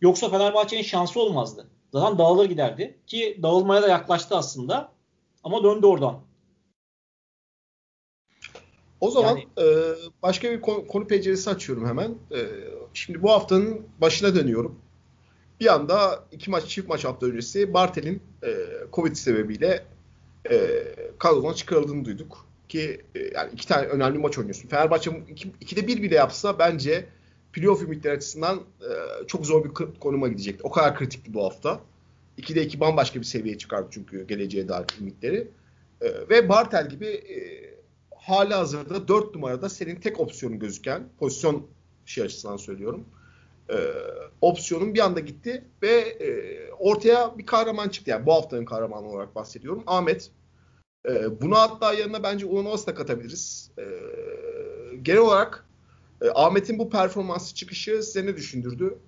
Yoksa 0.00 0.30
Fenerbahçe'nin 0.30 0.82
şansı 0.82 1.20
olmazdı. 1.20 1.66
Zaten 1.92 2.18
dağılır 2.18 2.44
giderdi. 2.48 2.98
Ki 3.06 3.38
dağılmaya 3.42 3.82
da 3.82 3.88
yaklaştı 3.88 4.37
aslında. 4.37 4.92
Ama 5.44 5.62
döndü 5.64 5.87
oradan. 5.87 6.20
O 9.00 9.10
zaman 9.10 9.37
yani, 9.37 9.46
e, 9.58 9.94
başka 10.22 10.50
bir 10.50 10.60
konu, 10.60 10.87
konu 10.87 11.06
penceresi 11.06 11.50
açıyorum 11.50 11.87
hemen. 11.87 12.14
E, 12.34 12.40
şimdi 12.94 13.22
bu 13.22 13.30
haftanın 13.30 13.87
başına 14.00 14.34
dönüyorum. 14.34 14.78
Bir 15.60 15.74
anda 15.74 16.24
iki 16.32 16.50
maç 16.50 16.68
çift 16.68 16.88
maç 16.88 17.04
hafta 17.04 17.26
öncesi 17.26 17.74
Bartel'in 17.74 18.22
e, 18.42 18.48
Covid 18.92 19.14
sebebiyle 19.14 19.84
e, 20.50 20.84
kadrodan 21.18 21.52
çıkarıldığını 21.52 22.04
duyduk. 22.04 22.46
Ki 22.74 23.00
e, 23.14 23.20
yani 23.34 23.50
iki 23.52 23.68
tane 23.68 23.87
önemli 23.87 24.18
maç 24.18 24.38
oynuyorsun. 24.38 24.68
Fenerbahçe 24.68 25.10
iki, 25.28 25.52
ikide 25.60 25.87
bir 25.87 26.02
bile 26.02 26.14
yapsa 26.14 26.58
bence 26.58 27.06
playoff 27.52 27.82
ümitleri 27.82 28.16
açısından 28.16 28.56
e, 28.58 29.26
çok 29.26 29.46
zor 29.46 29.64
bir 29.64 29.70
konuma 30.00 30.28
gidecekti. 30.28 30.60
O 30.64 30.70
kadar 30.70 30.96
kritikti 30.96 31.34
bu 31.34 31.44
hafta. 31.44 31.80
2'de 32.38 32.62
2 32.62 32.80
bambaşka 32.80 33.20
bir 33.20 33.24
seviyeye 33.24 33.58
çıkardı 33.58 33.88
çünkü 33.90 34.26
geleceğe 34.26 34.68
dair 34.68 34.87
ümitleri. 35.00 35.48
E, 36.00 36.06
ve 36.30 36.48
Bartel 36.48 36.88
gibi 36.88 37.06
e, 37.06 37.38
hali 38.16 38.54
hazırda 38.54 39.08
4 39.08 39.34
numarada 39.34 39.68
senin 39.68 39.96
tek 39.96 40.20
opsiyonu 40.20 40.58
gözüken 40.58 41.08
pozisyon 41.18 41.66
şey 42.06 42.24
açısından 42.24 42.56
söylüyorum. 42.56 43.04
E, 43.70 43.76
opsiyonun 44.40 44.94
bir 44.94 45.00
anda 45.00 45.20
gitti 45.20 45.64
ve 45.82 46.00
e, 46.00 46.70
ortaya 46.72 47.38
bir 47.38 47.46
kahraman 47.46 47.88
çıktı. 47.88 48.10
Yani 48.10 48.26
bu 48.26 48.32
haftanın 48.32 48.64
kahramanı 48.64 49.08
olarak 49.08 49.34
bahsediyorum. 49.34 49.82
Ahmet. 49.87 50.30
E, 51.09 51.40
buna 51.40 51.61
hatta 51.61 51.95
yanına 51.95 52.23
bence 52.23 52.47
Ulanovas 52.47 52.87
da 52.87 52.95
katabiliriz. 52.95 53.71
E, 53.79 53.85
genel 55.03 55.21
olarak 55.21 55.67
e, 56.23 56.29
Ahmet'in 56.35 56.79
bu 56.79 56.90
performansı 56.90 57.55
çıkışı 57.55 58.03
size 58.03 58.27
ne 58.27 58.37
düşündürdü? 58.37 58.99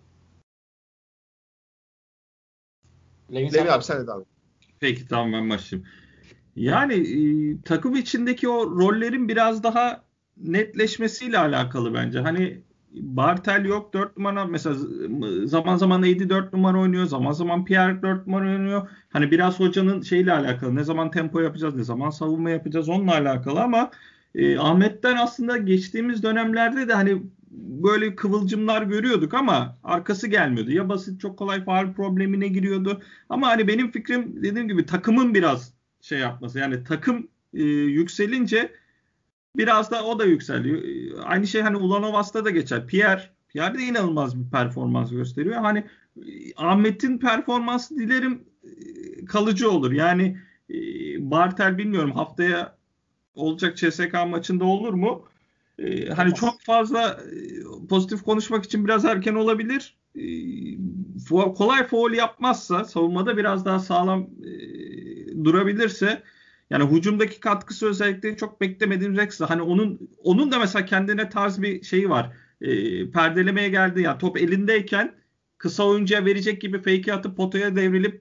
Levin, 3.35 3.53
Levin 3.53 3.67
abi 3.67 3.85
sen 3.85 4.01
de 4.03 4.07
devam 4.07 4.25
Peki 4.81 5.09
tamam 5.09 5.33
ben 5.33 5.51
başlayayım. 5.51 5.89
Yani 6.57 6.95
e, 6.95 7.19
takım 7.63 7.97
içindeki 7.97 8.49
o 8.49 8.71
rollerin 8.71 9.29
biraz 9.29 9.63
daha 9.63 10.05
netleşmesiyle 10.37 11.39
alakalı 11.39 11.95
bence. 11.95 12.21
Hani 12.21 12.63
Bartel 12.93 13.65
yok 13.65 13.95
4 13.95 14.17
numara 14.17 14.45
mesela 14.45 14.77
zaman 15.47 15.77
zaman 15.77 16.03
Edi 16.03 16.31
4 16.31 16.53
numara 16.53 16.81
oynuyor 16.81 17.07
zaman 17.07 17.33
zaman 17.33 17.65
Pierre 17.65 18.03
4 18.03 18.27
numara 18.27 18.51
oynuyor. 18.51 18.89
Hani 19.09 19.31
biraz 19.31 19.61
hocanın 19.61 20.01
şeyle 20.03 20.33
alakalı 20.33 20.77
ne 20.77 20.85
zaman 20.85 21.11
tempo 21.11 21.41
yapacağız 21.41 21.75
ne 21.75 21.85
zaman 21.85 22.11
savunma 22.11 22.51
yapacağız 22.51 22.89
onunla 22.89 23.13
alakalı 23.13 23.61
ama 23.61 23.91
e, 24.35 24.59
Ahmet'ten 24.59 25.17
aslında 25.17 25.57
geçtiğimiz 25.57 26.23
dönemlerde 26.23 26.89
de 26.89 26.95
hani 26.95 27.23
böyle 27.57 28.17
kıvılcımlar 28.17 28.83
görüyorduk 28.83 29.35
ama 29.35 29.79
arkası 29.85 30.29
gelmiyordu. 30.29 30.71
Ya 30.71 30.89
basit 30.89 31.21
çok 31.21 31.39
kolay 31.39 31.65
faal 31.65 31.93
problemine 31.93 32.49
giriyordu. 32.49 33.03
Ama 33.29 33.49
hani 33.49 33.69
benim 33.69 33.91
fikrim 33.91 34.43
dediğim 34.43 34.69
gibi 34.69 34.87
takımın 34.87 35.35
biraz 35.35 35.73
şey 36.01 36.19
yapması. 36.19 36.59
Yani 36.59 36.85
takım 36.85 37.29
e, 37.55 37.63
yükselince 37.65 38.73
biraz 39.59 39.91
da 39.91 40.05
o 40.05 40.19
da 40.19 40.25
yükseliyor. 40.25 40.83
E, 40.83 41.23
aynı 41.23 41.47
şey 41.47 41.63
hani 41.63 41.77
Ulanovas'ta 41.77 42.45
da 42.45 42.51
geçer. 42.51 42.87
Pierre 42.87 43.23
Pierre 43.49 43.79
de 43.79 43.83
inanılmaz 43.83 44.39
bir 44.41 44.51
performans 44.51 45.11
gösteriyor. 45.11 45.57
Hani 45.57 45.85
e, 46.17 46.55
Ahmet'in 46.57 47.19
performansı 47.19 47.97
dilerim 47.97 48.45
e, 48.65 49.25
kalıcı 49.25 49.71
olur. 49.71 49.93
Yani 49.93 50.39
e, 50.71 50.77
Bartel 51.31 51.79
bilmiyorum 51.79 52.13
haftaya 52.13 52.77
olacak 53.35 53.77
CSK 53.77 54.15
maçında 54.27 54.65
olur 54.65 54.95
mu? 54.95 55.25
Ee, 55.79 56.09
hani 56.09 56.35
çok 56.35 56.61
fazla 56.63 57.21
pozitif 57.89 58.23
konuşmak 58.23 58.65
için 58.65 58.85
biraz 58.85 59.05
erken 59.05 59.35
olabilir. 59.35 59.97
Ee, 60.15 61.55
kolay 61.55 61.87
foul 61.87 62.13
yapmazsa, 62.13 62.85
savunmada 62.85 63.37
biraz 63.37 63.65
daha 63.65 63.79
sağlam 63.79 64.21
e, 64.23 65.45
durabilirse 65.45 66.23
yani 66.71 66.97
hücumdaki 66.97 67.41
katkısı 67.41 67.87
özellikle 67.87 68.37
çok 68.37 68.61
beklemediğim 68.61 69.17
Rex'le. 69.17 69.41
Hani 69.41 69.63
onun 69.63 70.11
onun 70.19 70.53
da 70.53 70.59
mesela 70.59 70.85
kendine 70.85 71.29
tarz 71.29 71.63
bir 71.63 71.83
şeyi 71.83 72.11
var. 72.11 72.33
E, 72.61 72.71
perdelemeye 73.11 73.69
geldi 73.69 74.01
ya 74.01 74.11
yani 74.11 74.19
top 74.19 74.37
elindeyken 74.37 75.15
kısa 75.59 75.85
oyuncuya 75.85 76.25
verecek 76.25 76.61
gibi 76.61 76.79
fake 76.79 77.15
atıp 77.15 77.37
potaya 77.37 77.77
devrilip 77.77 78.21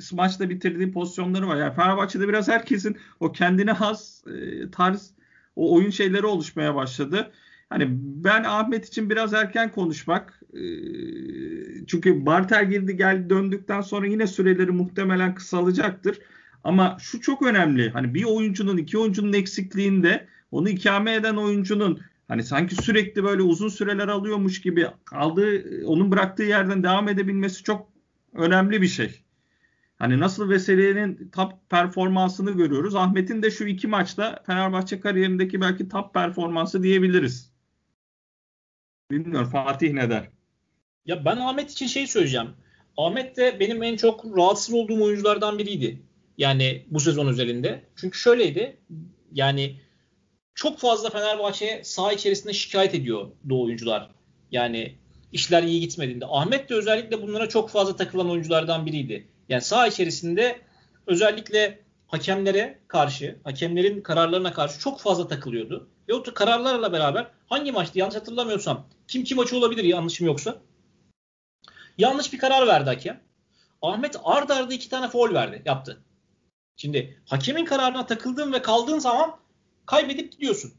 smaçla 0.00 0.50
bitirdiği 0.50 0.92
pozisyonları 0.92 1.48
var. 1.48 1.56
Yani 1.56 1.74
Fenerbahçe'de 1.74 2.28
biraz 2.28 2.48
herkesin 2.48 2.96
o 3.20 3.32
kendine 3.32 3.72
has 3.72 4.24
e, 4.26 4.70
tarz 4.70 5.14
o 5.56 5.74
oyun 5.74 5.90
şeyleri 5.90 6.26
oluşmaya 6.26 6.74
başladı. 6.74 7.32
Hani 7.70 7.86
ben 8.24 8.44
Ahmet 8.44 8.88
için 8.88 9.10
biraz 9.10 9.34
erken 9.34 9.72
konuşmak. 9.72 10.40
E, 10.52 10.62
çünkü 11.86 12.26
Bartel 12.26 12.70
girdi 12.70 12.96
geldi 12.96 13.30
döndükten 13.30 13.80
sonra 13.80 14.06
yine 14.06 14.26
süreleri 14.26 14.70
muhtemelen 14.70 15.34
kısalacaktır. 15.34 16.18
Ama 16.66 16.96
şu 17.00 17.20
çok 17.20 17.42
önemli. 17.42 17.90
Hani 17.90 18.14
bir 18.14 18.24
oyuncunun 18.24 18.76
iki 18.76 18.98
oyuncunun 18.98 19.32
eksikliğinde 19.32 20.28
onu 20.50 20.68
ikame 20.68 21.14
eden 21.14 21.36
oyuncunun 21.36 22.00
hani 22.28 22.42
sanki 22.42 22.74
sürekli 22.74 23.24
böyle 23.24 23.42
uzun 23.42 23.68
süreler 23.68 24.08
alıyormuş 24.08 24.60
gibi 24.60 24.86
kaldığı 25.04 25.86
onun 25.86 26.10
bıraktığı 26.10 26.42
yerden 26.42 26.82
devam 26.82 27.08
edebilmesi 27.08 27.62
çok 27.62 27.88
önemli 28.32 28.82
bir 28.82 28.86
şey. 28.88 29.22
Hani 29.98 30.20
nasıl 30.20 30.50
Veseli'nin 30.50 31.30
top 31.34 31.70
performansını 31.70 32.50
görüyoruz. 32.50 32.94
Ahmet'in 32.94 33.42
de 33.42 33.50
şu 33.50 33.66
iki 33.66 33.86
maçta 33.86 34.42
Fenerbahçe 34.46 35.00
kariyerindeki 35.00 35.60
belki 35.60 35.88
top 35.88 36.14
performansı 36.14 36.82
diyebiliriz. 36.82 37.52
Bilmiyorum 39.10 39.48
Fatih 39.50 39.92
ne 39.92 40.10
der? 40.10 40.30
Ya 41.04 41.24
ben 41.24 41.36
Ahmet 41.36 41.70
için 41.70 41.86
şey 41.86 42.06
söyleyeceğim. 42.06 42.48
Ahmet 42.96 43.36
de 43.36 43.60
benim 43.60 43.82
en 43.82 43.96
çok 43.96 44.36
rahatsız 44.38 44.74
olduğum 44.74 45.02
oyunculardan 45.02 45.58
biriydi. 45.58 46.05
Yani 46.38 46.86
bu 46.90 47.00
sezon 47.00 47.26
özelinde. 47.26 47.84
Çünkü 47.96 48.18
şöyleydi. 48.18 48.76
Yani 49.32 49.80
çok 50.54 50.78
fazla 50.78 51.10
Fenerbahçe 51.10 51.80
saha 51.84 52.12
içerisinde 52.12 52.52
şikayet 52.52 52.94
ediyor 52.94 53.30
bu 53.44 53.62
oyuncular. 53.62 54.10
Yani 54.50 54.94
işler 55.32 55.62
iyi 55.62 55.80
gitmediğinde. 55.80 56.26
Ahmet 56.28 56.70
de 56.70 56.74
özellikle 56.74 57.22
bunlara 57.22 57.48
çok 57.48 57.70
fazla 57.70 57.96
takılan 57.96 58.30
oyunculardan 58.30 58.86
biriydi. 58.86 59.28
Yani 59.48 59.62
saha 59.62 59.86
içerisinde 59.86 60.60
özellikle 61.06 61.78
hakemlere 62.06 62.78
karşı, 62.88 63.38
hakemlerin 63.44 64.00
kararlarına 64.00 64.52
karşı 64.52 64.78
çok 64.78 65.00
fazla 65.00 65.28
takılıyordu. 65.28 65.88
Ve 66.08 66.14
o 66.14 66.22
kararlarla 66.22 66.92
beraber 66.92 67.26
hangi 67.46 67.72
maçtı 67.72 67.98
yanlış 67.98 68.16
hatırlamıyorsam 68.16 68.86
kim 69.08 69.24
kim 69.24 69.36
maçı 69.36 69.56
olabilir 69.56 69.84
yanlışım 69.84 70.26
yoksa. 70.26 70.58
Yanlış 71.98 72.32
bir 72.32 72.38
karar 72.38 72.66
verdi 72.66 72.90
hakem. 72.90 73.20
Ahmet 73.82 74.16
ard 74.24 74.50
arda 74.50 74.74
iki 74.74 74.88
tane 74.88 75.08
foul 75.08 75.34
verdi, 75.34 75.62
yaptı. 75.64 76.02
Şimdi 76.76 77.20
hakemin 77.26 77.64
kararına 77.64 78.06
takıldığın 78.06 78.52
ve 78.52 78.62
kaldığın 78.62 78.98
zaman 78.98 79.36
kaybedip 79.86 80.32
gidiyorsun. 80.32 80.72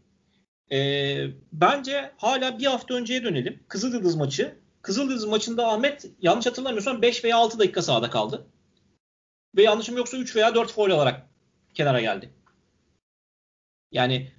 Ee, 0.72 1.28
bence 1.54 2.12
hala 2.18 2.60
bir 2.60 2.66
hafta 2.66 2.94
önceye 2.94 3.24
dönelim. 3.24 3.64
Kızıldız 3.68 4.16
maçı. 4.16 4.56
Kızıldız 4.82 5.26
maçında 5.26 5.68
Ahmet 5.68 6.06
yanlış 6.22 6.46
hatırlamıyorsam 6.46 7.02
5 7.02 7.24
veya 7.24 7.38
6 7.38 7.60
dakika 7.60 7.82
sahada 7.82 8.10
kaldı. 8.10 8.48
Ve 9.56 9.64
yanlışım 9.64 9.98
yoksa 9.98 10.18
3 10.18 10.36
veya 10.36 10.56
4 10.56 10.72
foul 10.72 10.92
alarak 10.92 11.28
kenara 11.74 12.02
geldi. 12.02 12.30
Yani 13.91 14.32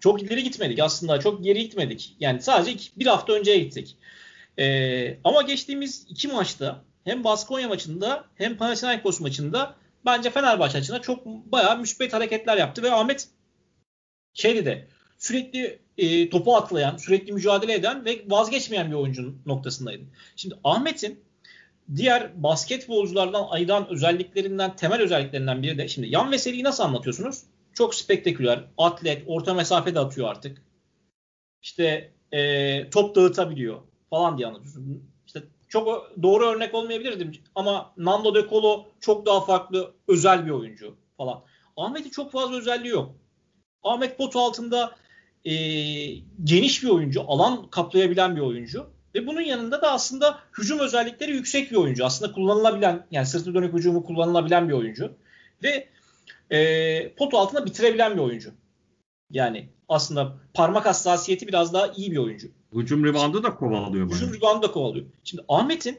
çok 0.00 0.22
ileri 0.22 0.44
gitmedik 0.44 0.78
aslında. 0.78 1.20
Çok 1.20 1.44
geri 1.44 1.62
gitmedik. 1.62 2.16
Yani 2.20 2.42
sadece 2.42 2.90
bir 2.96 3.06
hafta 3.06 3.32
önceye 3.32 3.58
gittik. 3.58 3.96
Ee, 4.58 5.18
ama 5.24 5.42
geçtiğimiz 5.42 6.06
iki 6.08 6.28
maçta 6.28 6.84
hem 7.04 7.24
Baskonya 7.24 7.68
maçında 7.68 8.24
hem 8.34 8.56
Panathinaikos 8.56 9.20
maçında 9.20 9.76
bence 10.06 10.30
Fenerbahçe 10.30 10.78
açısından 10.78 11.00
çok 11.00 11.26
bayağı 11.26 11.78
müspet 11.78 12.12
hareketler 12.12 12.56
yaptı 12.56 12.82
ve 12.82 12.92
Ahmet 12.92 13.28
şeydi 14.34 14.64
de 14.64 14.88
sürekli 15.18 15.78
e, 15.98 16.30
topu 16.30 16.56
atlayan, 16.56 16.96
sürekli 16.96 17.32
mücadele 17.32 17.74
eden 17.74 18.04
ve 18.04 18.22
vazgeçmeyen 18.26 18.90
bir 18.90 18.96
oyuncunun 18.96 19.42
noktasındaydı. 19.46 20.04
Şimdi 20.36 20.54
Ahmet'in 20.64 21.20
diğer 21.96 22.42
basketbolculardan 22.42 23.46
ayıran 23.50 23.88
özelliklerinden, 23.88 24.76
temel 24.76 25.00
özelliklerinden 25.00 25.62
biri 25.62 25.78
de 25.78 25.88
şimdi 25.88 26.08
Yan 26.08 26.32
Veseli'yi 26.32 26.64
nasıl 26.64 26.84
anlatıyorsunuz? 26.84 27.42
Çok 27.72 27.94
spektaküler, 27.94 28.64
atlet, 28.78 29.22
orta 29.26 29.54
mesafede 29.54 30.00
atıyor 30.00 30.28
artık. 30.28 30.62
İşte 31.62 32.12
e, 32.32 32.90
top 32.90 33.16
dağıtabiliyor 33.16 33.80
falan 34.10 34.38
diye 34.38 34.48
anlatıyorsunuz. 34.48 34.98
Çok 35.74 36.12
doğru 36.22 36.46
örnek 36.46 36.74
olmayabilirdim 36.74 37.32
ama 37.54 37.92
Nando 37.96 38.34
De 38.34 38.48
Colo 38.48 38.86
çok 39.00 39.26
daha 39.26 39.40
farklı 39.40 39.94
özel 40.08 40.46
bir 40.46 40.50
oyuncu 40.50 40.96
falan. 41.16 41.42
Ahmet'in 41.76 42.10
çok 42.10 42.32
fazla 42.32 42.56
özelliği 42.56 42.92
yok. 42.92 43.14
Ahmet 43.82 44.18
potu 44.18 44.40
altında 44.40 44.96
e, 45.44 45.54
geniş 46.44 46.82
bir 46.82 46.88
oyuncu, 46.88 47.22
alan 47.26 47.70
kaplayabilen 47.70 48.36
bir 48.36 48.40
oyuncu. 48.40 48.86
Ve 49.14 49.26
bunun 49.26 49.40
yanında 49.40 49.82
da 49.82 49.92
aslında 49.92 50.38
hücum 50.58 50.78
özellikleri 50.78 51.32
yüksek 51.32 51.70
bir 51.70 51.76
oyuncu. 51.76 52.04
Aslında 52.04 52.32
kullanılabilen, 52.32 53.06
yani 53.10 53.26
sırtı 53.26 53.54
dönük 53.54 53.74
hücumu 53.74 54.04
kullanılabilen 54.04 54.68
bir 54.68 54.74
oyuncu. 54.74 55.12
Ve 55.62 55.88
e, 56.50 57.14
pot 57.14 57.34
altında 57.34 57.66
bitirebilen 57.66 58.14
bir 58.14 58.22
oyuncu. 58.22 58.50
Yani 59.30 59.68
aslında 59.88 60.36
parmak 60.54 60.86
hassasiyeti 60.86 61.48
biraz 61.48 61.72
daha 61.72 61.86
iyi 61.86 62.12
bir 62.12 62.16
oyuncu. 62.16 62.48
Hücum 62.74 63.04
ribandı 63.04 63.42
da 63.42 63.54
kovalıyor. 63.54 64.10
Hücum 64.10 64.32
ribandı 64.32 64.66
da 64.66 64.70
kovalıyor. 64.70 65.06
Şimdi 65.24 65.44
Ahmet'in 65.48 65.98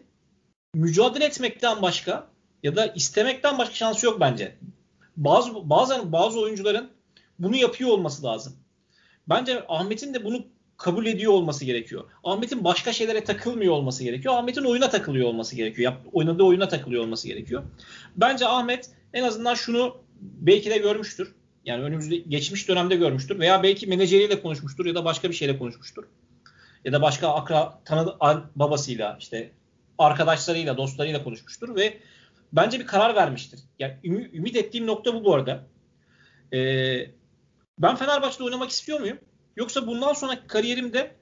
mücadele 0.74 1.26
etmekten 1.26 1.82
başka 1.82 2.28
ya 2.64 2.76
da 2.76 2.88
istemekten 2.88 3.58
başka 3.58 3.76
şansı 3.76 4.06
yok 4.06 4.20
bence. 4.20 4.56
Bazı 5.18 5.70
bazen 5.70 6.12
bazı 6.12 6.40
oyuncuların 6.40 6.90
bunu 7.40 7.56
yapıyor 7.56 7.90
olması 7.90 8.24
lazım. 8.24 8.54
Bence 9.30 9.64
Ahmet'in 9.68 10.14
de 10.14 10.24
bunu 10.24 10.46
kabul 10.78 11.06
ediyor 11.06 11.34
olması 11.34 11.66
gerekiyor. 11.66 12.04
Ahmet'in 12.24 12.64
başka 12.64 12.94
şeylere 12.94 13.24
takılmıyor 13.24 13.74
olması 13.74 14.04
gerekiyor. 14.04 14.34
Ahmet'in 14.36 14.64
oyuna 14.64 14.90
takılıyor 14.90 15.28
olması 15.28 15.56
gerekiyor. 15.56 15.92
Yap, 15.92 16.02
oynadığı 16.14 16.44
oyuna 16.44 16.68
takılıyor 16.68 17.04
olması 17.04 17.28
gerekiyor. 17.28 17.64
Bence 18.16 18.48
Ahmet 18.48 18.90
en 19.14 19.24
azından 19.24 19.54
şunu 19.54 19.98
belki 20.22 20.70
de 20.70 20.78
görmüştür. 20.78 21.36
Yani 21.66 21.84
önümüzde 21.84 22.18
geçmiş 22.18 22.68
dönemde 22.68 22.96
görmüştür 22.96 23.40
veya 23.40 23.64
belki 23.64 23.88
menajeriyle 23.88 24.42
konuşmuştur 24.42 24.86
ya 24.86 24.96
da 24.96 25.06
başka 25.06 25.30
bir 25.30 25.36
şeyle 25.36 25.58
konuşmuştur. 25.58 26.04
Ya 26.86 26.92
da 26.94 27.02
başka 27.02 27.34
akra 27.34 27.80
tanıdığı 27.86 28.18
babasıyla 28.56 29.18
işte 29.20 29.52
arkadaşlarıyla, 29.98 30.78
dostlarıyla 30.78 31.24
konuşmuştur 31.24 31.76
ve 31.76 32.00
bence 32.54 32.80
bir 32.80 32.88
karar 32.88 33.16
vermiştir. 33.16 33.60
Yani 33.80 33.98
ümit 34.04 34.56
ettiğim 34.56 34.88
nokta 34.88 35.14
bu 35.14 35.24
bu 35.24 35.34
arada. 35.34 35.68
Ee, 36.54 37.12
ben 37.80 37.96
Fenerbahçe'de 37.96 38.44
oynamak 38.44 38.70
istiyor 38.70 39.00
muyum? 39.00 39.20
Yoksa 39.56 39.88
bundan 39.88 40.14
sonraki 40.14 40.48
kariyerimde 40.48 41.16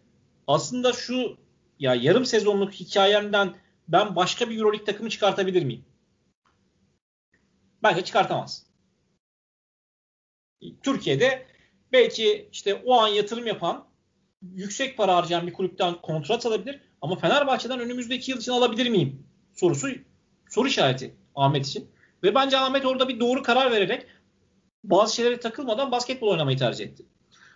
aslında 0.47 0.93
şu 0.93 1.37
ya 1.79 1.95
yarım 1.95 2.25
sezonluk 2.25 2.73
hikayemden 2.73 3.55
ben 3.87 4.15
başka 4.15 4.49
bir 4.49 4.57
Euroleague 4.57 4.85
takımı 4.85 5.09
çıkartabilir 5.09 5.63
miyim? 5.63 5.85
Bence 7.83 8.03
çıkartamaz. 8.03 8.65
Türkiye'de 10.83 11.45
belki 11.91 12.49
işte 12.51 12.75
o 12.75 12.93
an 12.93 13.07
yatırım 13.07 13.47
yapan 13.47 13.92
yüksek 14.55 14.97
para 14.97 15.15
harcayan 15.15 15.47
bir 15.47 15.53
kulüpten 15.53 15.95
kontrat 16.01 16.45
alabilir 16.45 16.79
ama 17.01 17.15
Fenerbahçe'den 17.15 17.79
önümüzdeki 17.79 18.31
yıl 18.31 18.37
için 18.37 18.51
alabilir 18.51 18.89
miyim? 18.89 19.25
Sorusu 19.53 19.87
soru 20.49 20.67
işareti 20.67 21.15
Ahmet 21.35 21.67
için. 21.67 21.87
Ve 22.23 22.35
bence 22.35 22.57
Ahmet 22.57 22.85
orada 22.85 23.09
bir 23.09 23.19
doğru 23.19 23.43
karar 23.43 23.71
vererek 23.71 24.05
bazı 24.83 25.15
şeylere 25.15 25.39
takılmadan 25.39 25.91
basketbol 25.91 26.27
oynamayı 26.27 26.57
tercih 26.57 26.85
etti. 26.85 27.05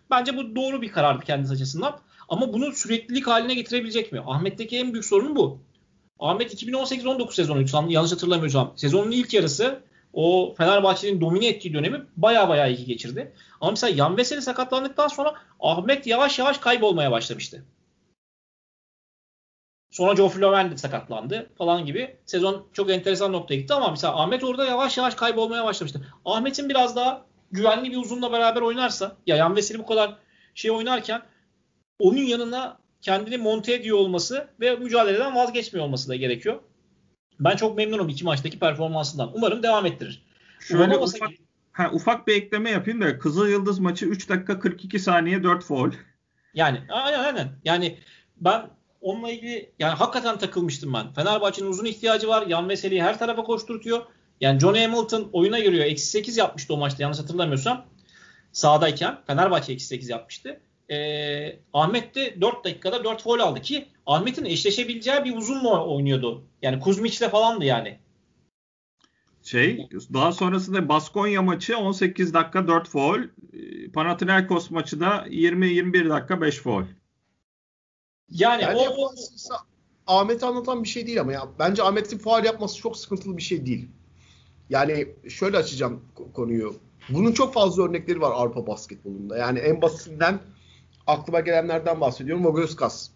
Bence 0.10 0.38
bu 0.38 0.56
doğru 0.56 0.82
bir 0.82 0.92
karardı 0.92 1.26
kendisi 1.26 1.54
açısından. 1.54 2.00
Ama 2.30 2.54
bunu 2.54 2.72
süreklilik 2.72 3.28
haline 3.28 3.54
getirebilecek 3.54 4.12
mi? 4.12 4.22
Ahmet'teki 4.26 4.78
en 4.78 4.94
büyük 4.94 5.06
sorun 5.06 5.36
bu. 5.36 5.60
Ahmet 6.20 6.64
2018-19 6.64 7.34
sezonu 7.34 7.92
yanlış 7.92 8.12
hatırlamıyorsam. 8.12 8.74
Sezonun 8.76 9.12
ilk 9.12 9.34
yarısı 9.34 9.80
o 10.14 10.54
Fenerbahçe'nin 10.58 11.22
domine 11.22 11.48
ettiği 11.48 11.74
dönemi 11.74 12.06
baya 12.18 12.50
baya 12.50 12.68
iyi 12.68 12.86
geçirdi. 12.86 13.34
Ama 13.62 13.72
mesela 13.72 13.96
Yan 13.96 14.18
Veseli 14.18 14.42
sakatlandıktan 14.42 15.08
sonra 15.08 15.34
Ahmet 15.60 16.08
yavaş 16.08 16.40
yavaş 16.40 16.58
kaybolmaya 16.58 17.12
başlamıştı. 17.12 17.66
Sonra 19.92 20.14
Geoffrey 20.14 20.42
Loven 20.42 20.72
de 20.72 20.78
sakatlandı 20.78 21.50
falan 21.58 21.86
gibi. 21.86 22.18
Sezon 22.26 22.68
çok 22.74 22.92
enteresan 22.92 23.34
noktaya 23.34 23.56
gitti 23.56 23.74
ama 23.74 23.92
mesela 23.92 24.22
Ahmet 24.22 24.44
orada 24.44 24.66
yavaş 24.66 24.98
yavaş 24.98 25.16
kaybolmaya 25.16 25.66
başlamıştı. 25.66 26.08
Ahmet'in 26.26 26.70
biraz 26.70 26.96
daha 26.96 27.26
güvenli 27.52 27.92
bir 27.92 27.98
uzunla 27.98 28.32
beraber 28.32 28.62
oynarsa 28.62 29.18
ya 29.28 29.36
Yan 29.36 29.56
Veseli 29.56 29.80
bu 29.80 29.86
kadar 29.86 30.18
şey 30.56 30.72
oynarken 30.72 31.22
onun 32.00 32.22
yanına 32.22 32.78
kendini 33.02 33.38
monte 33.38 33.74
ediyor 33.74 33.98
olması 33.98 34.48
ve 34.60 34.76
mücadeleden 34.76 35.36
vazgeçmiyor 35.36 35.86
olması 35.86 36.10
da 36.10 36.16
gerekiyor. 36.16 36.60
Ben 37.40 37.56
çok 37.56 37.78
memnunum 37.78 38.10
iki 38.10 38.24
maçtaki 38.24 38.60
performansından. 38.60 39.32
Umarım 39.34 39.64
devam 39.64 39.86
ettirir. 39.86 40.22
Şöyle 40.60 40.98
ufak, 40.98 41.30
ha, 41.72 41.90
ufak 41.94 42.28
bir 42.28 42.36
ekleme 42.36 42.70
yapayım 42.70 43.02
da 43.02 43.20
Kızıl 43.20 43.48
Yıldız 43.48 43.80
maçı 43.80 44.06
3 44.06 44.30
dakika 44.30 44.60
42 44.60 45.00
saniye 45.00 45.44
4 45.44 45.64
foul. 45.64 45.92
Yani 46.54 46.82
aynen 46.90 47.20
aynen. 47.20 47.50
Yani 47.64 47.98
ben 48.38 48.70
onunla 49.02 49.32
ilgili 49.32 49.72
yani 49.80 49.94
hakikaten 49.94 50.38
takılmıştım 50.38 50.94
ben. 50.94 51.14
Fenerbahçe'nin 51.14 51.70
uzun 51.70 51.86
ihtiyacı 51.86 52.28
var. 52.28 52.48
Yan 52.48 52.70
Veseli'yi 52.70 53.04
her 53.04 53.20
tarafa 53.20 53.44
koşturtuyor. 53.44 54.02
Yani 54.42 54.60
Johnny 54.60 54.82
Hamilton 54.82 55.30
oyuna 55.34 55.60
giriyor. 55.60 55.86
Eksi 55.86 56.06
8 56.08 56.38
yapmıştı 56.38 56.74
o 56.74 56.78
maçta 56.78 57.04
yanlış 57.04 57.20
hatırlamıyorsam. 57.20 57.86
Sağdayken 58.52 59.18
Fenerbahçe 59.28 59.74
eksi 59.74 59.88
8 59.88 60.10
yapmıştı. 60.10 60.60
Ee, 60.92 61.60
Ahmet 61.74 62.16
de 62.16 62.42
4 62.42 62.64
dakikada 62.66 63.04
4 63.04 63.24
foul 63.24 63.40
aldı 63.40 63.62
ki 63.62 63.88
Ahmet'in 64.06 64.46
eşleşebileceği 64.46 65.24
bir 65.24 65.38
uzunla 65.38 65.86
oynuyordu. 65.86 66.44
Yani 66.62 66.80
Kuzmiç'le 66.80 67.30
falandı 67.30 67.66
yani. 67.66 68.00
Şey 69.44 69.90
daha 70.14 70.32
sonrasında 70.32 70.90
Baskonya 70.90 71.42
maçı 71.42 71.78
18 71.78 72.34
dakika 72.34 72.68
4 72.68 72.90
foul. 72.90 73.24
Panathinaikos 73.94 74.72
maçı 74.72 75.00
da 75.00 75.28
20-21 75.28 76.10
dakika 76.10 76.42
5 76.42 76.60
foul. 76.60 76.84
Yani, 78.30 78.64
yani 78.64 78.78
o, 78.78 79.06
o 79.06 79.12
Ahmet'i 80.08 80.46
anlatan 80.46 80.84
bir 80.84 80.88
şey 80.88 81.08
değil 81.08 81.22
ama 81.22 81.34
ya 81.34 81.48
bence 81.60 81.84
Ahmet'in 81.84 82.18
faal 82.18 82.46
yapması 82.46 82.78
çok 82.78 82.98
sıkıntılı 82.98 83.38
bir 83.38 83.42
şey 83.42 83.66
değil. 83.66 83.88
Yani 84.70 85.08
şöyle 85.30 85.58
açacağım 85.58 86.02
konuyu. 86.34 86.76
Bunun 87.10 87.32
çok 87.32 87.54
fazla 87.54 87.84
örnekleri 87.84 88.22
var 88.22 88.32
Avrupa 88.32 88.68
basketbolunda. 88.68 89.38
Yani 89.38 89.60
en 89.60 89.82
basitinden 89.82 90.40
aklıma 91.08 91.40
gelenlerden 91.40 92.02
bahsediyorum. 92.02 92.46
Vogelskas. 92.46 93.10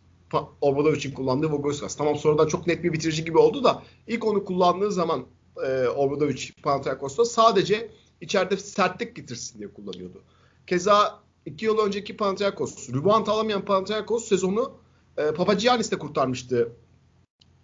Obradov 0.62 0.94
için 0.94 1.12
kullandığı 1.12 1.52
Vogelskas. 1.52 1.96
Tamam 1.96 2.16
sonradan 2.16 2.48
çok 2.48 2.68
net 2.68 2.84
bir 2.84 2.94
bitirici 2.94 3.26
gibi 3.26 3.38
oldu 3.38 3.64
da 3.64 3.84
ilk 4.08 4.26
onu 4.26 4.46
kullandığı 4.46 4.92
zaman 4.92 5.26
e, 5.66 5.88
Obradovic 5.88 6.50
Panathinaikos'ta 6.64 7.26
sadece 7.26 7.92
içeride 8.22 8.58
sertlik 8.58 9.16
getirsin 9.16 9.60
diye 9.60 9.74
kullanıyordu. 9.74 10.22
Keza 10.68 11.20
iki 11.46 11.66
yıl 11.66 11.78
önceki 11.78 12.18
Panathinaikos, 12.18 12.90
rebound 12.90 13.28
alamayan 13.28 13.66
Panathinaikos 13.66 14.28
sezonu 14.28 14.74
e, 15.18 15.32
Papagiannis'te 15.32 15.98
kurtarmıştı 15.98 16.72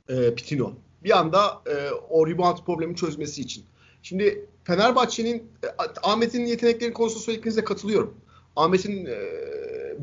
e, 0.10 0.36
Pitino. 0.36 0.74
Bir 1.04 1.18
anda 1.18 1.62
e, 1.66 1.92
o 2.10 2.28
rebound 2.28 2.58
problemi 2.66 2.96
çözmesi 2.96 3.42
için. 3.42 3.66
Şimdi 4.04 4.50
Fenerbahçe'nin 4.64 5.38
e, 5.64 5.68
Ahmet'in 6.04 6.46
yetenekleri 6.46 6.94
konusunda 6.94 7.24
söylediklerinize 7.24 7.64
katılıyorum. 7.64 8.14
Ahmet'in 8.56 9.06
e, 9.06 9.16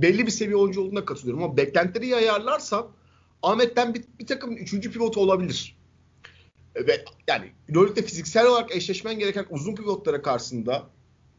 belli 0.02 0.26
bir 0.26 0.30
seviye 0.30 0.56
oyuncu 0.56 0.80
olduğuna 0.80 1.04
katılıyorum 1.04 1.42
ama 1.42 1.56
beklentileri 1.56 2.16
ayarlarsa 2.16 2.88
Ahmet'ten 3.42 3.94
bir, 3.94 4.04
bir 4.20 4.26
takım 4.26 4.56
üçüncü 4.56 4.92
pivot 4.92 5.16
olabilir. 5.16 5.76
E, 6.74 6.86
ve 6.86 7.04
yani 7.28 7.52
Euroleague'de 7.68 8.02
fiziksel 8.02 8.46
olarak 8.46 8.76
eşleşmen 8.76 9.18
gereken 9.18 9.46
uzun 9.50 9.74
pivotlara 9.74 10.22
karşısında 10.22 10.86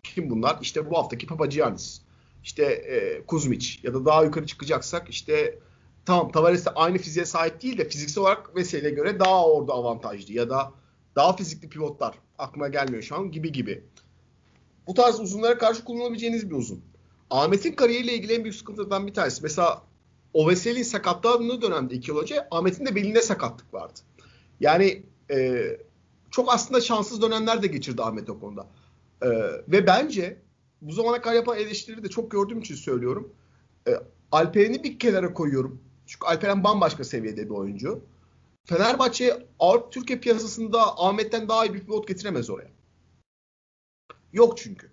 kim 0.03 0.29
bunlar? 0.29 0.57
İşte 0.61 0.89
bu 0.89 0.97
haftaki 0.97 1.27
Papagiannis. 1.27 2.01
İşte 2.43 2.63
e, 2.63 3.25
Kuzmic 3.25 3.67
ya 3.83 3.93
da 3.93 4.05
daha 4.05 4.23
yukarı 4.23 4.45
çıkacaksak 4.45 5.09
işte 5.09 5.59
tamam 6.05 6.31
Tavares 6.31 6.65
de 6.65 6.69
aynı 6.69 6.97
fiziğe 6.97 7.25
sahip 7.25 7.61
değil 7.61 7.77
de 7.77 7.89
fiziksel 7.89 8.21
olarak 8.21 8.55
Veseli'ye 8.55 8.91
göre 8.91 9.19
daha 9.19 9.47
orada 9.47 9.73
avantajlı 9.73 10.33
ya 10.33 10.49
da 10.49 10.71
daha 11.15 11.35
fizikli 11.35 11.69
pivotlar 11.69 12.15
aklıma 12.37 12.67
gelmiyor 12.67 13.03
şu 13.03 13.15
an 13.15 13.31
gibi 13.31 13.51
gibi. 13.51 13.83
Bu 14.87 14.93
tarz 14.93 15.19
uzunlara 15.19 15.57
karşı 15.57 15.83
kullanabileceğiniz 15.83 16.49
bir 16.49 16.55
uzun. 16.55 16.81
Ahmet'in 17.29 17.73
kariyeriyle 17.73 18.13
ilgili 18.13 18.33
en 18.33 18.43
büyük 18.43 18.55
sıkıntılardan 18.55 19.07
bir 19.07 19.13
tanesi. 19.13 19.43
Mesela 19.43 19.83
o 20.33 20.49
Veseli'nin 20.49 20.83
sakatlandığı 20.83 21.61
dönemde 21.61 21.95
iki 21.95 22.11
yıl 22.11 22.17
önce 22.17 22.47
Ahmet'in 22.51 22.85
de 22.85 22.95
belinde 22.95 23.21
sakatlık 23.21 23.73
vardı. 23.73 23.99
Yani 24.59 25.03
e, 25.31 25.63
çok 26.31 26.53
aslında 26.53 26.81
şanssız 26.81 27.21
dönemler 27.21 27.63
de 27.63 27.67
geçirdi 27.67 28.03
Ahmet 28.03 28.29
o 28.29 28.39
konuda. 28.39 28.67
E, 29.21 29.29
ve 29.67 29.87
bence 29.87 30.37
bu 30.81 30.91
zamana 30.91 31.21
kadar 31.21 31.35
yapan 31.35 31.57
eleştirileri 31.57 32.03
de 32.03 32.09
çok 32.09 32.31
gördüğüm 32.31 32.59
için 32.59 32.75
söylüyorum. 32.75 33.33
E, 33.87 33.91
Alperen'i 34.31 34.83
bir 34.83 34.99
kenara 34.99 35.33
koyuyorum. 35.33 35.81
Çünkü 36.07 36.25
Alperen 36.25 36.63
bambaşka 36.63 37.03
seviyede 37.03 37.45
bir 37.45 37.55
oyuncu. 37.55 38.01
Fenerbahçe 38.65 39.47
Avrupa 39.59 39.89
Türkiye 39.89 40.19
piyasasında 40.19 40.97
Ahmet'ten 40.97 41.49
daha 41.49 41.65
iyi 41.65 41.73
bir 41.73 41.85
pivot 41.85 42.07
getiremez 42.07 42.49
oraya. 42.49 42.69
Yok 44.33 44.57
çünkü. 44.57 44.91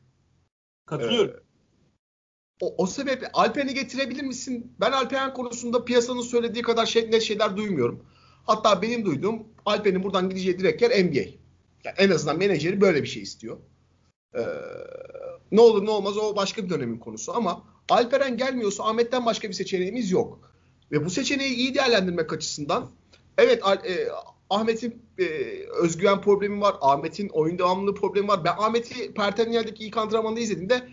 Katılıyorum. 0.87 1.35
Ee, 1.35 1.52
o, 2.61 2.75
o 2.79 2.87
sebeple 2.87 3.31
Alperen'i 3.33 3.75
getirebilir 3.75 4.23
misin? 4.23 4.73
Ben 4.81 4.93
Alperen 4.93 5.35
konusunda 5.35 5.85
piyasanın 5.85 6.21
söylediği 6.21 6.63
kadar 6.63 6.87
şey, 6.87 7.11
net 7.11 7.23
şeyler 7.23 7.57
duymuyorum. 7.57 8.05
Hatta 8.47 8.83
benim 8.83 9.05
duyduğum 9.05 9.43
Alperen'in 9.67 10.03
buradan 10.03 10.31
gideceği 10.31 10.59
direkt 10.59 10.83
yer 10.83 11.05
NBA. 11.05 11.21
Yani 11.85 11.97
en 11.99 12.11
azından 12.11 12.39
menajeri 12.39 12.81
böyle 12.81 13.03
bir 13.03 13.09
şey 13.09 13.23
istiyor. 13.23 13.57
Ee, 14.35 14.41
ne 15.53 15.61
olur 15.61 15.87
ne 15.87 15.91
olmaz 15.91 16.17
o 16.17 16.37
başka 16.37 16.65
bir 16.65 16.71
dönemin 16.71 16.99
konusu 16.99 17.37
ama 17.37 17.65
Alperen 17.91 18.37
gelmiyorsa 18.37 18.85
Ahmet'ten 18.85 19.27
başka 19.27 19.49
bir 19.49 19.55
seçeneğimiz 19.55 20.11
yok. 20.11 20.53
Ve 20.93 21.05
bu 21.05 21.11
seçeneği 21.11 21.55
iyi 21.55 21.75
değerlendirmek 21.75 22.33
açısından 22.33 22.91
evet 23.39 23.63
e, 23.67 24.09
Ahmet'in 24.51 25.03
e, 25.19 25.25
özgüven 25.83 26.21
problemi 26.21 26.61
var. 26.61 26.77
Ahmet'in 26.81 27.29
oyun 27.29 27.59
devamlılığı 27.59 27.95
problemi 27.95 28.29
var. 28.29 28.45
Ben 28.45 28.55
Ahmet'i 28.59 29.15
Pertanyel'deki 29.15 29.85
ilk 29.85 29.97
antrenmanda 29.97 30.41
izlediğimde 30.41 30.89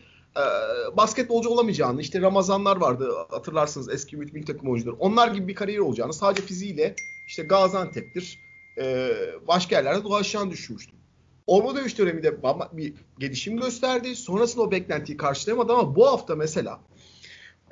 basketbolcu 0.98 1.50
olamayacağını, 1.50 2.02
işte 2.02 2.22
Ramazanlar 2.22 2.78
vardı 2.78 3.12
hatırlarsınız 3.30 3.90
eski 3.90 4.16
Ümit 4.16 4.34
Milli 4.34 4.46
takım 4.46 4.70
oyuncuları. 4.70 4.96
Onlar 4.96 5.28
gibi 5.28 5.48
bir 5.48 5.56
kariyer 5.56 5.80
olacağını 5.80 6.14
sadece 6.14 6.42
fiziğiyle 6.42 6.96
işte 7.28 7.44
Gaziantep'tir, 7.44 8.40
e, 8.78 9.12
başka 9.48 9.76
yerlerde 9.76 10.04
dolaşacağını 10.04 10.52
düşünmüştüm. 10.52 11.00
Orman 11.48 11.76
dövüş 11.76 11.98
döneminde 11.98 12.44
bir 12.74 12.94
gelişim 13.20 13.58
gösterdi. 13.58 14.16
Sonrasında 14.16 14.64
o 14.64 14.72
beklentiyi 14.72 15.18
karşılayamadı 15.18 15.74
ama 15.74 15.96
bu 15.96 16.08
hafta 16.08 16.36
mesela 16.36 16.80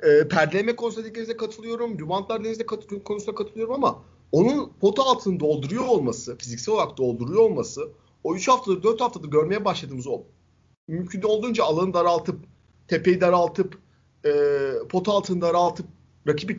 e, 0.02 0.28
perdeleme 0.28 0.76
konusunda 0.76 1.36
katılıyorum. 1.36 1.98
Rübantlar 1.98 2.44
denizde 2.44 2.66
kat- 2.66 3.04
konusunda 3.04 3.34
katılıyorum 3.34 3.74
ama 3.74 4.02
onun 4.32 4.72
pota 4.80 5.02
altını 5.02 5.40
dolduruyor 5.40 5.84
olması, 5.84 6.38
fiziksel 6.38 6.74
olarak 6.74 6.98
dolduruyor 6.98 7.42
olması 7.42 7.88
o 8.24 8.34
3 8.34 8.48
haftadır 8.48 8.82
4 8.82 9.00
haftadır 9.00 9.28
görmeye 9.28 9.64
başladığımız 9.64 10.06
o 10.06 10.22
mümkün 10.88 11.22
olduğunca 11.22 11.64
alanı 11.64 11.94
daraltıp 11.94 12.38
tepeyi 12.88 13.20
daraltıp 13.20 13.78
e, 14.24 14.30
pota 14.88 15.12
altını 15.12 15.40
daraltıp 15.40 15.86
rakibi 16.28 16.58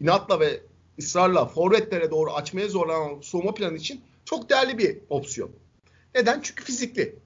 inatla 0.00 0.40
ve 0.40 0.60
ısrarla 0.98 1.46
forvetlere 1.46 2.10
doğru 2.10 2.32
açmaya 2.32 2.68
zorlanan 2.68 3.20
soğuma 3.20 3.54
planı 3.54 3.76
için 3.76 4.00
çok 4.24 4.50
değerli 4.50 4.78
bir 4.78 4.98
opsiyon. 5.10 5.50
Neden? 6.14 6.40
Çünkü 6.42 6.64
fizikli. 6.64 7.18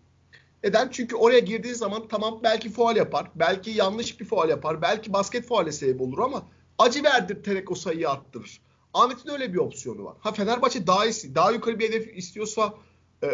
Neden? 0.65 0.89
Çünkü 0.89 1.17
oraya 1.17 1.39
girdiği 1.39 1.75
zaman 1.75 2.09
tamam 2.09 2.41
belki 2.43 2.71
faal 2.71 2.97
yapar, 2.97 3.31
belki 3.35 3.71
yanlış 3.71 4.21
bir 4.21 4.25
faal 4.25 4.49
yapar, 4.49 4.83
belki 4.83 5.13
basket 5.13 5.47
faale 5.47 5.73
sebep 5.73 6.01
olur 6.01 6.19
ama 6.19 6.47
acı 6.79 7.05
verdirterek 7.05 7.71
o 7.71 7.75
sayıyı 7.75 8.11
arttırır. 8.11 8.61
Ahmet'in 8.95 9.31
öyle 9.31 9.53
bir 9.53 9.59
opsiyonu 9.59 10.05
var. 10.05 10.17
Ha 10.21 10.33
Fenerbahçe 10.33 10.87
daha 10.87 11.07
iyisi, 11.07 11.35
daha 11.35 11.51
yukarı 11.53 11.79
bir 11.79 11.89
hedef 11.89 12.17
istiyorsa 12.19 12.75
e, 13.23 13.27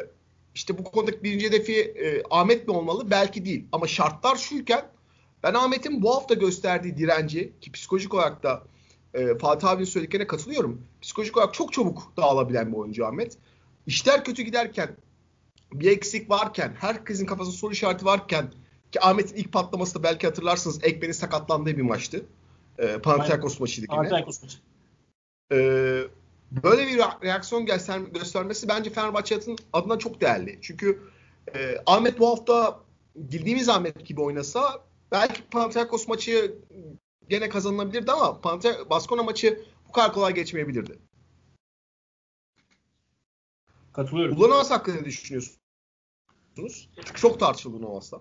işte 0.58 0.78
bu 0.78 0.84
konudaki 0.84 1.22
birinci 1.22 1.46
hedefi 1.46 1.80
e, 1.80 2.22
Ahmet 2.30 2.68
mi 2.68 2.74
olmalı? 2.74 3.10
Belki 3.10 3.44
değil. 3.44 3.64
Ama 3.72 3.86
şartlar 3.86 4.36
şuyken 4.36 4.84
ben 5.42 5.54
Ahmet'in 5.54 6.02
bu 6.02 6.14
hafta 6.14 6.34
gösterdiği 6.34 6.96
direnci 6.96 7.52
ki 7.60 7.72
psikolojik 7.72 8.14
olarak 8.14 8.42
da 8.42 8.62
e, 9.14 9.38
Fatih 9.38 9.68
abinin 9.68 9.84
söylediklerine 9.84 10.26
katılıyorum. 10.26 10.82
Psikolojik 11.02 11.36
olarak 11.36 11.54
çok 11.54 11.72
çabuk 11.72 12.12
dağılabilen 12.16 12.72
bir 12.72 12.76
oyuncu 12.76 13.06
Ahmet. 13.06 13.38
İşler 13.86 14.24
kötü 14.24 14.42
giderken 14.42 14.96
bir 15.72 15.90
eksik 15.90 16.30
varken, 16.30 16.72
herkesin 16.80 17.26
kafasında 17.26 17.56
soru 17.56 17.72
işareti 17.72 18.04
varken 18.04 18.52
ki 18.92 19.00
Ahmet'in 19.00 19.36
ilk 19.36 19.52
patlaması 19.52 19.98
da 19.98 20.02
belki 20.02 20.26
hatırlarsınız 20.26 20.84
Ekmen'in 20.84 21.12
sakatlandığı 21.12 21.76
bir 21.76 21.82
maçtı. 21.82 22.26
E, 22.78 22.98
Panathinaikos 22.98 23.60
maçıydı 23.60 23.86
yine. 23.90 23.96
Panathinaikos 23.96 24.42
maçı. 24.42 24.58
E, 25.52 25.58
böyle 26.50 26.86
bir 26.86 26.98
reaksiyon 26.98 27.66
göster 27.66 27.98
göstermesi 27.98 28.68
bence 28.68 28.90
Fenerbahçe 28.90 29.40
adına 29.72 29.98
çok 29.98 30.20
değerli. 30.20 30.58
Çünkü 30.62 31.02
e, 31.54 31.82
Ahmet 31.86 32.18
bu 32.18 32.28
hafta 32.28 32.80
bildiğimiz 33.16 33.68
Ahmet 33.68 34.06
gibi 34.06 34.20
oynasa 34.20 34.84
belki 35.12 35.42
Panathinaikos 35.42 36.08
maçı 36.08 36.58
gene 37.28 37.48
kazanılabilirdi 37.48 38.12
ama 38.12 38.40
Panathinaikos 38.40 38.90
Baskona 38.90 39.22
maçı 39.22 39.64
bu 39.88 39.92
kadar 39.92 40.12
kolay 40.12 40.34
geçmeyebilirdi. 40.34 40.98
Katılıyorum. 43.92 44.36
Ulanovas 44.36 44.70
hakkında 44.70 44.96
ne 44.96 45.04
düşünüyorsunuz? 45.04 45.58
Çünkü 46.96 47.20
çok 47.20 47.40
tartışıldı 47.40 47.76
Ulanovas'ta. 47.76 48.20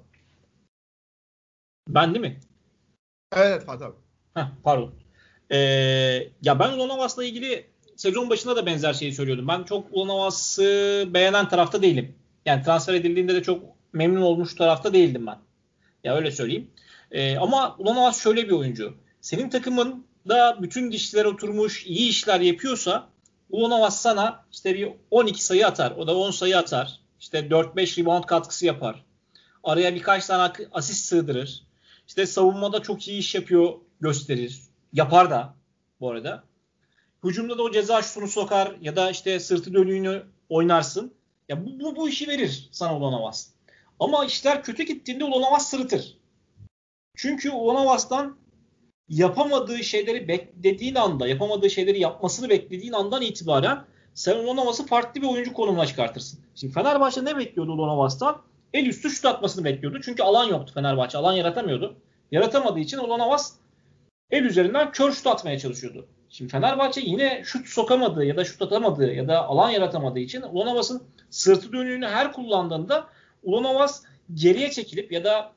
Ben 1.88 2.14
değil 2.14 2.26
mi? 2.26 2.40
Evet 3.36 3.66
Fatih 3.66 3.86
abi. 3.86 3.96
Heh, 4.34 4.48
pardon. 4.64 4.94
Ee, 5.52 5.58
ya 6.42 6.60
ben 6.60 6.74
Ulanovas'la 6.74 7.24
ilgili 7.24 7.70
sezon 7.98 8.30
başında 8.30 8.56
da 8.56 8.66
benzer 8.66 8.94
şeyi 8.94 9.14
söylüyordum. 9.14 9.48
Ben 9.48 9.64
çok 9.64 9.88
Ulanovas'ı 9.92 11.06
beğenen 11.14 11.50
tarafta 11.50 11.82
değilim. 11.82 12.16
Yani 12.46 12.64
transfer 12.64 12.94
edildiğinde 12.94 13.36
de 13.36 13.44
çok 13.44 13.64
memnun 13.94 14.22
olmuş 14.22 14.56
tarafta 14.56 14.94
değildim 14.94 15.28
ben. 15.28 15.38
Ya 16.04 16.16
öyle 16.16 16.32
söyleyeyim. 16.32 16.72
Ee, 17.12 17.38
ama 17.38 17.76
Ulanovas 17.78 18.24
şöyle 18.24 18.48
bir 18.48 18.52
oyuncu. 18.52 18.94
Senin 19.22 19.50
takımın 19.50 20.06
da 20.28 20.58
bütün 20.62 20.92
dişler 20.92 21.26
oturmuş, 21.26 21.86
iyi 21.86 22.10
işler 22.10 22.40
yapıyorsa 22.40 23.10
Ulanovas 23.50 24.02
sana 24.02 24.46
işte 24.52 24.76
bir 24.76 24.90
12 25.12 25.44
sayı 25.44 25.68
atar. 25.68 25.92
O 25.92 26.08
da 26.08 26.18
10 26.18 26.32
sayı 26.32 26.58
atar. 26.58 27.00
İşte 27.20 27.40
4-5 27.40 28.02
rebound 28.02 28.24
katkısı 28.24 28.66
yapar. 28.66 29.04
Araya 29.64 29.96
birkaç 29.96 30.26
tane 30.26 30.54
asist 30.72 31.06
sığdırır. 31.06 31.64
İşte 32.08 32.26
savunmada 32.26 32.82
çok 32.82 33.08
iyi 33.08 33.20
iş 33.20 33.36
yapıyor 33.36 33.74
gösterir. 34.02 34.62
Yapar 34.94 35.30
da 35.30 35.54
bu 36.00 36.12
arada. 36.12 36.44
Hücumda 37.28 37.58
da 37.58 37.64
o 37.64 37.72
ceza 37.72 38.02
şutunu 38.02 38.28
sokar 38.28 38.76
ya 38.82 38.96
da 38.96 39.12
işte 39.12 39.40
sırtı 39.40 39.74
dönüğünü 39.74 40.24
oynarsın. 40.50 41.14
Ya 41.50 41.66
bu, 41.66 41.80
bu, 41.80 41.96
bu 41.96 42.10
işi 42.10 42.28
verir 42.28 42.70
sana 42.72 42.98
Ulanovas. 42.98 43.50
Ama 44.00 44.26
işler 44.26 44.64
kötü 44.64 44.84
gittiğinde 44.84 45.24
Ulanovas 45.24 45.70
sırıtır. 45.70 46.18
Çünkü 47.16 47.52
Ulanovas'tan 47.52 48.38
yapamadığı 49.10 49.84
şeyleri 49.84 50.28
beklediğin 50.28 50.96
anda, 50.96 51.28
yapamadığı 51.28 51.70
şeyleri 51.70 52.00
yapmasını 52.00 52.50
beklediğin 52.50 52.94
andan 52.94 53.22
itibaren 53.22 53.86
sen 54.14 54.36
Ulanovas'ı 54.36 54.86
farklı 54.86 55.22
bir 55.22 55.28
oyuncu 55.28 55.54
konumuna 55.54 55.86
çıkartırsın. 55.86 56.40
Şimdi 56.56 56.74
Fenerbahçe 56.74 57.26
ne 57.26 57.38
bekliyordu 57.38 57.72
Ulanovas'tan? 57.72 58.42
El 58.74 58.86
üstü 58.86 59.10
şut 59.10 59.26
atmasını 59.26 59.66
bekliyordu. 59.66 60.00
Çünkü 60.04 60.24
alan 60.24 60.46
yoktu 60.46 60.74
Fenerbahçe. 60.74 61.18
Alan 61.18 61.34
yaratamıyordu. 61.34 61.96
Yaratamadığı 62.32 62.80
için 62.80 62.98
Ulanovas 62.98 63.54
el 64.32 64.44
üzerinden 64.44 64.92
kör 64.92 65.12
şut 65.12 65.28
atmaya 65.28 65.60
çalışıyordu. 65.60 66.08
Şimdi 66.30 66.52
Fenerbahçe 66.52 67.02
yine 67.02 67.42
şut 67.46 67.68
sokamadığı 67.68 68.26
ya 68.26 68.38
da 68.38 68.46
şut 68.46 68.62
atamadığı 68.62 69.14
ya 69.14 69.28
da 69.28 69.48
alan 69.48 69.70
yaratamadığı 69.70 70.20
için 70.20 70.42
Ulanovas'ın 70.42 71.04
sırtı 71.30 71.74
dönüğünü 71.74 72.08
her 72.08 72.32
kullandığında 72.34 73.08
Ulanovas 73.44 74.04
geriye 74.34 74.72
çekilip 74.72 75.12
ya 75.12 75.24
da 75.24 75.54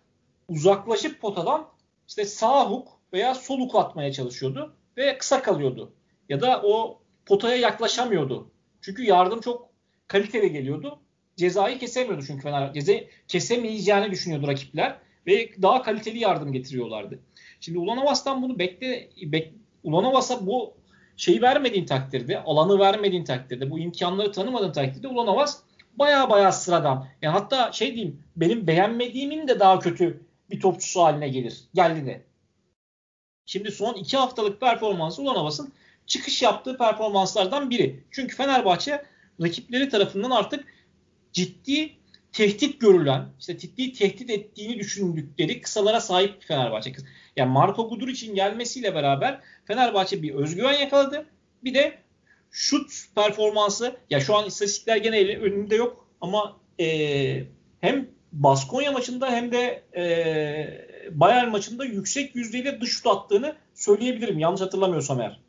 uzaklaşıp 0.49 1.21
potadan 1.21 1.69
işte 2.09 2.25
sağ 2.25 2.71
huk 2.71 2.89
veya 3.13 3.35
sol 3.35 3.61
huk 3.61 3.75
atmaya 3.75 4.13
çalışıyordu 4.13 4.75
ve 4.97 5.19
kısa 5.19 5.43
kalıyordu. 5.43 5.93
Ya 6.29 6.41
da 6.41 6.63
o 6.65 7.01
potaya 7.27 7.57
yaklaşamıyordu. 7.57 8.51
Çünkü 8.81 9.03
yardım 9.03 9.41
çok 9.41 9.71
kaliteli 10.09 10.53
geliyordu. 10.53 10.99
Cezayı 11.37 11.79
kesemiyordu 11.79 12.25
çünkü 12.27 12.43
Fener. 12.43 12.73
Ceza 12.73 12.93
kesemeyeceğini 13.29 14.11
düşünüyordu 14.11 14.49
rakipler 14.49 14.99
ve 15.27 15.63
daha 15.63 15.83
kaliteli 15.83 16.19
yardım 16.19 16.53
getiriyorlardı. 16.53 17.19
Şimdi 17.61 17.79
Ulanovas'tan 17.79 18.43
bunu 18.43 18.59
bekle 18.59 19.11
bek, 19.23 19.53
Ulanovas'a 19.83 20.47
bu 20.47 20.75
şeyi 21.17 21.43
vermediğin 21.43 21.87
takdirde, 21.87 22.43
alanı 22.43 22.79
vermediğin 22.79 23.25
takdirde, 23.25 23.71
bu 23.71 23.79
imkanları 23.79 24.33
tanımadığın 24.33 24.73
takdirde 24.73 25.09
Ulanovas 25.09 25.61
baya 25.97 26.31
baya 26.31 26.53
sıradan. 26.53 27.09
Yani 27.23 27.33
hatta 27.33 27.73
şey 27.73 27.95
diyeyim, 27.95 28.23
benim 28.37 28.67
beğenmediğimin 28.67 29.49
de 29.49 29.61
daha 29.61 29.79
kötü 29.79 30.21
bir 30.51 30.61
topçusu 30.61 31.03
haline 31.03 31.29
gelir. 31.29 31.65
Geldi 31.75 32.07
de. 32.07 32.23
Şimdi 33.47 33.71
son 33.71 33.95
iki 33.95 34.17
haftalık 34.17 34.61
performansı 34.61 35.23
Ulanovas'ın 35.23 35.73
çıkış 36.07 36.43
yaptığı 36.43 36.79
performanslardan 36.79 37.71
biri. 37.71 38.05
Çünkü 38.11 38.37
Fenerbahçe 38.37 39.05
rakipleri 39.43 39.89
tarafından 39.89 40.31
artık 40.31 40.65
ciddi 41.33 42.00
tehdit 42.33 42.81
görülen, 42.81 43.29
işte 43.41 43.59
ciddi 43.59 43.93
tehdit 43.93 44.31
ettiğini 44.31 44.79
düşündükleri 44.79 45.61
kısalara 45.61 46.01
sahip 46.01 46.43
Fenerbahçe. 46.45 46.93
Yani 47.37 47.53
Marco 47.53 47.89
Gudur 47.89 48.09
için 48.09 48.35
gelmesiyle 48.35 48.95
beraber 48.95 49.41
Fenerbahçe 49.65 50.23
bir 50.23 50.35
özgüven 50.35 50.79
yakaladı. 50.79 51.27
Bir 51.65 51.75
de 51.75 51.99
şut 52.51 52.91
performansı, 53.15 53.97
ya 54.11 54.21
şu 54.21 54.37
an 54.37 54.47
istatistikler 54.47 54.97
gene 54.97 55.37
önümde 55.37 55.77
yok 55.77 56.07
ama 56.21 56.57
e, 56.81 57.45
hem 57.81 58.09
Baskonya 58.33 58.93
maçında 58.93 59.31
hem 59.31 59.53
de 59.53 59.83
e, 59.97 60.01
Bayern 61.11 61.49
maçında 61.49 61.85
yüksek 61.85 62.37
yüzdeyle 62.37 62.81
dış 62.81 62.91
şut 62.93 63.07
attığını 63.07 63.57
söyleyebilirim. 63.75 64.39
Yanlış 64.39 64.61
hatırlamıyorsam 64.61 65.21
eğer. 65.21 65.41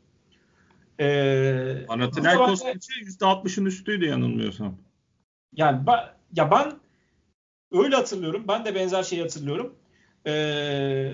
Ee, 1.00 1.84
Panathinaikos 1.86 2.64
maçı 2.64 2.92
%60'ın 2.92 3.64
üstüydü 3.64 4.06
yanılmıyorsam. 4.06 4.76
Yani 5.52 5.86
ben, 5.86 5.98
ya 6.32 6.50
ben 6.50 6.72
öyle 7.72 7.96
hatırlıyorum. 7.96 8.44
Ben 8.48 8.64
de 8.64 8.74
benzer 8.74 9.02
şeyi 9.02 9.22
hatırlıyorum. 9.22 9.74
Ee, 10.26 11.12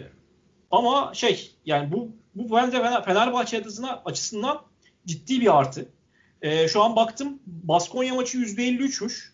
ama 0.70 1.10
şey 1.14 1.50
yani 1.64 1.92
bu 1.92 2.10
bu 2.34 2.56
bence 2.56 2.82
Fenerbahçe 3.04 3.58
açısından, 3.58 4.02
açısından 4.04 4.62
ciddi 5.06 5.40
bir 5.40 5.58
artı. 5.58 5.88
Ee, 6.42 6.68
şu 6.68 6.82
an 6.82 6.96
baktım 6.96 7.38
Baskonya 7.46 8.14
maçı 8.14 8.38
%53'müş. 8.38 9.32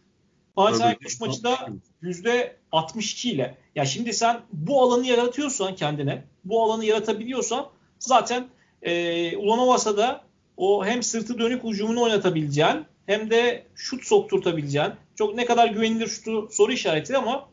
Panathinaikos 0.57 1.21
maçı 1.21 1.45
da 1.45 1.69
%62 2.03 3.29
ile. 3.29 3.59
Ya 3.75 3.85
şimdi 3.85 4.13
sen 4.13 4.41
bu 4.53 4.83
alanı 4.83 5.07
yaratıyorsan 5.07 5.75
kendine, 5.75 6.25
bu 6.45 6.63
alanı 6.63 6.85
yaratabiliyorsan 6.85 7.67
zaten 7.99 8.49
e, 8.83 9.37
Ulanovas'a 9.37 9.97
da 9.97 10.25
o 10.57 10.87
hem 10.87 11.03
sırtı 11.03 11.39
dönük 11.39 11.65
hücumunu 11.65 12.03
oynatabileceğin 12.03 12.85
hem 13.07 13.31
de 13.31 13.67
şut 13.75 14.05
sokturtabileceğin 14.05 14.91
çok 15.17 15.35
ne 15.35 15.45
kadar 15.45 15.69
güvenilir 15.69 16.07
şutu 16.07 16.49
soru 16.51 16.73
işareti 16.73 17.17
ama 17.17 17.49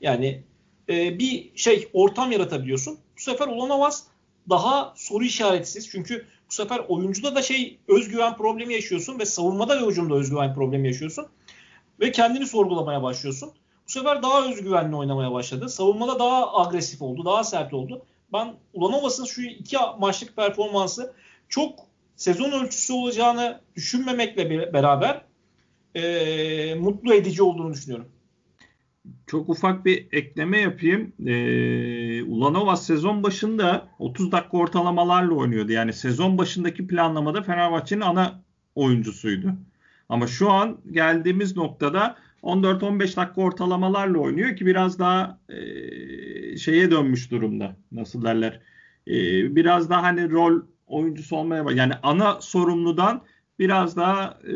yani 0.00 0.42
e, 0.88 1.18
bir 1.18 1.50
şey 1.56 1.88
ortam 1.92 2.32
yaratabiliyorsun. 2.32 2.98
Bu 3.16 3.20
sefer 3.20 3.46
Ulanovas 3.46 4.02
daha 4.48 4.94
soru 4.96 5.24
işaretsiz 5.24 5.90
çünkü 5.90 6.26
Bu 6.50 6.54
sefer 6.54 6.78
oyuncuda 6.88 7.34
da 7.34 7.42
şey 7.42 7.78
özgüven 7.88 8.36
problemi 8.36 8.74
yaşıyorsun 8.74 9.18
ve 9.18 9.26
savunmada 9.26 9.82
ve 9.82 9.86
hücumda 9.86 10.14
özgüven 10.14 10.54
problemi 10.54 10.88
yaşıyorsun. 10.88 11.26
Ve 12.00 12.12
kendini 12.12 12.46
sorgulamaya 12.46 13.02
başlıyorsun. 13.02 13.52
Bu 13.86 13.92
sefer 13.92 14.22
daha 14.22 14.48
özgüvenli 14.48 14.96
oynamaya 14.96 15.32
başladı. 15.32 15.68
Savunmada 15.68 16.18
daha 16.18 16.58
agresif 16.58 17.02
oldu, 17.02 17.24
daha 17.24 17.44
sert 17.44 17.74
oldu. 17.74 18.02
Ben 18.32 18.54
Ulanovas'ın 18.72 19.24
şu 19.24 19.42
iki 19.42 19.76
maçlık 19.98 20.36
performansı 20.36 21.14
çok 21.48 21.78
sezon 22.16 22.52
ölçüsü 22.52 22.92
olacağını 22.92 23.60
düşünmemekle 23.76 24.72
beraber 24.72 25.22
e, 25.94 26.74
mutlu 26.74 27.14
edici 27.14 27.42
olduğunu 27.42 27.72
düşünüyorum. 27.72 28.08
Çok 29.26 29.48
ufak 29.48 29.84
bir 29.84 30.06
ekleme 30.12 30.60
yapayım. 30.60 31.12
Ee, 31.26 32.22
Ulanovas 32.22 32.86
sezon 32.86 33.22
başında 33.22 33.88
30 33.98 34.32
dakika 34.32 34.56
ortalamalarla 34.56 35.34
oynuyordu. 35.34 35.72
Yani 35.72 35.92
sezon 35.92 36.38
başındaki 36.38 36.86
planlamada 36.86 37.42
Fenerbahçe'nin 37.42 38.00
ana 38.00 38.42
oyuncusuydu. 38.74 39.54
Ama 40.08 40.26
şu 40.26 40.50
an 40.50 40.78
geldiğimiz 40.90 41.56
noktada 41.56 42.16
14-15 42.42 43.00
dakika 43.00 43.40
ortalamalarla 43.40 44.18
oynuyor 44.18 44.56
ki 44.56 44.66
biraz 44.66 44.98
daha 44.98 45.38
e, 45.48 46.56
şeye 46.56 46.90
dönmüş 46.90 47.30
durumda. 47.30 47.76
Nasıl 47.92 48.22
derler? 48.22 48.60
E, 49.06 49.12
biraz 49.56 49.90
daha 49.90 50.02
hani 50.02 50.30
rol 50.30 50.62
oyuncusu 50.86 51.36
olmaya 51.36 51.64
var. 51.64 51.72
Yani 51.72 51.92
ana 52.02 52.40
sorumludan 52.40 53.22
biraz 53.60 53.96
daha 53.96 54.40
e, 54.44 54.54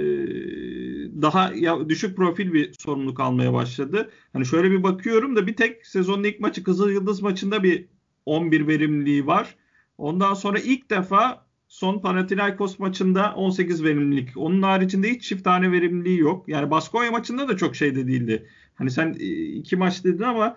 daha 1.23 1.53
ya, 1.55 1.89
düşük 1.89 2.17
profil 2.17 2.53
bir 2.53 2.73
sorumluluk 2.79 3.21
almaya 3.21 3.53
başladı. 3.53 4.11
Hani 4.33 4.47
şöyle 4.47 4.71
bir 4.71 4.83
bakıyorum 4.83 5.37
da 5.37 5.47
bir 5.47 5.57
tek 5.57 5.87
sezonun 5.87 6.25
ilk 6.25 6.41
maçı 6.41 6.65
Kızıl 6.65 6.91
Yıldız 6.91 7.23
maçında 7.23 7.63
bir 7.63 7.87
11 8.27 8.67
verimliliği 8.67 9.27
var. 9.27 9.57
Ondan 9.99 10.35
sonra 10.35 10.59
ilk 10.59 10.91
defa 10.91 11.47
son 11.69 11.99
Panathinaikos 11.99 12.79
maçında 12.79 13.35
18 13.35 13.85
verimlilik. 13.85 14.37
Onun 14.37 14.63
haricinde 14.63 15.11
hiç 15.11 15.23
çift 15.23 15.45
tane 15.45 15.73
verimliliği 15.73 16.19
yok. 16.19 16.49
Yani 16.49 16.71
Baskonya 16.71 17.11
maçında 17.11 17.49
da 17.49 17.57
çok 17.57 17.77
şey 17.77 17.95
de 17.95 18.07
değildi. 18.07 18.47
Hani 18.75 18.91
sen 18.91 19.17
e, 19.21 19.27
iki 19.45 19.77
maç 19.77 20.05
dedin 20.05 20.23
ama 20.23 20.57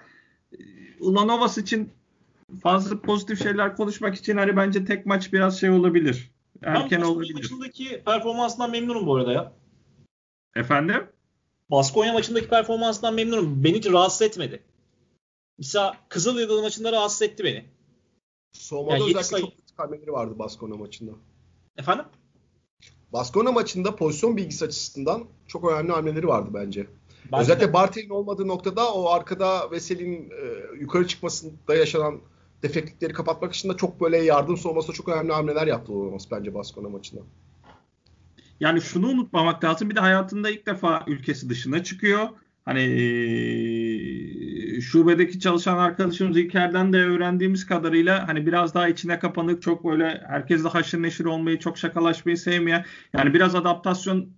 e, 0.52 0.58
Ulanovas 1.00 1.58
için 1.58 1.90
fazla 2.64 3.02
pozitif 3.02 3.44
şeyler 3.44 3.76
konuşmak 3.76 4.16
için 4.16 4.38
hani 4.38 4.58
bence 4.58 4.86
tek 4.86 5.06
maç 5.06 5.34
biraz 5.34 5.60
şey 5.60 5.70
olabilir. 5.70 6.32
Erken 6.64 7.02
ben 7.02 7.06
olabilir. 7.06 7.34
maçındaki 7.34 8.04
performansından 8.06 8.72
memnunum 8.72 9.08
bu 9.08 9.16
arada 9.16 9.32
ya. 9.32 9.54
Efendim? 10.56 11.08
Baskonya 11.72 12.14
maçındaki 12.14 12.48
performansından 12.48 13.14
memnunum. 13.14 13.64
Beni 13.64 13.78
hiç 13.78 13.86
rahatsız 13.86 14.22
etmedi. 14.22 14.64
Mesela 15.58 15.98
Kızılyıldız 16.10 16.62
maçında 16.62 16.92
rahatsız 16.92 17.22
etti 17.22 17.44
beni. 17.44 17.66
Soğumada 18.52 18.94
yani 18.94 19.04
özellikle 19.04 19.24
sayı... 19.24 19.44
çok 19.44 19.56
kritik 19.56 19.80
hamleleri 19.80 20.12
vardı 20.12 20.40
Baskonya 20.40 20.76
maçında. 20.76 21.12
Efendim? 21.78 22.06
Baskonya 23.14 23.52
maçında 23.52 23.96
pozisyon 23.96 24.38
bilgisi 24.38 24.66
açısından 24.66 25.26
çok 25.48 25.72
önemli 25.72 25.92
hamleleri 25.92 26.28
vardı 26.28 26.50
bence. 26.54 26.88
bence 27.32 27.42
özellikle 27.42 27.68
de... 27.68 27.74
Bartel'in 27.74 28.10
olmadığı 28.10 28.48
noktada 28.48 28.94
o 28.94 29.10
arkada 29.10 29.72
Vesel'in 29.72 30.30
e, 30.30 30.76
yukarı 30.80 31.08
çıkmasında 31.08 31.76
yaşanan 31.76 32.22
defeklikleri 32.64 33.14
kapatmak 33.14 33.54
için 33.54 33.70
de 33.70 33.78
çok 33.78 34.02
böyle 34.02 34.18
yardım 34.18 34.58
sormasında 34.58 34.96
çok 34.96 35.10
önemli 35.10 35.34
hamleler 35.34 35.68
yaptı 35.68 35.94
olması 35.94 36.32
bence 36.32 36.54
Baskonya 36.54 36.90
maçında. 36.90 37.22
Yani 38.60 38.82
şunu 38.82 39.08
unutmamak 39.08 39.64
lazım. 39.64 39.90
Bir 39.90 39.96
de 39.96 40.00
hayatında 40.00 40.50
ilk 40.50 40.66
defa 40.66 41.04
ülkesi 41.08 41.50
dışına 41.50 41.84
çıkıyor. 41.84 42.30
Hani 42.66 42.82
şubedeki 44.82 45.40
çalışan 45.40 45.78
arkadaşımız 45.78 46.38
İlker'den 46.38 46.94
de 46.94 46.98
öğrendiğimiz 46.98 47.66
kadarıyla 47.66 48.28
hani 48.28 48.46
biraz 48.46 48.74
daha 48.74 48.88
içine 48.88 49.20
kapanık, 49.20 49.62
çok 49.62 49.86
böyle 49.86 50.24
herkesle 50.28 50.70
haşır 50.70 51.02
neşir 51.02 51.26
olmayı, 51.26 51.60
çok 51.60 51.78
şakalaşmayı 51.78 52.38
sevmeyen 52.38 52.86
yani 53.14 53.34
biraz 53.34 53.56
adaptasyon 53.56 54.30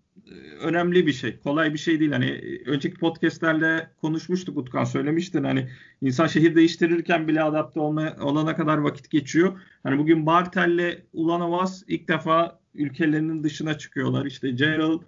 önemli 0.61 1.07
bir 1.07 1.13
şey. 1.13 1.39
Kolay 1.39 1.73
bir 1.73 1.77
şey 1.77 1.99
değil. 1.99 2.11
Hani 2.11 2.41
önceki 2.65 2.97
podcastlerle 2.97 3.89
konuşmuştuk 4.01 4.57
Utkan 4.57 4.83
söylemiştin. 4.83 5.43
Hani 5.43 5.69
insan 6.01 6.27
şehir 6.27 6.55
değiştirirken 6.55 7.27
bile 7.27 7.43
adapte 7.43 7.79
olma, 7.79 8.15
olana 8.21 8.55
kadar 8.55 8.77
vakit 8.77 9.09
geçiyor. 9.09 9.59
Hani 9.83 9.97
bugün 9.97 10.25
Bartel'le 10.25 11.03
Ulanovas 11.13 11.83
ilk 11.87 12.07
defa 12.07 12.59
ülkelerinin 12.75 13.43
dışına 13.43 13.77
çıkıyorlar. 13.77 14.25
İşte 14.25 14.51
Gerald, 14.51 15.01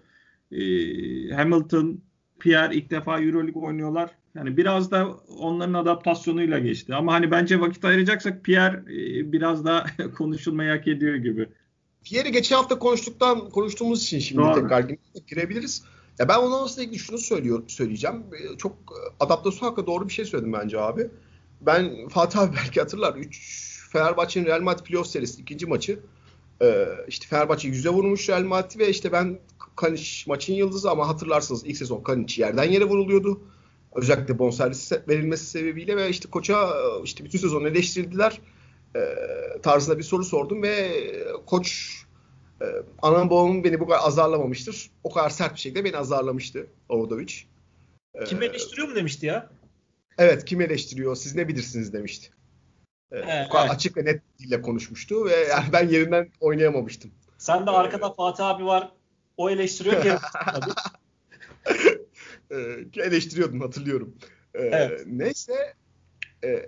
e, 0.52 0.62
Hamilton, 1.36 2.02
Pierre 2.40 2.76
ilk 2.76 2.92
defa 2.92 3.22
Euroleague 3.22 3.64
oynuyorlar. 3.64 4.12
Yani 4.36 4.58
biraz 4.58 4.92
da 4.92 5.08
onların 5.40 5.74
adaptasyonuyla 5.74 6.60
geçti. 6.60 6.96
Ama 6.96 7.14
hani 7.14 7.32
bence 7.32 7.60
vakit 7.60 7.86
ayıracaksak 7.86 8.44
Pierre 8.44 8.78
e, 8.78 9.32
biraz 9.32 9.66
daha 9.66 9.86
konuşulmayı 10.18 10.70
hak 10.70 10.88
ediyor 10.88 11.16
gibi. 11.16 11.50
Pierre'i 12.04 12.32
geçen 12.32 12.56
hafta 12.56 12.80
konuştuktan 12.80 13.50
konuştuğumuz 13.50 14.04
için 14.04 14.20
şimdi 14.20 14.42
Doğru. 14.42 14.62
tekrar 14.62 14.86
girebiliriz. 15.28 15.84
Ya 16.20 16.28
ben 16.28 16.38
onun 16.38 16.64
aslında 16.64 16.84
ilgili 16.84 17.00
şunu 17.00 17.18
söylüyor, 17.18 17.64
söyleyeceğim. 17.68 18.24
Ee, 18.34 18.58
çok 18.58 18.72
e, 18.72 18.98
adaptasyon 19.20 19.70
hakkında 19.70 19.88
doğru 19.88 20.08
bir 20.08 20.14
şey 20.14 20.26
söyledim 20.26 20.54
bence 20.54 20.80
abi. 20.80 21.08
Ben 21.62 22.08
Fatih 22.08 22.40
abi 22.40 22.56
belki 22.56 22.80
hatırlar. 22.80 23.16
3 23.16 23.88
Fenerbahçe'nin 23.92 24.46
Real 24.46 24.62
Madrid 24.62 24.86
playoff 24.86 25.08
serisi 25.08 25.42
ikinci 25.42 25.66
maçı. 25.66 26.00
Ee, 26.62 26.88
işte 27.08 27.28
Fenerbahçe 27.28 27.68
yüze 27.68 27.90
vurmuş 27.90 28.30
Real 28.30 28.44
Madrid 28.44 28.80
ve 28.80 28.90
işte 28.90 29.12
ben 29.12 29.40
Kaniç 29.76 30.28
maçın 30.28 30.54
yıldızı 30.54 30.92
ama 30.92 31.08
hatırlarsınız 31.08 31.66
ilk 31.66 31.78
sezon 31.78 32.02
Kaniç 32.02 32.40
yerden 32.40 32.64
yere 32.64 32.86
vuruluyordu. 32.86 33.42
Özellikle 33.96 34.40
bonservis 34.40 34.92
verilmesi 35.08 35.46
sebebiyle 35.46 35.98
ve 35.98 36.10
işte 36.10 36.30
koça 36.30 36.70
e, 36.70 37.04
işte 37.04 37.26
bütün 37.26 37.40
sezon 37.40 37.66
eleştirdiler 37.66 38.42
e, 38.96 39.02
tarzında 39.64 39.98
bir 39.98 40.04
soru 40.04 40.24
sordum 40.24 40.64
ve 40.64 41.04
koç 41.46 41.98
e, 42.62 42.66
anam 43.02 43.30
babamın 43.30 43.64
beni 43.64 43.80
bu 43.80 43.88
kadar 43.88 44.00
azarlamamıştır. 44.04 44.92
O 45.04 45.12
kadar 45.12 45.30
sert 45.30 45.54
bir 45.54 45.60
şekilde 45.60 45.86
beni 45.86 45.98
azarlamıştı 45.98 46.68
Obradovic. 46.90 47.34
E, 48.16 48.24
kim 48.24 48.44
eleştiriyor 48.44 48.88
mu 48.88 48.96
demişti 48.96 49.26
ya? 49.26 49.50
Evet 50.18 50.46
kim 50.46 50.62
eleştiriyor 50.62 51.16
siz 51.16 51.36
ne 51.36 51.48
bilirsiniz 51.48 51.94
demişti. 51.94 52.30
E, 53.12 53.18
evet, 53.18 53.48
o 53.50 53.52
kadar 53.52 53.66
evet. 53.66 53.76
açık 53.76 53.98
ve 53.98 54.06
net 54.06 54.22
dille 54.40 54.62
konuşmuştu 54.62 55.26
ve 55.26 55.36
yani 55.50 55.66
ben 55.74 55.88
yerinden 55.88 56.30
oynayamamıştım. 56.40 57.12
Sen 57.38 57.68
de 57.68 57.72
arkada 57.72 58.08
ee, 58.08 58.16
Fatih 58.18 58.46
abi 58.46 58.66
var 58.66 58.92
o 59.38 59.50
eleştiriyor 59.50 60.04
ki. 60.04 60.12
e, 62.52 62.56
eleştiriyordum 63.02 63.62
hatırlıyorum. 63.62 64.16
E, 64.54 64.62
evet. 64.62 65.04
Neyse 65.06 65.74
e, 66.44 66.66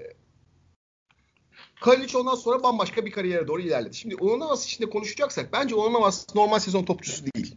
Kalinic 1.84 2.18
ondan 2.18 2.36
sonra 2.36 2.64
bambaşka 2.64 3.06
bir 3.06 3.12
kariyere 3.12 3.48
doğru 3.48 3.62
ilerledi. 3.62 3.96
Şimdi 3.96 4.16
Onanavas 4.16 4.66
içinde 4.66 4.90
konuşacaksak 4.90 5.54
bence 5.54 5.76
Onanavas 5.76 6.36
normal 6.36 6.60
sezon 6.60 6.84
topçusu 6.84 7.26
değil. 7.26 7.56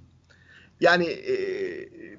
Yani 0.80 1.06
e, 1.06 1.34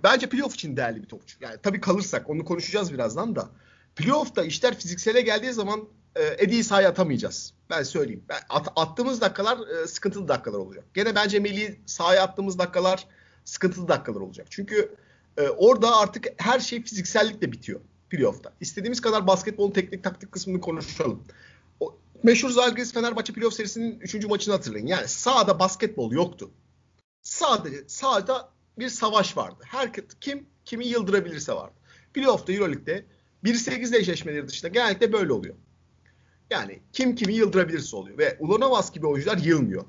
bence 0.03 0.30
playoff 0.30 0.53
için 0.53 0.78
değerli 0.78 1.03
bir 1.03 1.08
topçu. 1.08 1.38
Yani 1.41 1.55
tabii 1.64 1.82
kalırsak 1.82 2.30
onu 2.30 2.45
konuşacağız 2.45 2.93
birazdan 2.93 3.36
da. 3.36 3.49
Playoff'ta 3.95 4.43
işler 4.43 4.76
fiziksele 4.76 5.22
geldiği 5.22 5.53
zaman 5.53 5.88
e, 6.16 6.24
Eddie'yi 6.24 6.64
sahaya 6.64 6.89
atamayacağız. 6.89 7.53
Ben 7.70 7.84
söyleyeyim. 7.84 8.24
Ben 8.30 8.39
at, 8.49 8.68
attığımız 8.76 9.22
dakikalar 9.22 9.58
e, 9.68 9.88
sıkıntılı 9.88 10.28
dakikalar 10.28 10.58
olacak. 10.58 10.86
Gene 10.93 11.16
bence 11.16 11.39
Melih'i 11.39 11.80
sahaya 11.86 12.24
attığımız 12.24 12.60
dakikalar 12.60 13.08
sıkıntılı 13.45 13.88
dakikalar 13.88 14.22
olacak. 14.22 14.47
Çünkü 14.49 14.95
e, 15.38 15.49
orada 15.49 15.97
artık 15.97 16.28
her 16.38 16.60
şey 16.60 16.84
fiziksellikle 16.84 17.51
bitiyor 17.51 17.80
playoff'ta. 18.10 18.53
İstediğimiz 18.62 19.01
kadar 19.01 19.28
basketbolun 19.28 19.72
teknik 19.72 20.03
taktik 20.03 20.32
kısmını 20.32 20.62
konuşalım 20.62 21.24
meşhur 22.24 22.49
Zalgiris 22.49 22.93
Fenerbahçe 22.93 23.34
playoff 23.34 23.53
serisinin 23.53 23.99
3. 23.99 24.26
maçını 24.26 24.53
hatırlayın. 24.53 24.88
Yani 24.88 25.07
sahada 25.07 25.59
basketbol 25.59 26.11
yoktu. 26.11 26.51
Sadece 27.22 27.84
sahada 27.88 28.49
bir 28.80 28.89
savaş 28.89 29.38
vardı. 29.38 29.63
Herkes 29.65 30.05
kim 30.22 30.45
kimi 30.65 30.88
yıldırabilirse 30.88 31.53
vardı. 31.53 31.74
Playoff'ta 32.13 32.53
EuroLeague'de 32.53 33.05
1-8 33.43 33.97
eşleşmeleri 33.97 34.47
dışında 34.47 34.68
genellikle 34.72 35.13
böyle 35.13 35.34
oluyor. 35.34 35.55
Yani 36.49 36.80
kim 36.93 37.15
kimi 37.15 37.34
yıldırabilirse 37.34 37.95
oluyor. 37.95 38.18
Ve 38.18 38.38
Ulanovas 38.39 38.91
gibi 38.91 39.07
oyuncular 39.07 39.38
yılmıyor. 39.38 39.86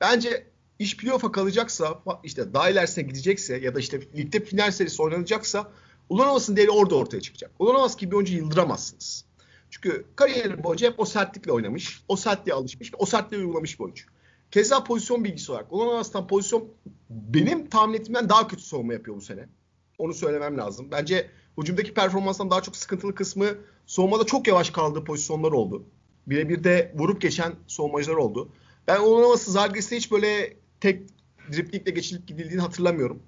Bence 0.00 0.46
iş 0.78 0.96
playoff'a 0.96 1.32
kalacaksa 1.32 2.02
işte 2.24 2.54
daha 2.54 2.70
ilerisine 2.70 3.04
gidecekse 3.04 3.56
ya 3.56 3.74
da 3.74 3.80
işte 3.80 4.00
ligde 4.16 4.44
final 4.44 4.70
serisi 4.70 5.02
oynanacaksa 5.02 5.72
Ulanovas'ın 6.08 6.56
değeri 6.56 6.70
orada 6.70 6.94
ortaya 6.94 7.20
çıkacak. 7.20 7.50
Ulanovas 7.58 7.96
gibi 7.96 8.10
bir 8.10 8.16
oyuncu 8.16 8.34
yıldıramazsınız. 8.34 9.24
Çünkü 9.72 10.04
kariyerin 10.16 10.64
boyunca 10.64 10.90
hep 10.90 11.00
o 11.00 11.04
sertlikle 11.04 11.52
oynamış. 11.52 12.04
O 12.08 12.16
sertliğe 12.16 12.54
alışmış. 12.54 12.92
O 12.98 13.06
sertliği 13.06 13.42
uygulamış 13.42 13.80
bir 13.80 13.84
oyuncu. 13.84 14.04
Keza 14.50 14.84
pozisyon 14.84 15.24
bilgisi 15.24 15.52
olarak. 15.52 15.72
Olan 15.72 16.00
Aslan 16.00 16.26
pozisyon 16.26 16.68
benim 17.10 17.68
tahmin 17.68 17.94
ettiğimden 17.94 18.28
daha 18.28 18.48
kötü 18.48 18.62
savunma 18.62 18.92
yapıyor 18.92 19.16
bu 19.16 19.20
sene. 19.20 19.48
Onu 19.98 20.14
söylemem 20.14 20.58
lazım. 20.58 20.88
Bence 20.90 21.30
hücumdaki 21.58 21.94
performanstan 21.94 22.50
daha 22.50 22.62
çok 22.62 22.76
sıkıntılı 22.76 23.14
kısmı 23.14 23.46
savunmada 23.86 24.24
çok 24.24 24.48
yavaş 24.48 24.70
kaldığı 24.70 25.04
pozisyonlar 25.04 25.52
oldu. 25.52 25.84
Birebir 26.26 26.64
de 26.64 26.92
vurup 26.94 27.20
geçen 27.20 27.52
savunmacılar 27.66 28.16
oldu. 28.16 28.48
Ben 28.88 29.00
onun 29.00 29.22
havası 29.22 29.52
Zalgiris'te 29.52 29.96
hiç 29.96 30.12
böyle 30.12 30.56
tek 30.80 31.02
driplikle 31.52 31.90
geçilip 31.90 32.26
gidildiğini 32.26 32.60
hatırlamıyorum. 32.60 33.22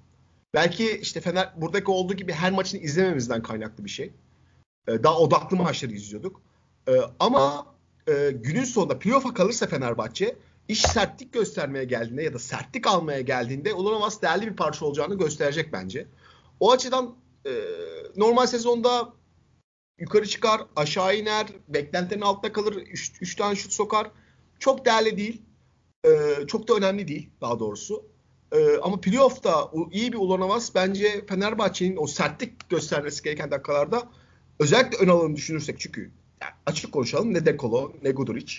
Belki 0.53 0.97
işte 0.97 1.21
Fener 1.21 1.53
buradaki 1.57 1.91
olduğu 1.91 2.13
gibi 2.13 2.31
her 2.31 2.51
maçını 2.51 2.81
izlememizden 2.81 3.43
kaynaklı 3.43 3.85
bir 3.85 3.89
şey. 3.89 4.13
E, 4.87 5.03
daha 5.03 5.19
odaklı 5.19 5.57
maçları 5.57 5.91
izliyorduk. 5.91 6.41
E, 6.87 6.91
ama 7.19 7.75
e, 8.07 8.31
günün 8.31 8.63
sonunda 8.63 8.99
playoff'a 8.99 9.33
kalırsa 9.33 9.67
Fenerbahçe 9.67 10.35
iş 10.67 10.81
sertlik 10.81 11.33
göstermeye 11.33 11.85
geldiğinde 11.85 12.23
ya 12.23 12.33
da 12.33 12.39
sertlik 12.39 12.87
almaya 12.87 13.21
geldiğinde 13.21 13.73
Ulanovas 13.73 14.21
değerli 14.21 14.47
bir 14.47 14.55
parça 14.55 14.85
olacağını 14.85 15.17
gösterecek 15.17 15.73
bence. 15.73 16.07
O 16.59 16.71
açıdan 16.71 17.15
e, 17.45 17.51
normal 18.15 18.47
sezonda 18.47 19.13
yukarı 19.99 20.27
çıkar, 20.27 20.61
aşağı 20.75 21.17
iner, 21.17 21.47
beklentilerin 21.67 22.21
altında 22.21 22.53
kalır, 22.53 22.75
3 23.21 23.35
tane 23.35 23.55
şut 23.55 23.73
sokar. 23.73 24.11
Çok 24.59 24.85
değerli 24.85 25.17
değil. 25.17 25.41
E, 26.05 26.11
çok 26.47 26.67
da 26.67 26.73
önemli 26.73 27.07
değil 27.07 27.29
daha 27.41 27.59
doğrusu. 27.59 28.15
Ama 28.81 29.01
playoff'ta 29.01 29.71
iyi 29.91 30.13
bir 30.13 30.17
Ulanovas 30.17 30.75
bence 30.75 31.25
Fenerbahçe'nin 31.25 31.97
o 31.97 32.07
sertlik 32.07 32.69
göstermesi 32.69 33.23
gereken 33.23 33.51
dakikalarda 33.51 34.09
özellikle 34.59 34.97
ön 34.97 35.07
alanı 35.07 35.35
düşünürsek 35.35 35.79
çünkü 35.79 36.11
yani 36.41 36.53
açık 36.65 36.91
konuşalım 36.91 37.33
ne 37.33 37.45
Dekolo 37.45 37.93
ne 38.03 38.11
Guduric. 38.11 38.53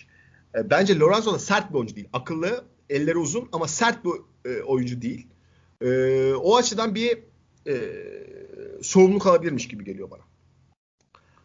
E, 0.55 0.71
bence 0.71 0.99
Lorenzo 0.99 1.35
da 1.35 1.39
sert 1.39 1.71
bir 1.71 1.75
oyuncu 1.75 1.97
değil. 1.97 2.09
Akıllı, 2.13 2.65
elleri 2.91 3.19
uzun 3.19 3.49
ama 3.53 3.69
sert 3.69 4.05
bir 4.05 4.11
e, 4.51 4.63
oyuncu 4.63 5.03
değil. 5.03 5.27
E, 5.83 6.33
o 6.35 6.57
açıdan 6.57 6.95
bir 6.95 7.19
e, 7.67 7.75
sorumluluk 8.83 9.27
alabilirmiş 9.27 9.69
gibi 9.69 9.85
geliyor 9.85 10.11
bana. 10.11 10.23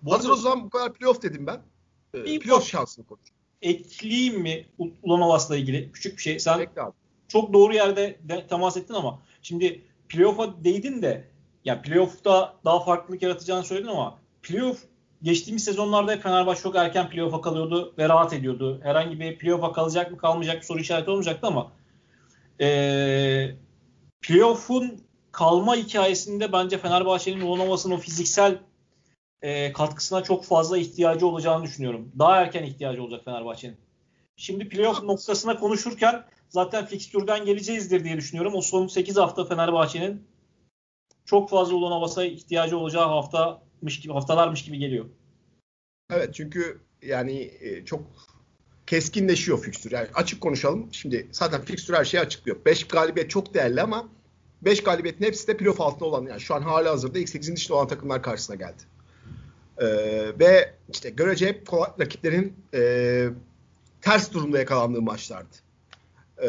Bu 0.01 0.13
Hazır 0.13 0.29
o 0.29 0.35
zaman 0.35 0.65
bu 0.65 0.69
kadar 0.69 0.93
playoff 0.93 1.21
dedim 1.21 1.47
ben. 1.47 1.61
E, 2.13 2.39
playoff 2.39 2.67
şansını 2.67 3.05
konuşayım. 3.05 3.35
Ekleyeyim 3.61 4.41
mi 4.41 4.65
Ulanovas'la 5.03 5.57
ilgili 5.57 5.91
küçük 5.91 6.17
bir 6.17 6.21
şey? 6.21 6.39
Sen 6.39 6.67
çok 7.27 7.53
doğru 7.53 7.73
yerde 7.73 8.19
de, 8.23 8.47
temas 8.47 8.77
ettin 8.77 8.93
ama 8.93 9.21
şimdi 9.41 9.81
playoff'a 10.09 10.63
değdin 10.63 11.01
de 11.01 11.27
ya 11.65 11.81
playoff'ta 11.81 12.59
daha 12.65 12.83
farklılık 12.83 13.21
yaratacağını 13.21 13.63
söyledin 13.63 13.87
ama 13.87 14.20
playoff 14.43 14.79
geçtiğimiz 15.23 15.63
sezonlarda 15.63 16.17
Fenerbahçe 16.17 16.61
çok 16.61 16.75
erken 16.75 17.09
playoff'a 17.09 17.41
kalıyordu 17.41 17.93
ve 17.97 18.09
rahat 18.09 18.33
ediyordu. 18.33 18.79
Herhangi 18.83 19.19
bir 19.19 19.37
playoff'a 19.37 19.71
kalacak 19.73 20.11
mı 20.11 20.17
kalmayacak 20.17 20.57
mı 20.57 20.63
soru 20.63 20.79
işareti 20.79 21.09
olmayacaktı 21.09 21.47
ama 21.47 21.71
ee, 22.61 23.55
playoff'un 24.21 25.01
kalma 25.31 25.75
hikayesinde 25.75 26.51
bence 26.51 26.77
Fenerbahçe'nin 26.77 27.41
Ulanovas'ın 27.41 27.91
o 27.91 27.97
fiziksel 27.97 28.59
e, 29.41 29.73
katkısına 29.73 30.23
çok 30.23 30.45
fazla 30.45 30.77
ihtiyacı 30.77 31.27
olacağını 31.27 31.63
düşünüyorum. 31.63 32.11
Daha 32.19 32.41
erken 32.41 32.63
ihtiyacı 32.63 33.03
olacak 33.03 33.25
Fenerbahçe'nin. 33.25 33.77
Şimdi 34.35 34.69
playoff 34.69 35.03
noktasına 35.03 35.59
konuşurken 35.59 36.25
zaten 36.49 36.85
fikstürden 36.85 37.45
geleceğizdir 37.45 38.03
diye 38.03 38.17
düşünüyorum. 38.17 38.55
O 38.55 38.61
son 38.61 38.87
8 38.87 39.17
hafta 39.17 39.45
Fenerbahçe'nin 39.45 40.27
çok 41.25 41.49
fazla 41.49 41.75
olan 41.75 41.91
havasa 41.91 42.23
ihtiyacı 42.23 42.77
olacağı 42.77 43.07
haftamış 43.07 43.70
gibi 43.81 44.13
haftalarmış 44.13 44.63
gibi 44.63 44.77
geliyor. 44.77 45.05
Evet 46.11 46.33
çünkü 46.33 46.79
yani 47.01 47.51
e, 47.61 47.85
çok 47.85 48.03
keskinleşiyor 48.87 49.61
fikstür. 49.61 49.91
Yani 49.91 50.07
açık 50.13 50.41
konuşalım. 50.41 50.87
Şimdi 50.91 51.27
zaten 51.31 51.61
fikstür 51.61 51.93
her 51.93 52.05
şeyi 52.05 52.21
açıklıyor. 52.21 52.57
5 52.65 52.87
galibiyet 52.87 53.29
çok 53.29 53.53
değerli 53.53 53.81
ama 53.81 54.09
5 54.61 54.83
galibiyetin 54.83 55.25
hepsi 55.25 55.47
de 55.47 55.57
playoff 55.57 55.81
altında 55.81 56.05
olan 56.05 56.25
yani 56.25 56.41
şu 56.41 56.55
an 56.55 56.61
hala 56.61 56.91
hazırda 56.91 57.19
ilk 57.19 57.29
8'in 57.29 57.55
dışında 57.55 57.77
olan 57.77 57.87
takımlar 57.87 58.23
karşısına 58.23 58.55
geldi. 58.55 58.83
Ee, 59.77 59.87
ve 60.39 60.73
işte 60.93 61.09
görece 61.09 61.47
hep 61.47 61.73
rakiplerin 61.73 62.53
e, 62.73 63.29
ters 64.01 64.33
durumda 64.33 64.59
yakalandığı 64.59 65.01
maçlardı. 65.01 65.55
Ee, 66.43 66.47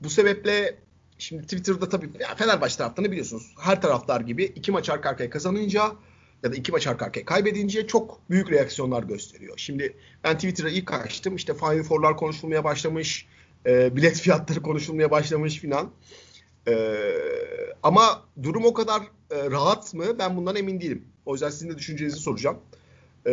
bu 0.00 0.10
sebeple 0.10 0.78
şimdi 1.18 1.42
Twitter'da 1.42 1.88
tabii 1.88 2.10
ya 2.20 2.34
Fenerbahçe 2.34 2.76
taraftarını 2.76 3.10
biliyorsunuz. 3.10 3.54
Her 3.60 3.82
taraftar 3.82 4.20
gibi 4.20 4.44
iki 4.44 4.72
maç 4.72 4.90
arka 4.90 5.08
arkaya 5.08 5.30
kazanınca 5.30 5.92
ya 6.46 6.52
da 6.52 6.56
iki 6.56 6.72
maç 6.72 6.86
arka 6.86 7.04
arkaya 7.04 7.24
kaybedince 7.24 7.86
çok 7.86 8.30
büyük 8.30 8.50
reaksiyonlar 8.50 9.02
gösteriyor. 9.02 9.54
Şimdi 9.56 9.96
ben 10.24 10.34
Twitter'a 10.34 10.68
ilk 10.68 10.92
açtım. 10.92 11.36
İşte 11.36 11.54
Final 11.54 11.82
Four'lar 11.82 12.16
konuşulmaya 12.16 12.64
başlamış. 12.64 13.26
E, 13.66 13.96
bilet 13.96 14.16
fiyatları 14.20 14.62
konuşulmaya 14.62 15.10
başlamış 15.10 15.58
filan. 15.58 15.90
E, 16.68 16.74
ama 17.82 18.22
durum 18.42 18.64
o 18.64 18.74
kadar 18.74 19.02
e, 19.30 19.50
rahat 19.50 19.94
mı? 19.94 20.18
Ben 20.18 20.36
bundan 20.36 20.56
emin 20.56 20.80
değilim. 20.80 21.04
O 21.26 21.32
yüzden 21.32 21.50
sizin 21.50 21.70
de 21.70 21.78
düşüncenizi 21.78 22.16
soracağım. 22.16 22.58
E, 23.26 23.32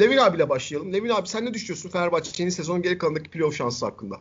Levin 0.00 0.16
abiyle 0.16 0.48
başlayalım. 0.48 0.92
Levin 0.92 1.08
abi 1.08 1.28
sen 1.28 1.44
ne 1.44 1.54
düşünüyorsun 1.54 1.88
Fenerbahçe'nin 1.88 2.50
sezon 2.50 2.82
geri 2.82 2.98
kalanındaki 2.98 3.30
playoff 3.30 3.56
şansı 3.56 3.86
hakkında? 3.86 4.16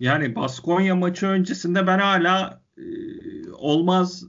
Yani 0.00 0.34
Baskonya 0.34 0.94
maçı 0.94 1.26
öncesinde 1.26 1.86
ben 1.86 1.98
hala 1.98 2.62
e, 2.78 2.82
olmaz 3.52 4.24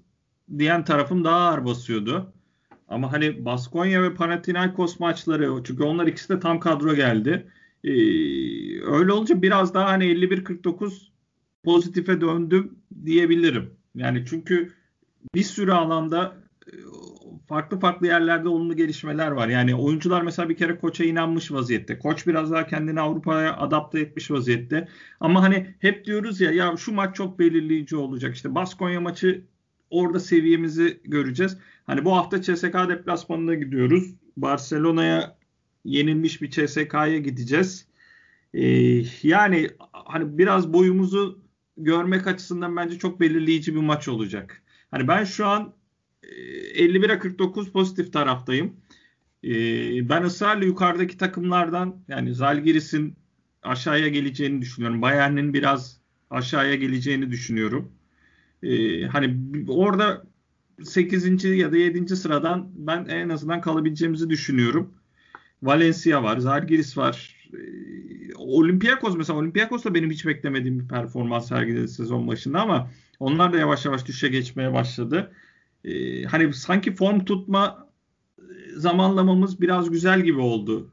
diyen 0.58 0.86
tarafım 0.86 1.24
daha 1.24 1.38
ağır 1.38 1.66
basıyordu. 1.66 2.34
Ama 2.88 3.12
hani 3.12 3.46
Baskonya 3.46 4.04
ve 4.04 4.14
Panathinaikos 4.14 5.00
maçları 5.00 5.64
çünkü 5.64 5.84
onlar 5.84 6.08
ikisi 6.08 6.30
de 6.30 6.40
tam 6.40 6.60
kadro 6.60 6.96
geldi. 6.96 7.48
Ee, 7.84 7.90
öyle 8.82 9.12
olunca 9.12 9.42
biraz 9.42 9.74
daha 9.74 9.90
hani 9.92 10.06
51-49 10.06 11.08
pozitife 11.64 12.22
döndüm 12.22 12.80
diyebilirim. 13.06 13.74
Yani 13.96 14.24
çünkü 14.30 14.74
bir 15.36 15.44
sürü 15.44 15.72
alanda 15.72 16.36
farklı 17.48 17.80
farklı 17.80 18.08
yerlerde 18.08 18.50
olumlu 18.50 18.76
gelişmeler 18.76 19.32
var. 19.32 19.48
Yani 19.48 19.76
oyuncular 19.76 20.22
mesela 20.22 20.50
bir 20.50 20.58
kere 20.58 20.78
koça 20.78 21.04
inanmış 21.04 21.52
vaziyette. 21.52 22.00
Koç 22.00 22.28
biraz 22.28 22.52
daha 22.52 22.68
kendini 22.68 23.02
Avrupa'ya 23.02 23.58
adapte 23.58 24.00
etmiş 24.00 24.32
vaziyette. 24.32 24.88
Ama 25.20 25.44
hani 25.44 25.76
hep 25.80 26.06
diyoruz 26.06 26.42
ya 26.42 26.52
ya 26.52 26.78
şu 26.78 26.94
maç 26.94 27.16
çok 27.16 27.40
belirleyici 27.40 27.96
olacak. 27.96 28.36
İşte 28.36 28.56
Baskonya 28.56 29.02
maçı 29.02 29.44
orada 29.94 30.20
seviyemizi 30.20 31.02
göreceğiz. 31.04 31.58
Hani 31.86 32.06
bu 32.06 32.16
hafta 32.16 32.42
CSK 32.42 32.74
deplasmanına 32.90 33.56
gidiyoruz. 33.56 34.14
Barcelona'ya 34.38 35.38
yenilmiş 35.86 36.42
bir 36.42 36.50
CSK'ya 36.50 37.18
gideceğiz. 37.18 37.88
Ee, 38.54 39.04
yani 39.24 39.70
hani 39.92 40.38
biraz 40.38 40.74
boyumuzu 40.74 41.40
görmek 41.78 42.28
açısından 42.28 42.76
bence 42.76 42.98
çok 43.00 43.20
belirleyici 43.20 43.76
bir 43.76 43.80
maç 43.80 44.08
olacak. 44.08 44.64
Hani 44.92 45.08
ben 45.08 45.24
şu 45.24 45.46
an 45.46 45.74
51'e 46.24 47.20
49 47.20 47.72
pozitif 47.72 48.14
taraftayım. 48.14 48.76
Ee, 49.44 50.10
ben 50.10 50.24
ısrarla 50.24 50.66
yukarıdaki 50.66 51.18
takımlardan 51.18 51.96
yani 52.08 52.36
Zalgiris'in 52.36 53.16
aşağıya 53.64 54.08
geleceğini 54.08 54.62
düşünüyorum. 54.62 55.02
Bayern'in 55.02 55.54
biraz 55.54 56.02
aşağıya 56.30 56.76
geleceğini 56.76 57.32
düşünüyorum. 57.32 57.92
Ee, 58.64 59.04
hani 59.08 59.38
orada 59.68 60.24
8. 60.84 61.44
ya 61.44 61.72
da 61.72 61.78
7. 61.78 62.16
sıradan 62.16 62.70
ben 62.76 63.06
en 63.06 63.30
azından 63.30 63.62
kalabileceğimizi 63.62 64.30
düşünüyorum. 64.30 64.94
Valencia 65.64 66.24
var, 66.24 66.38
Zalgiris 66.38 66.98
var. 66.98 67.36
Ee, 67.54 68.34
Olympiakos 68.36 69.18
mesela 69.18 69.40
Olympiakos 69.40 69.86
da 69.86 69.94
benim 69.94 70.12
hiç 70.12 70.26
beklemediğim 70.26 70.80
bir 70.80 70.88
performans 70.88 71.48
sergiledi 71.48 71.88
sezon 71.88 72.28
başında 72.28 72.62
ama 72.62 72.92
onlar 73.20 73.54
da 73.54 73.58
yavaş 73.58 73.86
yavaş 73.86 74.06
düşe 74.06 74.28
geçmeye 74.28 74.74
başladı 74.74 75.32
e, 75.84 76.24
hani 76.24 76.54
sanki 76.54 76.96
form 76.96 77.26
tutma 77.26 77.90
e, 78.40 78.44
zamanlamamız 78.76 79.62
biraz 79.62 79.92
güzel 79.92 80.22
gibi 80.22 80.40
oldu. 80.40 80.92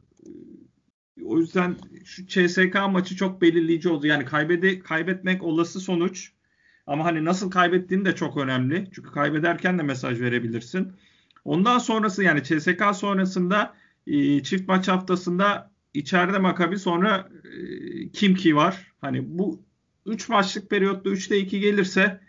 O 1.24 1.38
yüzden 1.38 1.76
şu 2.04 2.26
CSK 2.26 2.74
maçı 2.90 3.16
çok 3.16 3.42
belirleyici 3.42 3.88
oldu. 3.88 4.06
Yani 4.06 4.24
kaybede, 4.24 4.78
kaybetmek 4.80 5.42
olası 5.42 5.80
sonuç. 5.80 6.32
Ama 6.86 7.04
hani 7.04 7.24
nasıl 7.24 7.50
kaybettiğin 7.50 8.04
de 8.04 8.14
çok 8.14 8.36
önemli. 8.36 8.88
Çünkü 8.94 9.10
kaybederken 9.10 9.78
de 9.78 9.82
mesaj 9.82 10.20
verebilirsin. 10.20 10.92
Ondan 11.44 11.78
sonrası 11.78 12.22
yani 12.22 12.42
CSK 12.42 12.82
sonrasında 12.94 13.74
e, 14.06 14.42
çift 14.42 14.68
maç 14.68 14.88
haftasında 14.88 15.70
içeride 15.94 16.38
Makabi 16.38 16.78
sonra 16.78 17.28
e, 17.44 18.08
Kimki 18.08 18.56
var. 18.56 18.92
Hani 19.00 19.38
bu 19.38 19.62
3 20.06 20.28
maçlık 20.28 20.70
periyotta 20.70 21.10
3'te 21.10 21.38
2 21.38 21.60
gelirse 21.60 22.20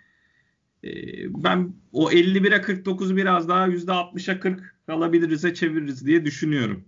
ee, 0.84 1.44
ben 1.44 1.74
o 1.92 2.12
51'e 2.12 2.62
49'u 2.62 3.18
biraz 3.18 3.50
daha 3.50 3.68
%60'a 3.68 4.40
40 4.40 4.76
kalabiliriz'e 4.88 5.54
çeviririz 5.54 6.06
diye 6.06 6.26
düşünüyorum. 6.26 6.84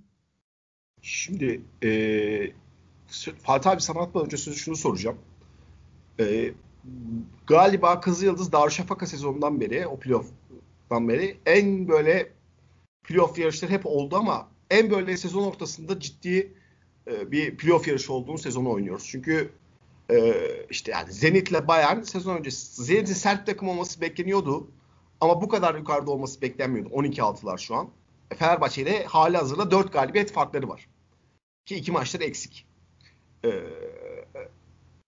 Şimdi 1.02 1.62
e, 1.84 2.52
Fatih 3.42 3.72
abi 3.72 3.82
sana 3.82 4.00
atmadan 4.00 4.26
önce 4.26 4.38
şunu 4.38 4.76
soracağım. 4.76 5.18
E, 6.20 6.54
galiba 7.48 8.00
Kızıl 8.00 8.26
Yıldız 8.26 8.52
Darüşşafaka 8.52 9.06
sezonundan 9.06 9.62
beri 9.62 9.88
o 9.88 10.00
playoff'tan 10.00 11.10
beri 11.10 11.38
en 11.46 11.88
böyle 11.88 12.32
playoff 13.04 13.40
yarışları 13.40 13.72
hep 13.72 13.86
oldu 13.86 14.16
ama 14.16 14.48
en 14.70 14.92
böyle 14.92 15.18
sezon 15.18 15.44
ortasında 15.44 16.00
ciddi 16.00 16.54
e, 17.08 17.32
bir 17.32 17.58
playoff 17.58 17.88
yarışı 17.88 18.14
olduğunu 18.14 18.38
sezonu 18.38 18.70
oynuyoruz. 18.70 19.08
Çünkü 19.12 19.52
ee, 20.12 20.66
işte 20.70 20.92
yani 20.92 21.14
Zenit'le 21.14 21.68
Bayern 21.68 22.02
sezon 22.02 22.38
öncesi 22.38 22.84
Zenit'in 22.84 23.14
sert 23.14 23.46
takım 23.46 23.70
olması 23.70 24.02
bekleniyordu. 24.02 24.68
Ama 25.22 25.42
bu 25.42 25.50
kadar 25.50 25.76
yukarıda 25.76 26.12
olması 26.12 26.42
beklenmiyordu. 26.42 26.90
12-6'lar 26.90 27.58
şu 27.58 27.76
an. 27.76 27.90
E, 28.32 28.36
Fenerbahçe 28.36 28.82
ile 28.82 29.06
hali 29.06 29.38
hazırda 29.38 29.72
4 29.72 29.94
galibiyet 29.94 30.32
farkları 30.32 30.70
var. 30.70 30.88
Ki 31.66 31.76
iki 31.76 31.92
maçları 31.92 32.24
eksik. 32.24 32.68
Ee, 33.46 33.50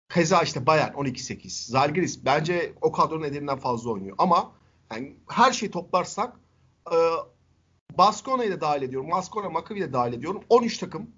Keza 0.10 0.42
işte 0.42 0.66
Bayern 0.66 0.94
12-8. 0.94 1.72
Zalgiris 1.72 2.26
bence 2.26 2.74
o 2.82 2.92
kadronun 2.92 3.24
ederinden 3.24 3.58
fazla 3.58 3.92
oynuyor. 3.92 4.16
Ama 4.20 4.52
yani 4.92 5.16
her 5.30 5.52
şeyi 5.52 5.72
toplarsak 5.72 6.40
e, 6.92 6.98
Baskona'yı 7.98 8.52
da 8.52 8.62
dahil 8.62 8.82
ediyorum. 8.82 9.12
Baskona, 9.12 9.50
Maccabi'yi 9.50 9.88
de 9.88 9.94
dahil 9.94 10.14
ediyorum. 10.14 10.44
13 10.50 10.78
takım 10.78 11.10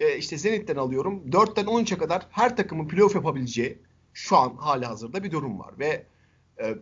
e, 0.00 0.16
işte 0.16 0.38
Zenit'ten 0.38 0.76
alıyorum. 0.76 1.22
4'ten 1.30 1.64
13'e 1.64 1.98
kadar 1.98 2.26
her 2.30 2.56
takımın 2.56 2.88
playoff 2.88 3.14
yapabileceği 3.14 3.78
şu 4.12 4.36
an 4.36 4.56
hali 4.56 4.86
hazırda 4.86 5.24
bir 5.24 5.30
durum 5.30 5.58
var. 5.58 5.78
Ve 5.78 6.06
e, 6.62 6.74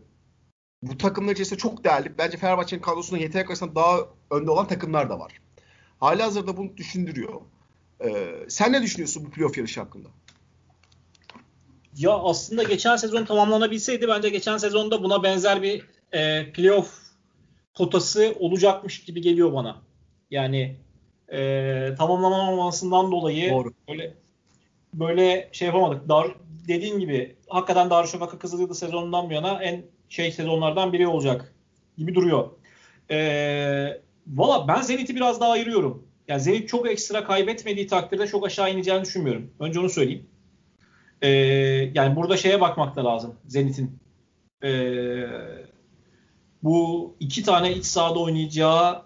bu 0.83 0.99
takımlar 0.99 1.33
içerisinde 1.33 1.59
çok 1.59 1.85
değerli. 1.85 2.19
Bence 2.19 2.37
Fenerbahçe'nin 2.37 2.83
kadrosunun 2.83 3.21
yetenek 3.21 3.51
açısından 3.51 3.75
daha 3.75 3.99
önde 4.31 4.51
olan 4.51 4.67
takımlar 4.67 5.11
da 5.11 5.19
var. 5.21 5.41
Hali 6.01 6.23
hazırda 6.23 6.57
bunu 6.57 6.77
düşündürüyor. 6.77 7.41
E, 8.05 8.31
sen 8.49 8.73
ne 8.73 8.83
düşünüyorsun 8.83 9.25
bu 9.27 9.31
playoff 9.31 9.59
yarışı 9.59 9.81
hakkında? 9.81 10.09
Ya 11.97 12.13
aslında 12.13 12.63
geçen 12.63 12.97
sezon 12.97 13.25
tamamlanabilseydi 13.25 14.09
bence 14.09 14.29
geçen 14.29 14.57
sezonda 14.57 15.03
buna 15.03 15.23
benzer 15.23 15.63
bir 15.63 15.83
e, 16.13 16.53
playoff 16.53 16.95
potası 17.75 18.35
olacakmış 18.41 19.05
gibi 19.05 19.21
geliyor 19.21 19.53
bana. 19.53 19.83
Yani 20.31 20.77
e, 21.33 21.95
tamamlanamamasından 21.99 23.13
dolayı 23.13 23.51
Doğru. 23.51 23.73
böyle 23.89 24.15
böyle 24.95 25.49
şey 25.53 25.67
yapamadık. 25.67 26.09
Dar, 26.09 26.35
dediğin 26.69 26.99
gibi 26.99 27.37
hakikaten 27.49 27.91
Darüşşafaka 27.91 28.39
Kızılyıldız 28.39 28.79
sezonundan 28.79 29.31
bu 29.31 29.33
yana 29.33 29.63
en 29.63 29.85
şey 30.09 30.33
sezonlardan 30.33 30.93
biri 30.93 31.07
olacak 31.07 31.55
gibi 31.99 32.15
duruyor. 32.15 32.51
E, 33.11 34.03
Valla 34.27 34.69
ben 34.69 34.81
Zenit'i 34.81 35.17
biraz 35.17 35.41
daha 35.41 35.51
ayırıyorum. 35.51 36.07
Yani 36.29 36.41
Zenit 36.41 36.69
çok 36.69 36.91
ekstra 36.91 37.25
kaybetmediği 37.25 37.87
takdirde 37.87 38.27
çok 38.27 38.47
aşağı 38.47 38.73
ineceğini 38.73 39.05
düşünmüyorum. 39.05 39.51
Önce 39.61 39.81
onu 39.81 39.91
söyleyeyim. 39.91 40.27
E, 41.23 41.29
yani 41.95 42.17
burada 42.17 42.37
şeye 42.37 42.61
bakmak 42.61 42.97
da 42.97 43.05
lazım 43.05 43.35
Zenit'in. 43.47 43.99
E, 44.65 44.71
bu 46.63 47.17
iki 47.21 47.43
tane 47.43 47.73
iç 47.73 47.85
sahada 47.85 48.19
oynayacağı 48.19 49.03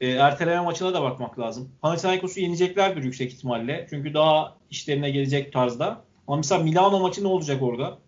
e, 0.00 0.10
erteleme 0.10 0.60
maçına 0.60 0.94
da 0.94 1.02
bakmak 1.02 1.38
lazım. 1.38 1.72
Panathinaikos'u 1.82 2.40
yeneceklerdir 2.40 3.04
yüksek 3.04 3.32
ihtimalle. 3.32 3.86
Çünkü 3.90 4.14
daha 4.14 4.56
işlerine 4.70 5.10
gelecek 5.10 5.52
tarzda. 5.52 6.04
Ama 6.26 6.36
mesela 6.36 6.62
Milano 6.62 7.00
maçı 7.00 7.24
ne 7.24 7.28
olacak 7.28 7.62
orada? 7.62 7.98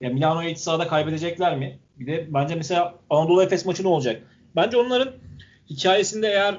Ya 0.00 0.10
Milano'yu 0.10 0.48
iç 0.48 0.58
sahada 0.58 0.88
kaybedecekler 0.88 1.58
mi? 1.58 1.78
Bir 1.98 2.06
de 2.06 2.26
bence 2.28 2.54
mesela 2.54 2.94
Anadolu 3.10 3.42
Efes 3.42 3.66
maçı 3.66 3.82
ne 3.84 3.88
olacak? 3.88 4.22
Bence 4.56 4.76
onların 4.76 5.12
hikayesinde 5.70 6.28
eğer 6.28 6.58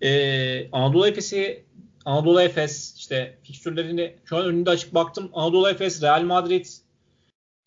e, 0.00 0.70
Anadolu 0.70 1.08
Efes'i 1.08 1.64
Anadolu 2.08 2.42
Efes 2.42 2.94
işte 2.96 3.38
fikstürlerini 3.42 4.16
şu 4.24 4.36
an 4.36 4.44
önünde 4.44 4.70
açık 4.70 4.94
baktım. 4.94 5.30
Anadolu 5.32 5.68
Efes, 5.68 6.02
Real 6.02 6.22
Madrid, 6.22 6.66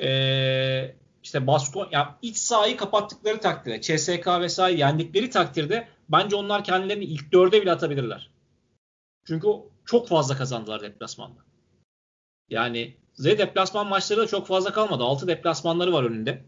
e, 0.02 0.96
işte 1.24 1.48
Baskon 1.48 1.90
ya 1.92 2.18
iç 2.22 2.38
sahayı 2.38 2.78
kapattıkları 2.78 3.40
takdirde, 3.40 3.82
CSK 3.82 4.28
vesaire 4.42 4.80
yendikleri 4.80 5.30
takdirde 5.30 5.88
bence 6.10 6.36
onlar 6.36 6.64
kendilerini 6.64 7.04
ilk 7.04 7.32
dörde 7.32 7.62
bile 7.62 7.72
atabilirler. 7.72 8.30
Çünkü 9.28 9.48
çok 9.86 10.08
fazla 10.08 10.38
kazandılar 10.38 10.82
deplasmanda. 10.82 11.40
Yani 12.50 12.96
Z 13.14 13.26
deplasman 13.26 13.88
maçları 13.88 14.22
da 14.22 14.28
çok 14.28 14.48
fazla 14.48 14.74
kalmadı. 14.74 15.04
6 15.04 15.28
deplasmanları 15.28 15.94
var 15.94 16.04
önünde. 16.04 16.44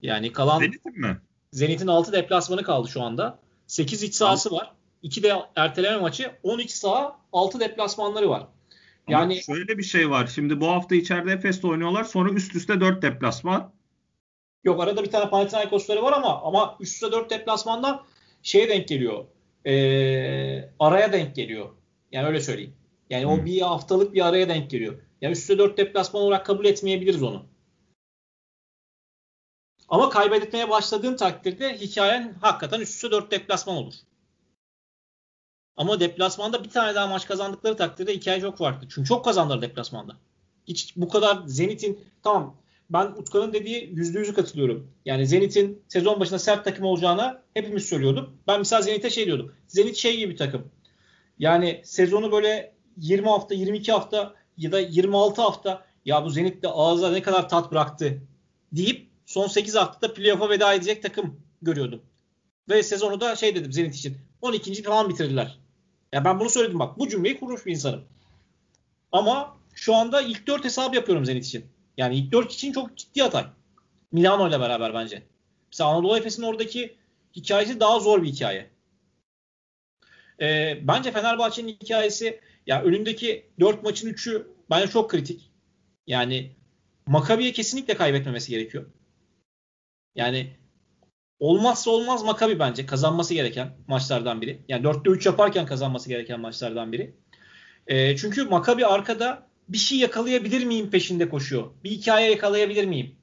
Yani 0.00 0.32
kalan 0.32 0.58
Zenit'in 0.58 1.00
mi? 1.00 1.20
Zenit'in 1.52 1.86
6 1.86 2.12
deplasmanı 2.12 2.62
kaldı 2.62 2.88
şu 2.88 3.02
anda. 3.02 3.38
8 3.66 4.02
iç 4.02 4.14
sahası 4.14 4.50
var. 4.50 4.72
2 5.02 5.22
de 5.22 5.32
erteleme 5.56 5.96
maçı. 5.96 6.32
12 6.42 6.78
saha 6.78 7.18
6 7.32 7.60
deplasmanları 7.60 8.30
var. 8.30 8.46
Yani 9.08 9.32
Ama 9.32 9.56
şöyle 9.56 9.78
bir 9.78 9.82
şey 9.82 10.10
var. 10.10 10.26
Şimdi 10.34 10.60
bu 10.60 10.68
hafta 10.68 10.94
içeride 10.94 11.32
Efes'te 11.32 11.66
oynuyorlar. 11.66 12.04
Sonra 12.04 12.32
üst 12.32 12.56
üste 12.56 12.80
4 12.80 13.02
deplasman. 13.02 13.72
Yok 14.64 14.80
arada 14.80 15.04
bir 15.04 15.10
tane 15.10 15.30
Panathinaikos'ları 15.30 16.02
var 16.02 16.12
ama 16.12 16.42
ama 16.42 16.76
üst 16.80 16.94
üste 16.94 17.12
4 17.12 17.30
deplasmandan 17.30 18.04
şeye 18.42 18.68
denk 18.68 18.88
geliyor. 18.88 19.24
Ee, 19.66 20.70
araya 20.78 21.12
denk 21.12 21.36
geliyor. 21.36 21.68
Yani 22.12 22.26
öyle 22.26 22.40
söyleyeyim. 22.40 22.74
Yani 23.10 23.24
hmm. 23.24 23.30
o 23.30 23.44
bir 23.44 23.60
haftalık 23.60 24.14
bir 24.14 24.26
araya 24.26 24.48
denk 24.48 24.70
geliyor. 24.70 24.94
Yani 25.20 25.32
üst 25.32 25.42
üste 25.42 25.58
4 25.58 25.78
deplasman 25.78 26.22
olarak 26.22 26.46
kabul 26.46 26.64
etmeyebiliriz 26.64 27.22
onu. 27.22 27.46
Ama 29.88 30.10
kaybetmeye 30.10 30.70
başladığın 30.70 31.16
takdirde 31.16 31.80
hikayen 31.80 32.34
hakikaten 32.40 32.80
üst 32.80 32.94
üste 32.94 33.10
4 33.10 33.30
deplasman 33.30 33.76
olur. 33.76 33.94
Ama 35.76 36.00
deplasmanda 36.00 36.64
bir 36.64 36.70
tane 36.70 36.94
daha 36.94 37.06
maç 37.06 37.26
kazandıkları 37.26 37.76
takdirde 37.76 38.14
hikaye 38.14 38.40
çok 38.40 38.58
farklı. 38.58 38.88
Çünkü 38.88 39.08
çok 39.08 39.24
kazandılar 39.24 39.62
deplasmanda. 39.62 40.16
Hiç 40.68 40.96
bu 40.96 41.08
kadar 41.08 41.42
Zenit'in 41.46 42.00
tamam 42.22 42.56
ben 42.90 43.06
Utkan'ın 43.06 43.52
dediği 43.52 43.90
yüzde 43.94 44.18
yüzü 44.18 44.34
katılıyorum. 44.34 44.90
Yani 45.04 45.26
Zenit'in 45.26 45.82
sezon 45.88 46.20
başında 46.20 46.38
sert 46.38 46.64
takım 46.64 46.84
olacağına 46.84 47.42
hepimiz 47.54 47.84
söylüyorduk. 47.84 48.30
Ben 48.46 48.58
mesela 48.58 48.82
Zenit'e 48.82 49.10
şey 49.10 49.26
diyordum. 49.26 49.52
Zenit 49.66 49.96
şey 49.96 50.16
gibi 50.16 50.32
bir 50.32 50.36
takım. 50.36 50.72
Yani 51.38 51.80
sezonu 51.84 52.32
böyle 52.32 52.74
20 52.96 53.28
hafta, 53.28 53.54
22 53.54 53.92
hafta 53.92 54.34
ya 54.56 54.72
da 54.72 54.80
26 54.80 55.42
hafta 55.42 55.84
ya 56.04 56.24
bu 56.24 56.30
Zenit 56.30 56.62
de 56.62 56.68
ağza 56.68 57.10
ne 57.10 57.22
kadar 57.22 57.48
tat 57.48 57.72
bıraktı 57.72 58.22
deyip 58.72 59.08
son 59.26 59.46
8 59.46 59.74
haftada 59.74 60.14
playoff'a 60.14 60.50
veda 60.50 60.74
edecek 60.74 61.02
takım 61.02 61.40
görüyordum. 61.62 62.02
Ve 62.68 62.82
sezonu 62.82 63.20
da 63.20 63.36
şey 63.36 63.54
dedim 63.54 63.72
Zenit 63.72 63.94
için 63.94 64.18
12. 64.40 64.82
falan 64.82 65.08
bitirdiler. 65.08 65.61
Ya 66.12 66.24
ben 66.24 66.40
bunu 66.40 66.50
söyledim 66.50 66.78
bak. 66.78 66.98
Bu 66.98 67.08
cümleyi 67.08 67.40
kurmuş 67.40 67.66
bir 67.66 67.72
insanım. 67.72 68.04
Ama 69.12 69.56
şu 69.74 69.94
anda 69.94 70.22
ilk 70.22 70.46
4 70.46 70.64
hesabı 70.64 70.96
yapıyorum 70.96 71.24
Zenit 71.24 71.44
için. 71.44 71.66
Yani 71.96 72.16
ilk 72.16 72.32
4 72.32 72.52
için 72.52 72.72
çok 72.72 72.96
ciddi 72.96 73.24
atay. 73.24 73.46
Milano 74.12 74.48
ile 74.48 74.60
beraber 74.60 74.94
bence. 74.94 75.22
Mesela 75.72 75.90
Anadolu 75.90 76.16
Efes'in 76.16 76.42
oradaki 76.42 76.96
hikayesi 77.36 77.80
daha 77.80 78.00
zor 78.00 78.22
bir 78.22 78.28
hikaye. 78.28 78.70
Ee, 80.40 80.78
bence 80.82 81.12
Fenerbahçe'nin 81.12 81.68
hikayesi 81.68 82.40
ya 82.66 82.82
önündeki 82.82 83.46
4 83.60 83.82
maçın 83.82 84.08
3'ü 84.08 84.46
bence 84.70 84.92
çok 84.92 85.10
kritik. 85.10 85.50
Yani 86.06 86.50
Makabi'ye 87.06 87.52
kesinlikle 87.52 87.96
kaybetmemesi 87.96 88.50
gerekiyor. 88.50 88.86
Yani 90.14 90.56
olmazsa 91.42 91.90
olmaz 91.90 92.24
Makabi 92.24 92.58
bence 92.58 92.86
kazanması 92.86 93.34
gereken 93.34 93.70
maçlardan 93.86 94.40
biri. 94.40 94.60
Yani 94.68 94.86
4'te 94.86 95.10
3 95.10 95.26
yaparken 95.26 95.66
kazanması 95.66 96.08
gereken 96.08 96.40
maçlardan 96.40 96.92
biri. 96.92 97.14
E, 97.86 98.16
çünkü 98.16 98.44
Makabi 98.44 98.86
arkada 98.86 99.46
bir 99.68 99.78
şey 99.78 99.98
yakalayabilir 99.98 100.64
miyim 100.64 100.90
peşinde 100.90 101.28
koşuyor. 101.28 101.70
Bir 101.84 101.90
hikaye 101.90 102.30
yakalayabilir 102.30 102.84
miyim? 102.84 103.14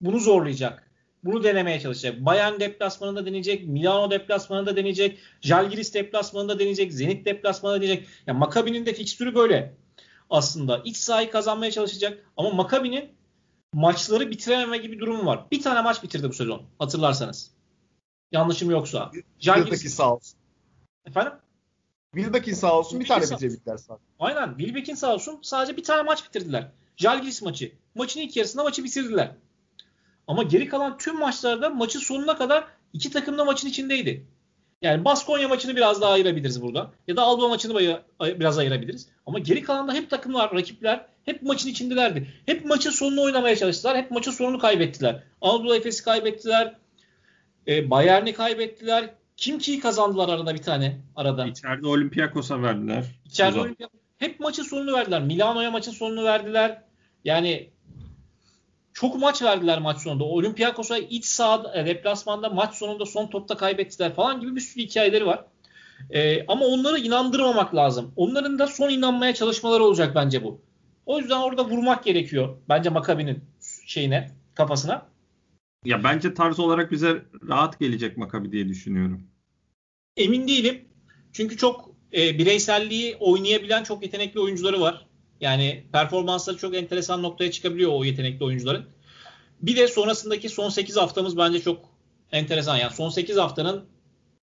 Bunu 0.00 0.18
zorlayacak. 0.18 0.90
Bunu 1.24 1.44
denemeye 1.44 1.80
çalışacak. 1.80 2.20
Bayern 2.20 2.60
deplasmanında 2.60 3.26
deneyecek, 3.26 3.68
Milano 3.68 4.10
deplasmanında 4.10 4.76
deneyecek, 4.76 5.18
Jalgiris 5.40 5.94
deplasmanında 5.94 6.58
deneyecek, 6.58 6.92
Zenit 6.92 7.26
deplasmanında 7.26 7.80
deneyecek. 7.82 8.06
Yani 8.26 8.38
Makabi'nin 8.38 8.86
de 8.86 8.94
fikstürü 8.94 9.34
böyle 9.34 9.74
aslında. 10.30 10.82
İç 10.84 10.96
sahayı 10.96 11.30
kazanmaya 11.30 11.70
çalışacak 11.70 12.18
ama 12.36 12.50
Makabi'nin 12.50 13.04
maçları 13.72 14.30
bitirememe 14.30 14.78
gibi 14.78 14.98
durumu 14.98 15.26
var. 15.26 15.44
Bir 15.50 15.62
tane 15.62 15.80
maç 15.80 16.02
bitirdi 16.02 16.28
bu 16.28 16.32
sezon 16.32 16.62
hatırlarsanız. 16.78 17.59
Yanlışım 18.32 18.70
yoksa. 18.70 19.10
Jalgiris 19.38 19.94
sağ 19.94 20.14
olsun. 20.14 20.38
Efendim? 21.06 21.32
Wilbeck'in 22.14 22.54
sağ 22.54 22.78
olsun 22.78 23.00
bir 23.00 23.06
tane 23.06 23.22
bitirebildiler 23.22 23.76
sadece. 23.76 24.04
Aynen. 24.18 24.54
Wilbeck'in 24.58 24.94
sağ 24.94 25.14
olsun 25.14 25.38
sadece 25.42 25.76
bir 25.76 25.84
tane 25.84 26.02
maç 26.02 26.24
bitirdiler. 26.28 26.68
Jalgiris 26.96 27.42
maçı. 27.42 27.72
Maçın 27.94 28.20
ilk 28.20 28.36
yarısında 28.36 28.62
maçı 28.62 28.84
bitirdiler. 28.84 29.32
Ama 30.26 30.42
geri 30.42 30.68
kalan 30.68 30.98
tüm 30.98 31.18
maçlarda 31.18 31.70
maçın 31.70 32.00
sonuna 32.00 32.38
kadar 32.38 32.64
iki 32.92 33.10
takım 33.10 33.38
da 33.38 33.44
maçın 33.44 33.68
içindeydi. 33.68 34.26
Yani 34.82 35.04
Baskonya 35.04 35.48
maçını 35.48 35.76
biraz 35.76 36.00
daha 36.00 36.12
ayırabiliriz 36.12 36.62
burada. 36.62 36.90
Ya 37.08 37.16
da 37.16 37.22
Alba 37.22 37.48
maçını 37.48 38.00
biraz 38.20 38.58
ayırabiliriz. 38.58 39.08
Ama 39.26 39.38
geri 39.38 39.62
kalanda 39.62 39.92
hep 39.92 40.10
takımlar, 40.10 40.54
rakipler 40.54 41.06
hep 41.24 41.42
maçın 41.42 41.68
içindelerdi. 41.68 42.28
Hep 42.46 42.64
maçın 42.64 42.90
sonunu 42.90 43.22
oynamaya 43.22 43.56
çalıştılar. 43.56 43.96
Hep 43.96 44.10
maçın 44.10 44.30
sonunu 44.30 44.58
kaybettiler. 44.58 45.22
Anadolu 45.40 45.76
Efes'i 45.76 46.04
kaybettiler. 46.04 46.74
E, 47.70 47.90
Bayern'i 47.90 48.32
kaybettiler. 48.32 49.10
Kim 49.36 49.58
ki 49.58 49.80
kazandılar 49.80 50.28
arada 50.28 50.54
bir 50.54 50.62
tane 50.62 51.00
arada. 51.16 51.46
İçeride 51.46 51.86
Olympiakos'a 51.86 52.62
verdiler. 52.62 53.04
İçeride 53.26 53.60
Olympiakos. 53.60 54.00
Hep 54.18 54.40
maçın 54.40 54.62
sonunu 54.62 54.92
verdiler. 54.92 55.22
Milano'ya 55.22 55.70
maçın 55.70 55.92
sonunu 55.92 56.24
verdiler. 56.24 56.82
Yani 57.24 57.70
çok 58.92 59.20
maç 59.20 59.42
verdiler 59.42 59.78
maç 59.78 59.98
sonunda. 59.98 60.24
Olympiakos'a 60.24 60.98
iç 60.98 61.24
sahada, 61.24 61.80
e, 61.80 61.86
deplasmanda 61.86 62.48
maç 62.48 62.74
sonunda 62.74 63.06
son 63.06 63.26
topta 63.26 63.56
kaybettiler 63.56 64.14
falan 64.14 64.40
gibi 64.40 64.56
bir 64.56 64.60
sürü 64.60 64.82
hikayeleri 64.82 65.26
var. 65.26 65.44
Ee, 66.10 66.46
ama 66.46 66.64
onları 66.64 66.98
inandırmamak 66.98 67.74
lazım. 67.74 68.12
Onların 68.16 68.58
da 68.58 68.66
son 68.66 68.90
inanmaya 68.90 69.34
çalışmaları 69.34 69.84
olacak 69.84 70.14
bence 70.14 70.44
bu. 70.44 70.60
O 71.06 71.18
yüzden 71.18 71.40
orada 71.40 71.64
vurmak 71.64 72.04
gerekiyor. 72.04 72.56
Bence 72.68 72.90
Makabi'nin 72.90 73.44
şeyine, 73.86 74.30
kafasına. 74.54 75.09
Ya 75.84 76.04
bence 76.04 76.34
tarz 76.34 76.58
olarak 76.58 76.92
bize 76.92 77.24
rahat 77.48 77.80
gelecek 77.80 78.16
Makabi 78.16 78.52
diye 78.52 78.68
düşünüyorum. 78.68 79.26
Emin 80.16 80.48
değilim. 80.48 80.84
Çünkü 81.32 81.56
çok 81.56 81.90
e, 82.12 82.38
bireyselliği 82.38 83.16
oynayabilen 83.16 83.82
çok 83.82 84.02
yetenekli 84.02 84.40
oyuncuları 84.40 84.80
var. 84.80 85.06
Yani 85.40 85.84
performansları 85.92 86.56
çok 86.56 86.76
enteresan 86.76 87.22
noktaya 87.22 87.50
çıkabiliyor 87.50 87.92
o 87.92 88.04
yetenekli 88.04 88.44
oyuncuların. 88.44 88.86
Bir 89.62 89.76
de 89.76 89.88
sonrasındaki 89.88 90.48
son 90.48 90.68
8 90.68 90.96
haftamız 90.96 91.36
bence 91.36 91.60
çok 91.60 91.84
enteresan. 92.32 92.76
Yani 92.76 92.92
son 92.92 93.08
8 93.08 93.36
haftanın 93.36 93.84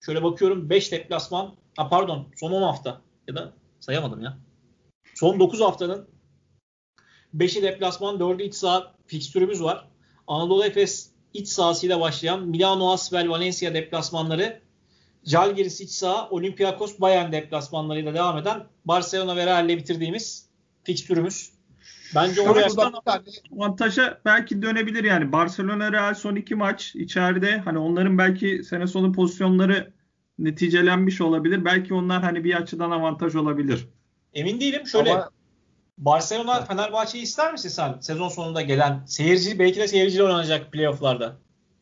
şöyle 0.02 0.24
bakıyorum 0.24 0.70
5 0.70 0.92
deplasman, 0.92 1.56
ha 1.78 1.90
pardon 1.90 2.28
son 2.36 2.52
10 2.52 2.62
hafta 2.62 3.02
ya 3.28 3.36
da 3.36 3.54
Sayamadım 3.80 4.24
ya. 4.24 4.38
Son 5.16 5.40
9 5.40 5.62
haftanın 5.62 6.08
5'i 7.36 7.64
deplasman, 7.64 8.16
4'ü 8.16 8.44
iç 8.44 8.56
saha 8.56 8.96
fikstürümüz 9.08 9.64
var. 9.64 9.88
Anadolu 10.28 10.66
Efes 10.66 11.12
iç 11.38 11.48
sahasıyla 11.48 12.00
başlayan 12.00 12.48
Milano 12.48 12.94
Asvel 12.94 13.30
Valencia 13.30 13.74
deplasmanları 13.74 14.62
Jalgiris 15.26 15.82
iç 15.82 15.90
saha, 15.90 16.30
Olympiakos 16.30 17.00
Bayern 17.00 17.32
deplasmanlarıyla 17.32 18.14
devam 18.14 18.38
eden 18.38 18.64
Barcelona 18.86 19.36
ve 19.36 19.46
Real'le 19.46 19.78
bitirdiğimiz 19.78 20.50
fikstürümüz. 20.84 21.52
Bence 22.16 22.42
oraya 22.42 22.68
avantaja 23.58 24.22
belki 24.26 24.62
dönebilir 24.62 25.04
yani. 25.04 25.32
Barcelona 25.32 25.92
Real 25.92 26.14
son 26.14 26.36
iki 26.36 26.56
maç 26.56 26.96
içeride 26.96 27.58
hani 27.58 27.78
onların 27.78 28.18
belki 28.18 28.64
sene 28.64 28.88
sonu 28.88 29.12
pozisyonları 29.12 29.94
neticelenmiş 30.40 31.22
olabilir. 31.22 31.66
Belki 31.66 31.94
onlar 31.94 32.24
hani 32.24 32.44
bir 32.44 32.54
açıdan 32.54 32.92
avantaj 32.92 33.36
olabilir. 33.36 33.88
Emin 34.34 34.60
değilim. 34.60 34.88
Şöyle 34.88 35.14
Ama... 35.14 35.30
Barcelona 35.98 36.66
Fenerbahçe'yi 36.66 37.24
ister 37.24 37.52
misin 37.52 37.70
sen 37.70 37.98
sezon 38.02 38.30
sonunda 38.30 38.62
gelen 38.62 39.06
seyirci 39.06 39.60
belki 39.60 39.80
de 39.80 39.88
seyirciyle 39.88 40.24
oynanacak 40.24 40.72
playofflarda? 40.72 41.38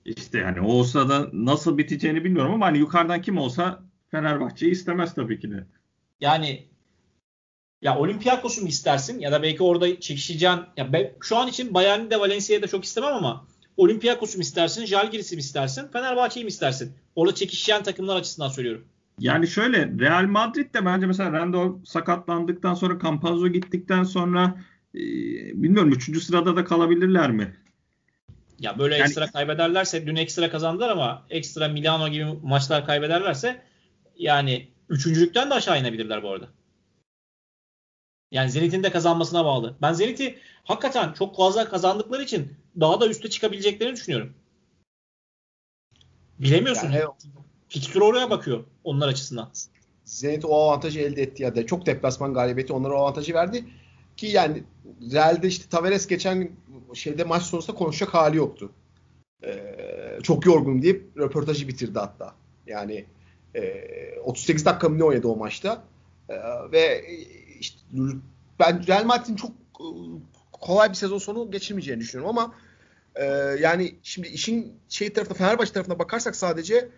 İşte 0.05 0.37
yani 0.37 0.61
o 0.61 0.67
olsa 0.67 1.09
da 1.09 1.29
nasıl 1.33 1.77
biteceğini 1.77 2.23
bilmiyorum 2.23 2.53
ama 2.53 2.65
hani 2.65 2.77
yukarıdan 2.77 3.21
kim 3.21 3.37
olsa 3.37 3.83
Fenerbahçe'yi 4.11 4.71
istemez 4.71 5.13
tabii 5.13 5.39
ki 5.39 5.51
de. 5.51 5.67
Yani 6.21 6.67
ya 7.81 7.97
Olympiakos'u 7.97 8.61
mu 8.61 8.67
istersin 8.67 9.19
ya 9.19 9.31
da 9.31 9.43
belki 9.43 9.63
orada 9.63 9.99
çekişeceğin 9.99 10.59
ya 10.77 10.93
ben, 10.93 11.11
şu 11.21 11.37
an 11.37 11.47
için 11.47 11.73
Bayern'i 11.73 12.09
de 12.09 12.19
Valencia'yı 12.19 12.61
da 12.61 12.67
çok 12.67 12.83
istemem 12.83 13.13
ama 13.13 13.47
Olympiakos'u 13.77 14.37
mu 14.37 14.41
istersin, 14.41 14.85
Jalgiris'i 14.85 15.35
mi 15.35 15.39
istersin, 15.39 15.87
Fenerbahçe'yi 15.87 16.43
mi 16.43 16.49
istersin? 16.49 16.93
Orada 17.15 17.35
çekişen 17.35 17.83
takımlar 17.83 18.15
açısından 18.15 18.49
söylüyorum. 18.49 18.87
Yani 19.19 19.47
şöyle 19.47 19.99
Real 19.99 20.25
Madrid 20.25 20.73
de 20.73 20.85
bence 20.85 21.05
mesela 21.05 21.31
Rando 21.31 21.79
sakatlandıktan 21.85 22.73
sonra 22.73 22.99
Campazzo 23.03 23.47
gittikten 23.47 24.03
sonra 24.03 24.57
e, 24.95 24.99
bilmiyorum 25.63 25.91
3. 25.91 26.23
sırada 26.23 26.55
da 26.55 26.65
kalabilirler 26.65 27.31
mi? 27.31 27.55
Ya 28.59 28.79
böyle 28.79 28.95
yani, 28.95 29.05
ekstra 29.05 29.31
kaybederlerse 29.31 30.07
dün 30.07 30.15
ekstra 30.15 30.49
kazandılar 30.49 30.89
ama 30.89 31.25
ekstra 31.29 31.67
Milano 31.67 32.09
gibi 32.09 32.25
maçlar 32.43 32.85
kaybederlerse 32.85 33.61
yani 34.17 34.67
üçüncülükten 34.89 35.49
de 35.49 35.53
aşağı 35.53 35.79
inebilirler 35.79 36.23
bu 36.23 36.31
arada. 36.31 36.47
Yani 38.31 38.51
Zenit'in 38.51 38.83
de 38.83 38.91
kazanmasına 38.91 39.45
bağlı. 39.45 39.75
Ben 39.81 39.93
Zenit'i 39.93 40.39
hakikaten 40.63 41.13
çok 41.13 41.37
fazla 41.37 41.69
kazandıkları 41.69 42.23
için 42.23 42.53
daha 42.79 43.01
da 43.01 43.07
üste 43.07 43.29
çıkabileceklerini 43.29 43.95
düşünüyorum. 43.95 44.33
Bilemiyorsun. 46.39 46.91
Yani, 46.91 47.05
Fikstür 47.69 48.01
oraya 48.01 48.29
bakıyor 48.29 48.63
onlar 48.83 49.07
açısından. 49.07 49.51
Zenit 50.05 50.45
o 50.45 50.55
avantajı 50.55 50.99
elde 50.99 51.21
etti 51.21 51.43
ya 51.43 51.55
da 51.55 51.65
çok 51.65 51.85
deplasman 51.85 52.33
galibiyeti 52.33 52.73
onlara 52.73 52.93
o 52.93 52.97
avantajı 52.97 53.33
verdi. 53.33 53.65
Ki 54.17 54.27
yani 54.27 54.63
Real'de 55.11 55.47
işte 55.47 55.69
Tavares 55.69 56.07
geçen 56.07 56.51
şeyde 56.93 57.23
maç 57.23 57.43
sonrasında 57.43 57.77
konuşacak 57.77 58.13
hali 58.13 58.37
yoktu. 58.37 58.71
Ee, 59.43 60.19
çok 60.23 60.45
yorgun 60.45 60.81
deyip 60.81 61.17
röportajı 61.17 61.67
bitirdi 61.67 61.99
hatta. 61.99 62.35
Yani 62.67 63.05
e, 63.55 64.19
38 64.23 64.65
dakika 64.65 64.89
mı 64.89 64.99
ne 64.99 65.03
oynadı 65.03 65.27
o 65.27 65.35
maçta. 65.35 65.83
Ee, 66.29 66.35
ve 66.71 67.05
işte 67.59 67.79
ben 68.59 68.87
Real 68.87 69.05
Madrid'in 69.05 69.35
çok 69.35 69.51
e, 69.51 69.85
kolay 70.51 70.89
bir 70.89 70.95
sezon 70.95 71.17
sonu 71.17 71.51
geçirmeyeceğini 71.51 72.01
düşünüyorum 72.01 72.37
ama 72.37 72.55
e, 73.15 73.25
yani 73.59 73.95
şimdi 74.03 74.27
işin 74.27 74.73
şey 74.89 75.13
tarafına 75.13 75.37
Fenerbahçe 75.37 75.73
tarafına 75.73 75.99
bakarsak 75.99 76.35
sadece 76.35 76.89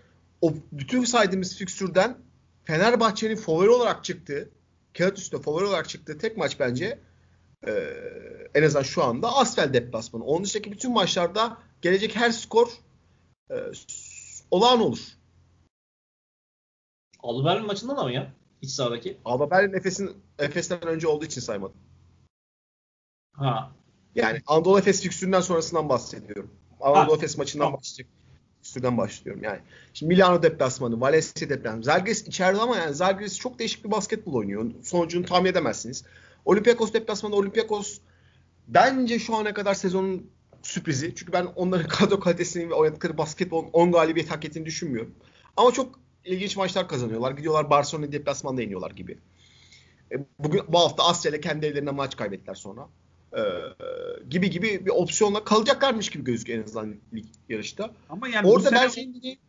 o 0.42 0.54
bütün 0.72 1.04
saydığımız 1.04 1.56
fikstürden 1.58 2.18
Fenerbahçe'nin 2.64 3.36
favori 3.36 3.70
olarak 3.70 4.04
çıktığı 4.04 4.50
kağıt 4.98 5.18
üstünde 5.18 5.42
favori 5.42 5.66
olarak 5.66 5.90
çıktığı 5.90 6.18
tek 6.18 6.38
maç 6.38 6.60
bence 6.60 7.00
e, 7.68 7.72
en 8.54 8.64
azından 8.64 8.84
şu 8.84 9.04
anda 9.04 9.36
Asfel 9.36 9.74
deplasmanı. 9.74 10.24
Onun 10.24 10.44
dışındaki 10.44 10.72
bütün 10.72 10.92
maçlarda 10.92 11.58
gelecek 11.82 12.16
her 12.16 12.32
skor 12.32 12.68
e, 13.52 13.56
olağan 14.52 14.82
olur. 14.82 15.00
Alba 17.20 17.60
maçında 17.60 17.98
da 17.98 18.04
mı 18.04 18.12
ya? 18.12 18.34
İç 18.62 18.70
sahadaki. 18.70 19.18
Alba 19.26 19.52
Berlin 19.52 19.74
Efes'in 19.74 20.24
Efes'ten 20.40 20.88
önce 20.88 21.08
olduğu 21.08 21.26
için 21.26 21.42
saymadım. 21.42 21.78
Ha. 23.34 23.72
Yani 24.16 24.42
Anadolu 24.48 24.80
Efes 24.80 25.02
fikstüründen 25.02 25.42
sonrasından 25.42 25.90
bahsediyorum. 25.90 26.52
Anadolu 26.82 27.12
ha. 27.12 27.16
Efes 27.16 27.38
maçından 27.38 27.66
ha. 27.66 27.74
başlayacak 27.74 28.17
fikstürden 28.78 28.98
başlıyorum 28.98 29.44
yani. 29.44 29.60
Şimdi 29.94 30.14
Milano 30.14 30.44
deplasmanı, 30.44 31.02
Valencia 31.02 31.50
deplasmanı. 31.50 31.84
Zalgiris 31.84 32.28
içeride 32.28 32.62
ama 32.62 32.78
yani 32.78 32.94
Zalgiris 32.94 33.40
çok 33.40 33.60
değişik 33.60 33.86
bir 33.86 33.92
basketbol 33.92 34.34
oynuyor. 34.34 34.72
Sonucunu 34.84 35.26
tahmin 35.26 35.50
edemezsiniz. 35.50 36.04
Olympiakos 36.46 36.94
deplasmanı 36.94 37.36
Olympiakos 37.36 38.00
bence 38.68 39.20
şu 39.20 39.36
ana 39.36 39.54
kadar 39.54 39.74
sezonun 39.74 40.30
sürprizi. 40.62 41.16
Çünkü 41.16 41.34
ben 41.34 41.46
onların 41.56 41.88
kadro 42.00 42.20
kalitesini 42.20 42.70
ve 42.70 42.74
oynadıkları 42.74 43.18
basketbol 43.18 43.66
10 43.74 43.92
galibiyet 43.92 44.32
hak 44.32 44.46
ettiğini 44.46 44.66
düşünmüyorum. 44.66 45.16
Ama 45.58 45.72
çok 45.72 46.00
ilginç 46.26 46.58
maçlar 46.58 46.88
kazanıyorlar. 46.88 47.32
Gidiyorlar 47.32 47.70
Barcelona 47.70 48.12
deplasmanda 48.12 48.62
iniyorlar 48.62 48.92
gibi. 48.92 49.18
E, 50.12 50.16
bugün 50.40 50.62
bu 50.68 50.80
hafta 50.80 51.04
Asya 51.04 51.32
ile 51.32 51.42
kendi 51.42 51.66
evlerinde 51.66 51.92
maç 51.92 52.16
kaybettiler 52.16 52.56
sonra. 52.56 52.88
Ee, 53.34 53.42
gibi 54.30 54.50
gibi 54.50 54.86
bir 54.86 54.92
opsiyonla 54.92 55.44
kalacaklarmış 55.44 56.10
gibi 56.10 56.24
gözüküyor 56.24 56.60
en 56.60 56.64
azından 56.64 56.96
lig 57.14 57.26
yarışta. 57.50 57.92
Ama 58.10 58.28
yani 58.28 58.48
orada 58.48 58.72
ben 58.72 58.88
senin 58.88 59.14
dediğin 59.14 59.40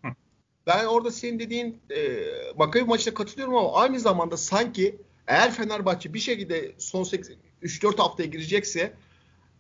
ben 0.67 0.85
orada 0.85 1.11
senin 1.11 1.39
dediğin 1.39 1.81
e, 1.91 2.25
Makabi 2.57 2.85
maçına 2.85 3.15
katılıyorum 3.15 3.57
ama 3.57 3.75
aynı 3.75 4.01
zamanda 4.01 4.37
sanki 4.37 4.97
eğer 5.27 5.53
Fenerbahçe 5.53 6.15
bir 6.15 6.19
şekilde 6.19 6.73
son 6.79 7.05
3-4 7.63 7.97
haftaya 7.97 8.29
girecekse 8.29 8.93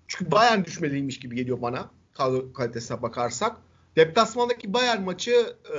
çünkü 0.08 0.30
Bayern 0.30 0.64
düşmeliymiş 0.64 1.20
gibi 1.20 1.36
geliyor 1.36 1.62
bana 1.62 1.90
kadro 2.14 2.52
kalitesine 2.52 3.02
bakarsak. 3.02 3.56
Deplasmandaki 3.96 4.72
Bayern 4.72 5.02
maçı 5.02 5.56
e, 5.74 5.76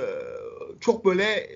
çok 0.80 1.04
böyle 1.04 1.24
e, 1.24 1.48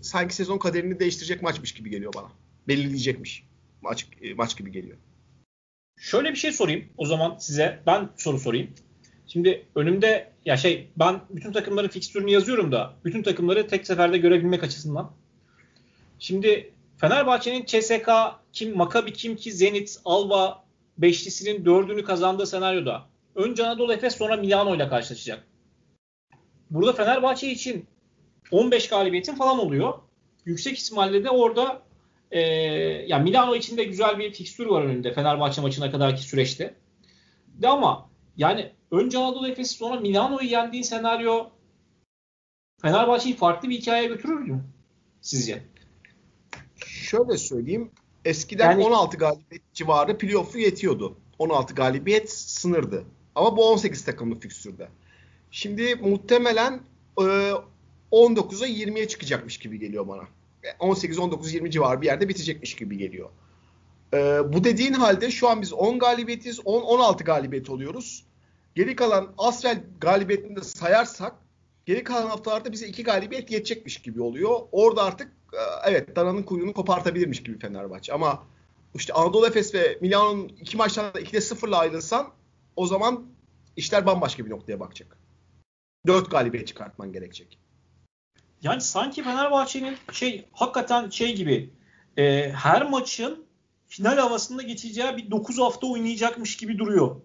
sanki 0.00 0.34
sezon 0.34 0.58
kaderini 0.58 1.00
değiştirecek 1.00 1.42
maçmış 1.42 1.74
gibi 1.74 1.90
geliyor 1.90 2.12
bana. 2.14 2.28
Belirleyecekmiş 2.68 3.44
maç 3.82 4.08
e, 4.22 4.34
maç 4.34 4.56
gibi 4.56 4.72
geliyor. 4.72 4.96
Şöyle 6.00 6.30
bir 6.30 6.36
şey 6.36 6.52
sorayım 6.52 6.84
o 6.96 7.06
zaman 7.06 7.36
size. 7.38 7.82
Ben 7.86 8.08
soru 8.16 8.38
sorayım. 8.38 8.70
Şimdi 9.26 9.66
önümde 9.74 10.32
ya 10.44 10.56
şey 10.56 10.90
ben 10.96 11.20
bütün 11.30 11.52
takımların 11.52 11.88
fikstürünü 11.88 12.30
yazıyorum 12.30 12.72
da 12.72 12.94
bütün 13.04 13.22
takımları 13.22 13.68
tek 13.68 13.86
seferde 13.86 14.18
görebilmek 14.18 14.64
açısından. 14.64 15.10
Şimdi 16.18 16.72
Fenerbahçe'nin 16.96 17.64
CSK, 17.64 18.08
kim 18.52 18.76
Makabi 18.76 19.12
kim 19.12 19.36
ki 19.36 19.52
Zenit, 19.52 20.00
Alba 20.04 20.64
beşlisinin 20.98 21.64
dördünü 21.64 22.04
kazandığı 22.04 22.46
senaryoda 22.46 23.06
önce 23.34 23.66
Anadolu 23.66 23.92
Efes 23.92 24.16
sonra 24.16 24.36
Milano 24.36 24.76
ile 24.76 24.88
karşılaşacak. 24.88 25.44
Burada 26.70 26.92
Fenerbahçe 26.92 27.50
için 27.50 27.86
15 28.50 28.88
galibiyetin 28.88 29.34
falan 29.34 29.58
oluyor. 29.58 29.94
Yüksek 30.44 30.78
ihtimalle 30.78 31.24
de 31.24 31.30
orada 31.30 31.82
e, 32.30 32.40
ya 33.08 33.18
Milano 33.18 33.54
için 33.54 33.76
de 33.76 33.84
güzel 33.84 34.18
bir 34.18 34.32
fikstür 34.32 34.66
var 34.66 34.82
önünde 34.82 35.12
Fenerbahçe 35.12 35.60
maçına 35.60 35.90
kadarki 35.90 36.22
süreçte. 36.22 36.74
De 37.46 37.68
ama 37.68 38.10
yani 38.36 38.72
önce 38.90 39.18
Anadolu 39.18 39.48
Efes'i 39.48 39.74
sonra 39.74 40.00
Milano'yu 40.00 40.48
yendiğin 40.48 40.82
senaryo 40.82 41.46
Fenerbahçe'yi 42.82 43.36
farklı 43.36 43.68
bir 43.68 43.80
hikayeye 43.80 44.08
götürür 44.08 44.38
mü 44.38 44.64
sizce? 45.20 45.62
Şöyle 46.86 47.38
söyleyeyim. 47.38 47.90
Eskiden 48.24 48.70
yani, 48.70 48.84
16 48.84 49.16
galibiyet 49.16 49.74
civarı 49.74 50.18
playoff'u 50.18 50.58
yetiyordu. 50.58 51.18
16 51.38 51.74
galibiyet 51.74 52.32
sınırdı. 52.32 53.04
Ama 53.34 53.56
bu 53.56 53.70
18 53.70 54.04
takımlı 54.04 54.40
fikstürde. 54.40 54.88
Şimdi 55.50 55.94
muhtemelen 55.94 56.80
e, 57.18 57.52
19'a 58.12 58.68
20'ye 58.68 59.08
çıkacakmış 59.08 59.58
gibi 59.58 59.78
geliyor 59.78 60.08
bana. 60.08 60.22
18, 60.78 61.18
19, 61.18 61.54
20 61.54 61.70
civarı 61.70 62.00
bir 62.00 62.06
yerde 62.06 62.28
bitecekmiş 62.28 62.76
gibi 62.76 62.98
geliyor. 62.98 63.30
E, 64.14 64.18
bu 64.52 64.64
dediğin 64.64 64.92
halde 64.92 65.30
şu 65.30 65.48
an 65.48 65.62
biz 65.62 65.72
10 65.72 65.98
galibiyetiz, 65.98 66.60
10, 66.64 66.82
16 66.82 67.24
galibiyet 67.24 67.70
oluyoruz. 67.70 68.24
Geri 68.74 68.96
kalan 68.96 69.34
Asfel 69.38 69.84
galibiyetini 70.00 70.56
de 70.56 70.60
sayarsak 70.62 71.34
geri 71.86 72.04
kalan 72.04 72.26
haftalarda 72.26 72.72
bize 72.72 72.86
2 72.86 73.04
galibiyet 73.04 73.50
yetecekmiş 73.50 74.02
gibi 74.02 74.22
oluyor. 74.22 74.60
Orada 74.72 75.02
artık 75.02 75.32
e, 75.52 75.90
evet 75.90 76.16
dananın 76.16 76.42
kuyruğunu 76.42 76.72
kopartabilirmiş 76.72 77.42
gibi 77.42 77.58
Fenerbahçe. 77.58 78.12
Ama 78.12 78.46
işte 78.94 79.12
Anadolu 79.12 79.46
Efes 79.46 79.74
ve 79.74 79.98
Milano'nun 80.00 80.48
iki 80.48 80.76
maçtan 80.76 81.14
da 81.14 81.20
2'de 81.20 81.38
0'la 81.38 81.78
ayrılsan 81.78 82.28
o 82.76 82.86
zaman 82.86 83.26
işler 83.76 84.06
bambaşka 84.06 84.44
bir 84.44 84.50
noktaya 84.50 84.80
bakacak. 84.80 85.18
4 86.06 86.30
galibiyet 86.30 86.66
çıkartman 86.68 87.12
gerekecek. 87.12 87.58
Yani 88.62 88.80
sanki 88.80 89.22
Fenerbahçe'nin 89.22 89.96
şey 90.12 90.48
hakikaten 90.52 91.10
şey 91.10 91.36
gibi 91.36 91.70
e, 92.16 92.52
her 92.52 92.90
maçın 92.90 93.44
final 93.86 94.16
havasında 94.16 94.62
geçeceği 94.62 95.16
bir 95.16 95.30
9 95.30 95.58
hafta 95.58 95.86
oynayacakmış 95.86 96.56
gibi 96.56 96.78
duruyor. 96.78 97.16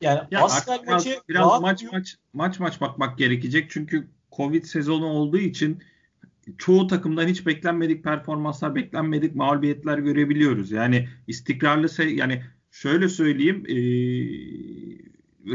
Yani 0.00 0.20
ya 0.30 0.44
Asfer 0.44 0.84
maçı 0.84 1.20
biraz 1.28 1.60
maç 1.60 1.84
maç 1.92 2.16
maç 2.32 2.60
maç 2.60 2.80
bakmak 2.80 3.18
gerekecek 3.18 3.70
çünkü 3.70 4.08
Covid 4.32 4.64
sezonu 4.64 5.06
olduğu 5.06 5.38
için 5.38 5.82
çoğu 6.58 6.86
takımdan 6.86 7.28
hiç 7.28 7.46
beklenmedik 7.46 8.04
performanslar, 8.04 8.74
beklenmedik 8.74 9.34
mağlubiyetler 9.34 9.98
görebiliyoruz. 9.98 10.70
Yani 10.70 11.08
istikrarlı 11.26 11.88
se 11.88 12.04
yani 12.04 12.42
şöyle 12.70 13.08
söyleyeyim 13.08 13.64
e, 13.68 13.76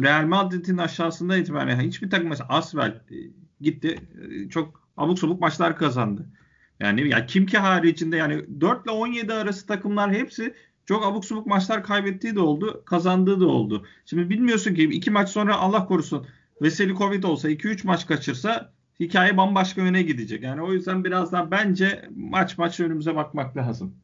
Real 0.02 0.26
Madrid'in 0.26 0.78
aşağısında 0.78 1.38
itibaren 1.38 1.80
hiçbir 1.80 2.10
takım 2.10 2.30
mesela 2.30 2.50
Asvel 2.50 2.90
e, 2.90 3.16
gitti 3.62 3.96
e, 4.22 4.50
çok 4.50 4.90
abuk 4.98 5.20
sabuk 5.20 5.42
maçlar 5.42 5.78
kazandı. 5.78 6.26
Yani 6.80 7.10
ya 7.10 7.26
kim 7.26 7.46
ki 7.46 7.58
haricinde 7.58 8.18
yani 8.18 8.62
4 8.62 8.86
ile 8.86 8.92
17 8.92 9.34
arası 9.34 9.68
takımlar 9.68 10.14
hepsi 10.14 10.54
çok 10.86 11.06
abuk 11.06 11.26
subuk 11.26 11.48
maçlar 11.48 11.84
kaybettiği 11.84 12.36
de 12.36 12.40
oldu, 12.40 12.84
kazandığı 12.86 13.40
da 13.40 13.48
oldu. 13.48 13.86
Şimdi 14.06 14.30
bilmiyorsun 14.30 14.74
ki 14.74 14.84
iki 14.84 15.12
maç 15.12 15.30
sonra 15.30 15.56
Allah 15.56 15.86
korusun 15.86 16.28
Veseli 16.62 16.96
Covid 16.96 17.24
olsa 17.24 17.52
2-3 17.52 17.88
maç 17.88 18.08
kaçırsa 18.08 18.72
hikaye 19.00 19.38
bambaşka 19.38 19.82
yöne 19.82 20.02
gidecek. 20.02 20.44
Yani 20.44 20.62
o 20.62 20.74
yüzden 20.74 21.04
biraz 21.04 21.32
daha 21.32 21.52
bence 21.52 22.10
maç 22.16 22.58
maç 22.58 22.80
önümüze 22.80 23.16
bakmak 23.16 23.58
lazım. 23.58 23.96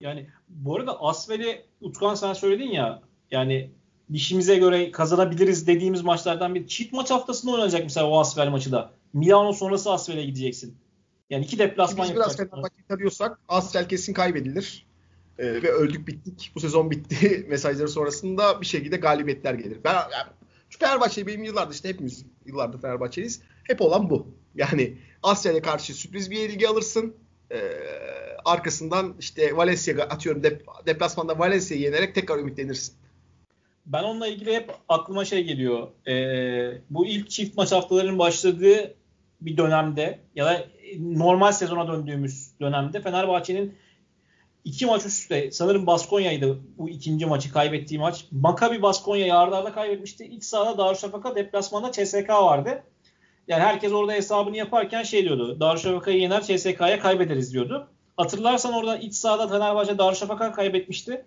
Yani 0.00 0.26
bu 0.48 0.76
arada 0.76 1.00
Asvel'i 1.00 1.64
Utkan 1.80 2.14
sen 2.14 2.32
söyledin 2.32 2.70
ya 2.70 3.02
yani 3.30 3.70
dişimize 4.12 4.56
göre 4.56 4.90
kazanabiliriz 4.90 5.66
dediğimiz 5.66 6.02
maçlardan 6.02 6.54
bir 6.54 6.66
çift 6.66 6.92
maç 6.92 7.10
haftasında 7.10 7.52
oynanacak 7.52 7.82
mesela 7.82 8.08
o 8.08 8.20
Asvel 8.20 8.48
maçı 8.48 8.72
da. 8.72 8.92
Milano 9.12 9.52
sonrası 9.52 9.90
Asvel'e 9.92 10.24
gideceksin. 10.24 10.76
Yani 11.30 11.44
iki 11.44 11.58
deplasman 11.58 12.08
Biz 12.08 12.14
biraz 12.14 12.36
Fenerbahçe'yi 12.36 12.86
tarıyorsak 12.88 13.38
Asvel 13.48 13.88
kesin 13.88 14.12
kaybedilir. 14.12 14.86
Ee, 15.38 15.62
ve 15.62 15.72
öldük 15.72 16.08
bittik. 16.08 16.52
Bu 16.54 16.60
sezon 16.60 16.90
bitti 16.90 17.46
mesajları 17.48 17.88
sonrasında 17.88 18.60
bir 18.60 18.66
şekilde 18.66 18.96
galibiyetler 18.96 19.54
gelir. 19.54 19.78
Ben 19.84 19.94
yani, 19.94 20.30
çünkü 20.70 20.86
Fenerbahçe 20.86 21.26
benim 21.26 21.44
yıllardır 21.44 21.74
işte 21.74 21.88
hepimiz 21.88 22.24
yıllardır 22.46 22.80
Fenerbahçeliyiz. 22.80 23.42
Hep 23.64 23.80
olan 23.80 24.10
bu. 24.10 24.28
Yani 24.54 24.98
Asya'ya 25.22 25.62
karşı 25.62 25.94
sürpriz 25.94 26.30
bir 26.30 26.36
yenilgi 26.36 26.68
alırsın. 26.68 27.14
Ee, 27.52 27.60
arkasından 28.44 29.16
işte 29.20 29.56
Valencia 29.56 30.04
atıyorum 30.04 30.42
dep 30.42 30.66
deplasmanda 30.86 31.38
Valencia'yı 31.38 31.82
yenerek 31.82 32.14
tekrar 32.14 32.38
ümitlenirsin. 32.38 32.94
Ben 33.86 34.02
onunla 34.02 34.26
ilgili 34.26 34.54
hep 34.54 34.74
aklıma 34.88 35.24
şey 35.24 35.44
geliyor. 35.44 35.88
Ee, 36.06 36.78
bu 36.90 37.06
ilk 37.06 37.30
çift 37.30 37.56
maç 37.56 37.72
haftalarının 37.72 38.18
başladığı 38.18 38.94
bir 39.40 39.56
dönemde 39.56 40.18
ya 40.34 40.46
da 40.46 40.64
normal 40.98 41.52
sezona 41.52 41.88
döndüğümüz 41.88 42.50
dönemde 42.60 43.00
Fenerbahçe'nin 43.00 43.74
iki 44.64 44.86
maç 44.86 45.06
üst 45.06 45.20
üste 45.20 45.50
sanırım 45.50 45.86
Baskonya'ydı 45.86 46.58
bu 46.78 46.88
ikinci 46.88 47.26
maçı 47.26 47.52
kaybettiği 47.52 48.00
maç. 48.00 48.24
Maccabi 48.30 48.82
Baskonya'yı 48.82 49.36
arda 49.36 49.72
kaybetmişti. 49.72 50.24
İlk 50.24 50.44
sahada 50.44 50.78
Darüşşafaka 50.78 51.34
deplasmanda 51.34 51.92
CSK 51.92 52.28
vardı. 52.28 52.82
Yani 53.48 53.62
herkes 53.62 53.92
orada 53.92 54.12
hesabını 54.12 54.56
yaparken 54.56 55.02
şey 55.02 55.24
diyordu. 55.24 55.60
Darüşşafaka'yı 55.60 56.20
yener 56.20 56.42
CSK'ya 56.42 57.00
kaybederiz 57.00 57.52
diyordu. 57.52 57.88
Hatırlarsan 58.16 58.72
orada 58.72 58.96
iç 58.96 59.14
sahada 59.14 59.48
Fenerbahçe 59.48 59.98
Darüşşafaka 59.98 60.52
kaybetmişti. 60.52 61.24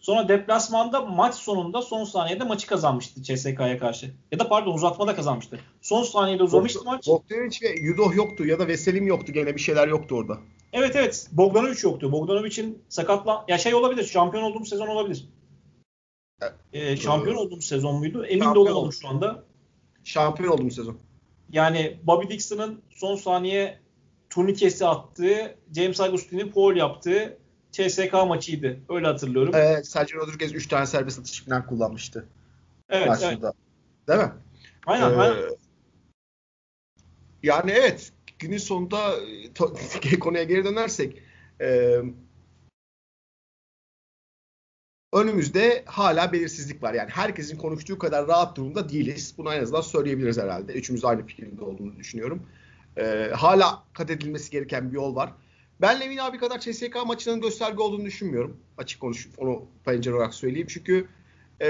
Sonra 0.00 0.28
deplasmanda 0.28 1.00
maç 1.00 1.34
sonunda 1.34 1.82
son 1.82 2.04
saniyede 2.04 2.44
maçı 2.44 2.66
kazanmıştı 2.66 3.22
CSK'ya 3.22 3.78
karşı. 3.78 4.10
Ya 4.32 4.38
da 4.38 4.48
pardon 4.48 4.74
uzatmada 4.74 5.16
kazanmıştı. 5.16 5.60
Son 5.82 6.02
saniyede 6.02 6.42
uzamıştı 6.42 6.84
maç. 6.84 7.06
Bogdanovic 7.06 7.58
ve 7.62 7.80
Yudoh 7.80 8.14
yoktu 8.14 8.46
ya 8.46 8.58
da 8.58 8.68
Veselim 8.68 9.06
yoktu. 9.06 9.32
Gene 9.32 9.54
bir 9.54 9.60
şeyler 9.60 9.88
yoktu 9.88 10.14
orada. 10.14 10.38
Evet 10.72 10.96
evet. 10.96 11.28
Bogdanovic 11.32 11.78
yoktu. 11.82 12.12
Bogdanovic'in 12.12 12.82
sakatla 12.88 13.44
ya 13.48 13.58
şey 13.58 13.74
olabilir. 13.74 14.04
Şampiyon 14.04 14.44
olduğumuz 14.44 14.68
sezon 14.68 14.86
olabilir. 14.86 15.28
Ee, 16.72 16.96
şampiyon 16.96 17.36
olduğumuz 17.36 17.64
sezon 17.64 17.96
muydu? 17.96 18.24
Emin 18.24 18.44
şampiyon 18.44 18.66
de 18.66 18.70
olamadım 18.70 18.92
şu 18.92 19.08
anda. 19.08 19.44
Şampiyon 20.04 20.52
olduğumuz 20.52 20.74
sezon. 20.74 20.98
Yani 21.52 21.96
Bobby 22.02 22.34
Dixon'ın 22.34 22.82
son 22.90 23.16
saniye 23.16 23.78
turnikesi 24.30 24.86
attığı, 24.86 25.56
James 25.76 26.00
Agustin'in 26.00 26.50
foul 26.50 26.76
yaptığı 26.76 27.39
CSK 27.72 28.12
maçıydı. 28.12 28.80
Öyle 28.88 29.06
hatırlıyorum. 29.06 29.54
Ee, 29.54 29.82
Sergio 29.84 30.20
Rodriguez 30.20 30.54
3 30.54 30.68
tane 30.68 30.86
serbest 30.86 31.18
atış 31.18 31.44
falan 31.44 31.66
kullanmıştı. 31.66 32.26
Evet, 32.88 33.06
Karşında. 33.06 33.46
evet. 33.46 34.08
Değil 34.08 34.20
mi? 34.20 34.32
Aynen, 34.86 35.10
ee, 35.10 35.16
aynen. 35.16 35.56
Yani 37.42 37.70
evet 37.70 38.12
günün 38.38 38.58
sonunda 38.58 39.14
konuya 40.20 40.44
geri 40.44 40.64
dönersek 40.64 41.22
e, 41.60 41.98
önümüzde 45.12 45.82
hala 45.86 46.32
belirsizlik 46.32 46.82
var. 46.82 46.94
Yani 46.94 47.10
herkesin 47.10 47.58
konuştuğu 47.58 47.98
kadar 47.98 48.28
rahat 48.28 48.56
durumda 48.56 48.88
değiliz. 48.88 49.34
Bunu 49.38 49.54
en 49.54 49.62
azından 49.62 49.80
söyleyebiliriz 49.80 50.38
herhalde. 50.38 50.72
Üçümüz 50.72 51.04
aynı 51.04 51.26
fikirde 51.26 51.64
olduğunu 51.64 51.96
düşünüyorum. 51.96 52.42
E, 52.96 53.30
hala 53.34 53.84
kat 53.92 54.10
edilmesi 54.10 54.50
gereken 54.50 54.90
bir 54.90 54.94
yol 54.94 55.16
var. 55.16 55.32
Ben 55.80 56.00
Levin 56.00 56.18
abi 56.18 56.38
kadar 56.38 56.60
CSK 56.60 57.06
maçının 57.06 57.40
gösterge 57.40 57.82
olduğunu 57.82 58.04
düşünmüyorum. 58.04 58.56
Açık 58.78 59.00
konuş 59.00 59.28
onu 59.38 59.64
pencere 59.84 60.14
olarak 60.14 60.34
söyleyeyim. 60.34 60.66
Çünkü 60.70 61.08
e, 61.62 61.68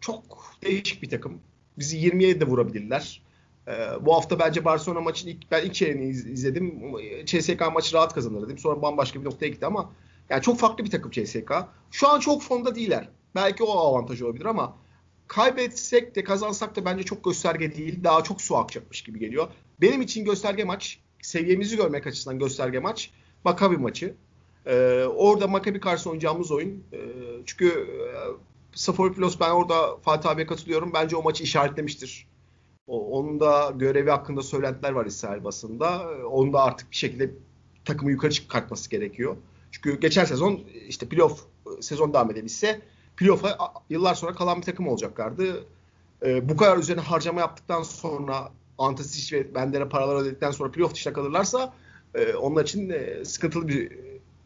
çok 0.00 0.22
değişik 0.62 1.02
bir 1.02 1.10
takım. 1.10 1.40
Bizi 1.78 1.96
27 1.96 2.40
de 2.40 2.44
vurabilirler. 2.44 3.22
E, 3.68 3.72
bu 4.00 4.14
hafta 4.14 4.38
bence 4.38 4.64
Barcelona 4.64 5.00
maçını 5.00 5.30
ilk, 5.30 5.50
ben 5.50 5.64
ilk 5.64 5.74
çeyreğini 5.74 6.08
izledim. 6.08 6.94
CSK 7.26 7.72
maçı 7.72 7.94
rahat 7.94 8.14
kazanır 8.14 8.42
dedim. 8.42 8.58
Sonra 8.58 8.82
bambaşka 8.82 9.20
bir 9.20 9.24
noktaya 9.24 9.48
gitti 9.48 9.66
ama 9.66 9.92
yani 10.30 10.42
çok 10.42 10.58
farklı 10.58 10.84
bir 10.84 10.90
takım 10.90 11.10
CSK. 11.10 11.52
Şu 11.90 12.08
an 12.08 12.20
çok 12.20 12.42
formda 12.42 12.74
değiller. 12.74 13.08
Belki 13.34 13.62
o 13.62 13.70
avantaj 13.70 14.22
olabilir 14.22 14.44
ama 14.44 14.76
kaybetsek 15.28 16.16
de 16.16 16.24
kazansak 16.24 16.76
da 16.76 16.84
bence 16.84 17.02
çok 17.02 17.24
gösterge 17.24 17.76
değil. 17.76 18.04
Daha 18.04 18.24
çok 18.24 18.42
su 18.42 18.56
akacakmış 18.56 19.02
gibi 19.02 19.18
geliyor. 19.18 19.48
Benim 19.80 20.02
için 20.02 20.24
gösterge 20.24 20.64
maç 20.64 21.00
seviyemizi 21.24 21.76
görmek 21.76 22.06
açısından 22.06 22.38
gösterge 22.38 22.78
maç 22.78 23.10
Makabi 23.44 23.76
maçı. 23.76 24.14
Ee, 24.66 25.04
orada 25.16 25.46
Makabi 25.46 25.80
karşı 25.80 26.10
oynayacağımız 26.10 26.52
oyun. 26.52 26.84
Ee, 26.92 26.98
çünkü 27.46 27.68
e, 27.68 28.06
Saforopoulos 28.74 29.40
ben 29.40 29.50
orada 29.50 29.96
Fatih 29.96 30.30
abiye 30.30 30.46
katılıyorum. 30.46 30.92
Bence 30.94 31.16
o 31.16 31.22
maçı 31.22 31.44
işaretlemiştir. 31.44 32.26
O, 32.86 33.18
onun 33.18 33.40
da 33.40 33.72
görevi 33.76 34.10
hakkında 34.10 34.42
söylentiler 34.42 34.92
var 34.92 35.06
İsrail 35.06 35.44
basında. 35.44 36.12
Ee, 36.12 36.24
onun 36.24 36.52
da 36.52 36.62
artık 36.62 36.90
bir 36.90 36.96
şekilde 36.96 37.30
takımı 37.84 38.10
yukarı 38.10 38.32
çıkartması 38.32 38.90
gerekiyor. 38.90 39.36
Çünkü 39.70 40.00
geçen 40.00 40.24
sezon 40.24 40.60
işte 40.88 41.08
playoff 41.08 41.44
sezon 41.80 42.14
devam 42.14 42.30
edebilse 42.30 42.80
playoff'a 43.16 43.72
yıllar 43.90 44.14
sonra 44.14 44.32
kalan 44.32 44.58
bir 44.58 44.62
takım 44.62 44.88
olacaklardı. 44.88 45.64
Ee, 46.22 46.48
bu 46.48 46.56
kadar 46.56 46.78
üzerine 46.78 47.02
harcama 47.02 47.40
yaptıktan 47.40 47.82
sonra 47.82 48.52
Antasic 48.78 49.36
ve 49.36 49.54
Bender'e 49.54 49.88
paralar 49.88 50.16
ödedikten 50.16 50.50
sonra 50.50 50.70
playoff 50.70 50.94
dışına 50.94 51.12
kalırlarsa 51.12 51.74
e, 52.14 52.34
onlar 52.34 52.64
için 52.64 52.90
e, 52.90 53.24
sıkıntılı 53.24 53.68
bir 53.68 53.92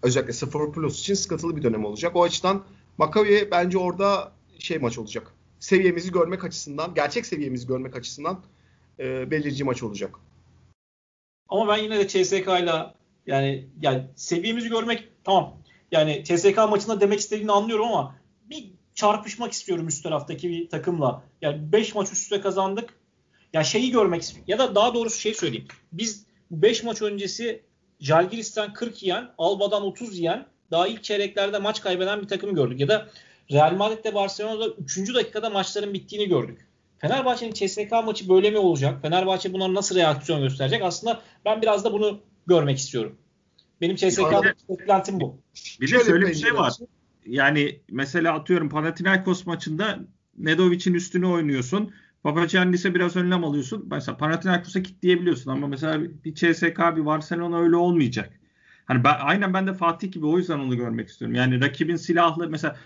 özellikle 0.02 0.32
0 0.32 0.72
plus 0.72 1.00
için 1.00 1.14
sıkıntılı 1.14 1.56
bir 1.56 1.62
dönem 1.62 1.84
olacak. 1.84 2.16
O 2.16 2.22
açıdan 2.22 2.64
Maccabi 2.98 3.48
bence 3.50 3.78
orada 3.78 4.32
şey 4.58 4.78
maç 4.78 4.98
olacak. 4.98 5.32
Seviyemizi 5.60 6.12
görmek 6.12 6.44
açısından, 6.44 6.94
gerçek 6.94 7.26
seviyemizi 7.26 7.66
görmek 7.66 7.96
açısından 7.96 8.40
e, 8.98 9.30
belirleyici 9.30 9.64
maç 9.64 9.82
olacak. 9.82 10.14
Ama 11.48 11.68
ben 11.68 11.82
yine 11.82 11.98
de 11.98 12.08
CSK 12.08 12.32
ile 12.32 12.72
yani 13.26 13.68
yani 13.80 14.06
seviyemizi 14.16 14.68
görmek 14.68 15.08
tamam. 15.24 15.56
Yani 15.92 16.24
CSK 16.24 16.56
maçında 16.56 17.00
demek 17.00 17.20
istediğini 17.20 17.52
anlıyorum 17.52 17.86
ama 17.86 18.16
bir 18.50 18.70
çarpışmak 18.94 19.52
istiyorum 19.52 19.88
üst 19.88 20.02
taraftaki 20.02 20.50
bir 20.50 20.68
takımla. 20.68 21.22
Yani 21.42 21.72
5 21.72 21.94
maç 21.94 22.12
üst 22.12 22.22
üste 22.22 22.40
kazandık. 22.40 22.94
Ya 23.52 23.64
şeyi 23.64 23.90
görmek 23.90 24.22
istiyorum. 24.22 24.44
Ya 24.48 24.58
da 24.58 24.74
daha 24.74 24.94
doğrusu 24.94 25.20
şey 25.20 25.34
söyleyeyim. 25.34 25.66
Biz 25.92 26.26
5 26.50 26.82
maç 26.82 27.02
öncesi 27.02 27.62
Jalgiris'ten 28.00 28.72
40 28.72 29.02
yiyen, 29.02 29.30
Alba'dan 29.38 29.82
30 29.82 30.18
yiyen, 30.18 30.46
daha 30.70 30.88
ilk 30.88 31.04
çeyreklerde 31.04 31.58
maç 31.58 31.80
kaybeden 31.80 32.22
bir 32.22 32.28
takımı 32.28 32.54
gördük. 32.54 32.80
Ya 32.80 32.88
da 32.88 33.08
Real 33.52 33.76
Madrid'de 33.76 34.14
Barcelona'da 34.14 34.68
3. 34.68 35.14
dakikada 35.14 35.50
maçların 35.50 35.94
bittiğini 35.94 36.28
gördük. 36.28 36.66
Fenerbahçe'nin 36.98 37.52
CSK 37.52 37.92
maçı 38.04 38.28
böyle 38.28 38.50
mi 38.50 38.58
olacak? 38.58 39.02
Fenerbahçe 39.02 39.52
buna 39.52 39.74
nasıl 39.74 39.96
reaksiyon 39.96 40.42
gösterecek? 40.42 40.82
Aslında 40.82 41.22
ben 41.44 41.62
biraz 41.62 41.84
da 41.84 41.92
bunu 41.92 42.20
görmek 42.46 42.78
istiyorum. 42.78 43.18
Benim 43.80 43.96
CSK 43.96 44.20
beklentim 44.68 45.20
bu. 45.20 45.38
Bir 45.80 45.92
de 45.92 46.04
şöyle 46.04 46.26
bir 46.26 46.34
şey 46.34 46.54
var. 46.54 46.72
Yani 47.26 47.80
mesela 47.90 48.34
atıyorum 48.34 48.68
Panathinaikos 48.68 49.46
maçında 49.46 49.98
Nedovic'in 50.38 50.94
üstüne 50.94 51.26
oynuyorsun. 51.26 51.94
Papagiannis'e 52.22 52.94
biraz 52.94 53.16
önlem 53.16 53.44
alıyorsun. 53.44 53.88
Mesela 53.90 54.16
Panathinaikos'a 54.16 54.82
kitleyebiliyorsun 54.82 55.50
ama 55.50 55.66
mesela 55.66 56.02
bir 56.24 56.34
CSK 56.34 56.78
bir 56.96 57.06
Barcelona 57.06 57.58
öyle 57.58 57.76
olmayacak. 57.76 58.40
Hani 58.84 59.04
ben, 59.04 59.16
aynen 59.20 59.54
ben 59.54 59.66
de 59.66 59.74
Fatih 59.74 60.12
gibi 60.12 60.26
o 60.26 60.38
yüzden 60.38 60.58
onu 60.58 60.76
görmek 60.76 61.08
istiyorum. 61.08 61.34
Yani 61.34 61.60
rakibin 61.60 61.96
silahlı 61.96 62.50
mesela 62.50 62.76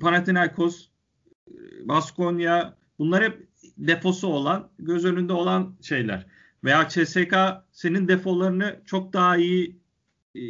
Panathinaikos, 0.00 0.88
Baskonya 1.84 2.74
bunlar 2.98 3.24
hep 3.24 3.48
defosu 3.78 4.28
olan, 4.28 4.68
göz 4.78 5.04
önünde 5.04 5.32
olan 5.32 5.74
şeyler. 5.80 6.26
Veya 6.64 6.88
CSK 6.88 7.34
senin 7.72 8.08
defolarını 8.08 8.80
çok 8.86 9.12
daha 9.12 9.36
iyi 9.36 9.80
e, 10.34 10.40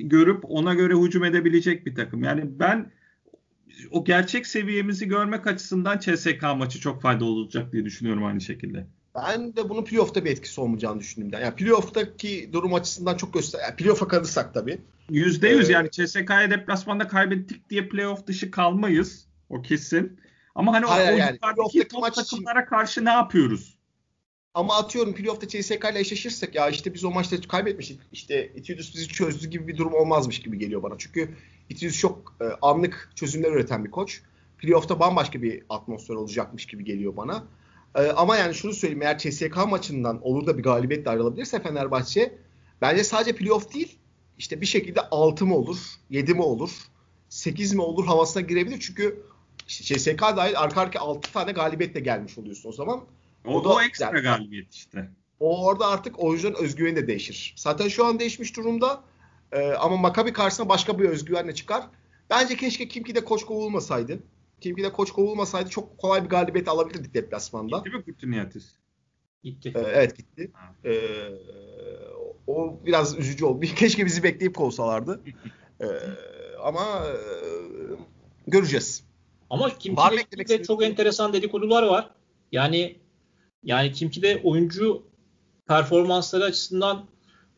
görüp 0.00 0.44
ona 0.44 0.74
göre 0.74 0.94
hücum 0.94 1.24
edebilecek 1.24 1.86
bir 1.86 1.94
takım. 1.94 2.24
Yani 2.24 2.42
ben 2.46 2.92
o 3.90 4.04
gerçek 4.04 4.46
seviyemizi 4.46 5.08
görmek 5.08 5.46
açısından 5.46 5.98
CSK 5.98 6.42
maçı 6.56 6.80
çok 6.80 7.02
faydalı 7.02 7.28
olacak 7.28 7.72
diye 7.72 7.84
düşünüyorum 7.84 8.24
aynı 8.24 8.40
şekilde. 8.40 8.86
Ben 9.14 9.56
de 9.56 9.68
bunun 9.68 9.84
playoff'ta 9.84 10.24
bir 10.24 10.30
etkisi 10.30 10.60
olmayacağını 10.60 11.00
düşündüm. 11.00 11.40
Yani 11.42 11.54
playoff'taki 11.54 12.50
durum 12.52 12.74
açısından 12.74 13.16
çok 13.16 13.34
göster. 13.34 13.60
Yani 13.60 13.76
playoff'a 13.76 14.08
kalırsak 14.08 14.54
tabii. 14.54 14.80
Yüzde 15.10 15.48
yüz 15.48 15.70
ee, 15.70 15.72
yani 15.72 15.90
CSK'ya 15.90 16.50
deplasmanda 16.50 17.08
kaybettik 17.08 17.70
diye 17.70 17.88
playoff 17.88 18.26
dışı 18.26 18.50
kalmayız. 18.50 19.26
O 19.48 19.62
kesin. 19.62 20.20
Ama 20.54 20.72
hani 20.72 20.86
hayır, 20.86 21.12
o, 21.12 21.16
yani, 21.16 21.38
o 21.94 22.00
maç 22.00 22.14
takımlara 22.14 22.60
için... 22.60 22.70
karşı 22.70 23.04
ne 23.04 23.10
yapıyoruz? 23.10 23.75
Ama 24.56 24.76
atıyorum 24.76 25.14
playoff'ta 25.14 25.48
CSK 25.48 25.84
ile 25.92 25.98
eşleşirsek 25.98 26.54
ya 26.54 26.68
işte 26.68 26.94
biz 26.94 27.04
o 27.04 27.10
maçta 27.10 27.40
kaybetmiştik. 27.40 28.00
İşte 28.12 28.52
Itiudus 28.54 28.94
bizi 28.94 29.08
çözdü 29.08 29.48
gibi 29.50 29.68
bir 29.68 29.76
durum 29.76 29.94
olmazmış 29.94 30.40
gibi 30.40 30.58
geliyor 30.58 30.82
bana. 30.82 30.94
Çünkü 30.98 31.30
Itiudus 31.70 31.98
çok 31.98 32.34
e, 32.40 32.44
anlık 32.62 33.12
çözümler 33.14 33.52
üreten 33.52 33.84
bir 33.84 33.90
koç. 33.90 34.20
Playoff'ta 34.58 35.00
bambaşka 35.00 35.42
bir 35.42 35.62
atmosfer 35.68 36.14
olacakmış 36.14 36.66
gibi 36.66 36.84
geliyor 36.84 37.16
bana. 37.16 37.44
E, 37.94 38.02
ama 38.02 38.36
yani 38.36 38.54
şunu 38.54 38.72
söyleyeyim 38.72 39.02
eğer 39.02 39.18
CSK 39.18 39.56
maçından 39.68 40.26
olur 40.26 40.46
da 40.46 40.58
bir 40.58 40.62
galibiyetle 40.62 41.10
ayrılabilirse 41.10 41.62
Fenerbahçe 41.62 42.38
bence 42.82 43.04
sadece 43.04 43.36
playoff 43.36 43.74
değil 43.74 43.98
işte 44.38 44.60
bir 44.60 44.66
şekilde 44.66 45.00
6 45.00 45.46
mı 45.46 45.56
olur, 45.56 45.78
7 46.10 46.34
mi 46.34 46.42
olur, 46.42 46.70
8 47.28 47.74
mi 47.74 47.82
olur 47.82 48.06
havasına 48.06 48.42
girebilir. 48.42 48.80
Çünkü 48.80 49.22
işte 49.68 49.98
CSK 49.98 50.20
dahil 50.20 50.58
arka 50.58 50.80
arka 50.80 51.00
6 51.00 51.32
tane 51.32 51.52
galibiyetle 51.52 52.00
gelmiş 52.00 52.38
oluyorsun 52.38 52.68
o 52.68 52.72
zaman. 52.72 53.04
O, 53.46 53.54
o, 53.54 53.64
da, 53.64 53.68
o 53.68 53.80
ekstra 53.80 54.06
yani, 54.06 54.22
galibiyet 54.22 54.74
işte. 54.74 55.10
O 55.40 55.66
orada 55.66 55.86
artık 55.86 56.18
oyuncuların 56.18 56.64
özgüveni 56.64 56.96
de 56.96 57.06
değişir. 57.06 57.54
Zaten 57.56 57.88
şu 57.88 58.06
an 58.06 58.20
değişmiş 58.20 58.56
durumda. 58.56 59.02
Ee, 59.52 59.72
ama 59.72 59.96
Makabi 59.96 60.32
karşısına 60.32 60.68
başka 60.68 60.98
bir 60.98 61.04
özgüvenle 61.04 61.54
çıkar. 61.54 61.82
Bence 62.30 62.56
keşke 62.56 62.88
Kimki'de 62.88 63.24
koç 63.24 63.44
kovulmasaydı. 63.44 64.18
Kimki'de 64.60 64.92
koç 64.92 65.10
kovulmasaydı 65.10 65.70
çok 65.70 65.98
kolay 65.98 66.24
bir 66.24 66.28
galibiyet 66.28 66.68
alabilirdik 66.68 67.14
deplasmanda. 67.14 67.76
Gitti 67.76 67.90
mi 67.90 68.04
Kutuniyatis? 68.04 68.72
Gitti. 69.44 69.72
Ee, 69.74 69.80
evet 69.80 70.16
gitti. 70.16 70.50
Ee, 70.84 70.94
o 72.46 72.78
biraz 72.86 73.18
üzücü 73.18 73.44
oldu. 73.44 73.66
Keşke 73.76 74.06
bizi 74.06 74.22
bekleyip 74.22 74.56
kovsalardı. 74.56 75.20
ee, 75.80 75.86
ama 76.62 77.06
e, 77.06 77.16
göreceğiz. 78.46 79.04
Ama 79.50 79.78
Kimki'de 79.78 80.62
çok 80.62 80.82
enteresan 80.82 81.32
dedikodular 81.32 81.82
var. 81.82 82.10
Yani 82.52 82.96
yani 83.66 83.92
Kimki'de 83.92 84.40
oyuncu 84.44 85.02
performansları 85.68 86.44
açısından 86.44 87.06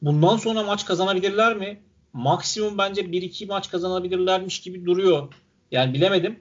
bundan 0.02 0.36
sonra 0.36 0.62
maç 0.62 0.84
kazanabilirler 0.84 1.56
mi? 1.56 1.80
Maksimum 2.12 2.78
bence 2.78 3.00
1-2 3.00 3.46
maç 3.46 3.70
kazanabilirlermiş 3.70 4.60
gibi 4.60 4.86
duruyor. 4.86 5.34
Yani 5.70 5.94
bilemedim. 5.94 6.38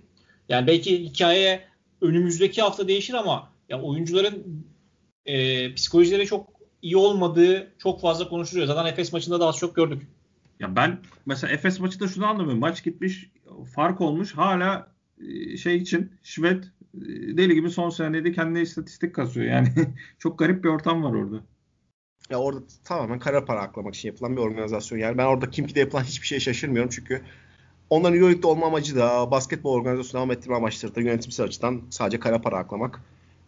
Yani 0.49 0.68
belki 0.68 1.03
hikaye 1.03 1.64
önümüzdeki 2.02 2.61
hafta 2.61 2.88
değişir 2.88 3.14
ama 3.14 3.49
ya 3.69 3.81
oyuncuların 3.81 4.65
e, 5.26 5.73
psikolojileri 5.73 6.26
çok 6.26 6.49
iyi 6.81 6.98
olmadığı 6.98 7.72
çok 7.77 8.02
fazla 8.02 8.30
konuşuluyor. 8.30 8.68
Zaten 8.68 8.85
Efes 8.85 9.14
maçında 9.14 9.39
da 9.39 9.48
az 9.48 9.57
çok 9.57 9.76
gördük. 9.76 10.07
Ya 10.60 10.76
ben 10.76 10.99
mesela 11.26 11.53
Efes 11.53 11.80
maçında 11.80 12.07
şunu 12.07 12.26
anlamıyorum. 12.26 12.60
Maç 12.60 12.84
gitmiş, 12.84 13.31
fark 13.76 14.02
olmuş. 14.02 14.34
Hala 14.34 14.91
e, 15.22 15.57
şey 15.57 15.77
için 15.77 16.11
Şvet 16.23 16.64
deli 17.37 17.55
gibi 17.55 17.69
son 17.69 17.89
senede 17.89 18.31
kendine 18.31 18.61
istatistik 18.61 19.15
kasıyor. 19.15 19.45
Yani 19.45 19.67
çok 20.19 20.39
garip 20.39 20.63
bir 20.63 20.69
ortam 20.69 21.03
var 21.03 21.13
orada. 21.13 21.43
Ya 22.29 22.39
orada 22.39 22.59
tamamen 22.83 23.19
kara 23.19 23.45
para 23.45 23.61
aklamak 23.61 23.95
için 23.95 24.09
yapılan 24.09 24.37
bir 24.37 24.41
organizasyon. 24.41 24.99
Yani 24.99 25.17
ben 25.17 25.25
orada 25.25 25.49
Kimki'de 25.49 25.79
yapılan 25.79 26.03
hiçbir 26.03 26.27
şeye 26.27 26.39
şaşırmıyorum. 26.39 26.89
Çünkü 26.89 27.21
onların 27.89 28.17
Euroleague'de 28.17 28.47
olma 28.47 28.67
amacı 28.67 28.95
da 28.95 29.31
basketbol 29.31 29.73
organizasyonu 29.73 30.21
devam 30.21 30.31
ettirme 30.31 30.55
amaçları 30.55 30.95
da 30.95 31.01
yönetimsel 31.01 31.45
açıdan 31.45 31.81
sadece 31.89 32.19
kara 32.19 32.41
para 32.41 32.57
aklamak. 32.57 33.01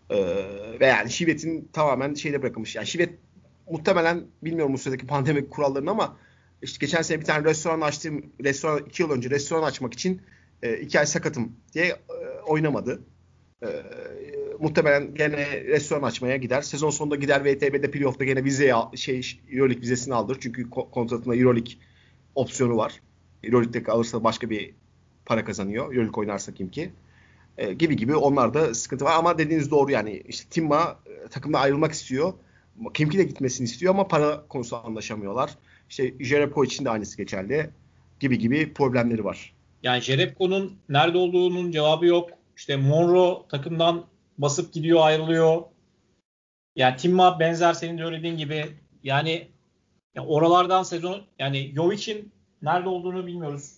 Ee, 0.09 0.15
ve 0.79 0.85
yani 0.85 1.11
Şivet'in 1.11 1.69
tamamen 1.73 2.13
şeyde 2.13 2.41
bırakılmış. 2.41 2.75
Yani 2.75 2.87
Şivet 2.87 3.13
muhtemelen 3.69 4.23
bilmiyorum 4.43 4.73
bu 4.73 4.77
süredeki 4.77 5.07
pandemi 5.07 5.49
kurallarını 5.49 5.91
ama 5.91 6.17
işte 6.61 6.85
geçen 6.85 7.01
sene 7.01 7.19
bir 7.19 7.25
tane 7.25 7.43
restoran 7.43 7.81
açtığım 7.81 8.25
restoran 8.43 8.85
iki 8.85 9.01
yıl 9.01 9.11
önce 9.11 9.29
restoran 9.29 9.63
açmak 9.63 9.93
için 9.93 10.21
e, 10.63 10.77
iki 10.77 10.99
ay 10.99 11.05
sakatım 11.05 11.51
diye 11.73 11.85
e, 11.85 11.95
oynamadı. 12.47 13.01
E, 13.63 13.67
muhtemelen 14.59 15.15
gene 15.15 15.63
restoran 15.63 16.03
açmaya 16.03 16.37
gider. 16.37 16.61
Sezon 16.61 16.89
sonunda 16.89 17.15
gider 17.15 17.45
VTB'de 17.45 17.91
playoff'ta 17.91 18.25
gene 18.25 18.43
vizeye 18.43 18.73
şey 18.95 19.39
Euroleague 19.51 19.81
vizesini 19.81 20.13
alır. 20.13 20.37
Çünkü 20.41 20.69
kontratında 20.69 21.35
Euroleague 21.35 21.73
opsiyonu 22.35 22.77
var. 22.77 23.01
Euroleague'de 23.43 23.91
alırsa 23.91 24.23
başka 24.23 24.49
bir 24.49 24.73
para 25.25 25.45
kazanıyor. 25.45 25.85
Euroleague 25.85 26.21
oynarsa 26.21 26.53
kim 26.53 26.71
ki. 26.71 26.91
E, 27.57 27.73
gibi 27.73 27.95
gibi 27.95 28.15
onlarda 28.15 28.73
sıkıntı 28.73 29.05
var 29.05 29.15
ama 29.15 29.37
dediğiniz 29.37 29.71
doğru 29.71 29.91
yani 29.91 30.23
işte 30.27 30.49
Timma 30.49 30.99
e, 31.05 31.27
takımda 31.27 31.59
ayrılmak 31.59 31.91
istiyor. 31.91 32.33
Kimki 32.93 33.17
de 33.17 33.23
gitmesini 33.23 33.65
istiyor 33.65 33.93
ama 33.93 34.07
para 34.07 34.47
konusu 34.47 34.77
anlaşamıyorlar. 34.77 35.57
İşte 35.89 36.13
Jerebko 36.19 36.63
için 36.63 36.85
de 36.85 36.89
aynısı 36.89 37.17
geçerli 37.17 37.69
gibi 38.19 38.39
gibi 38.39 38.73
problemleri 38.73 39.23
var. 39.23 39.53
Yani 39.83 40.01
Jerebko'nun 40.01 40.77
nerede 40.89 41.17
olduğunun 41.17 41.71
cevabı 41.71 42.05
yok. 42.05 42.29
İşte 42.59 42.77
Monroe 42.77 43.47
takımdan 43.47 44.05
basıp 44.37 44.73
gidiyor 44.73 44.99
ayrılıyor. 45.01 45.63
Yani 46.75 46.97
Timma 46.97 47.39
benzer 47.39 47.73
senin 47.73 47.97
de 47.97 48.01
söylediğin 48.01 48.37
gibi 48.37 48.65
yani 49.03 49.51
ya 50.15 50.25
oralardan 50.25 50.83
sezon 50.83 51.21
yani 51.39 51.71
Jovic'in 51.75 52.31
nerede 52.61 52.89
olduğunu 52.89 53.27
bilmiyoruz. 53.27 53.77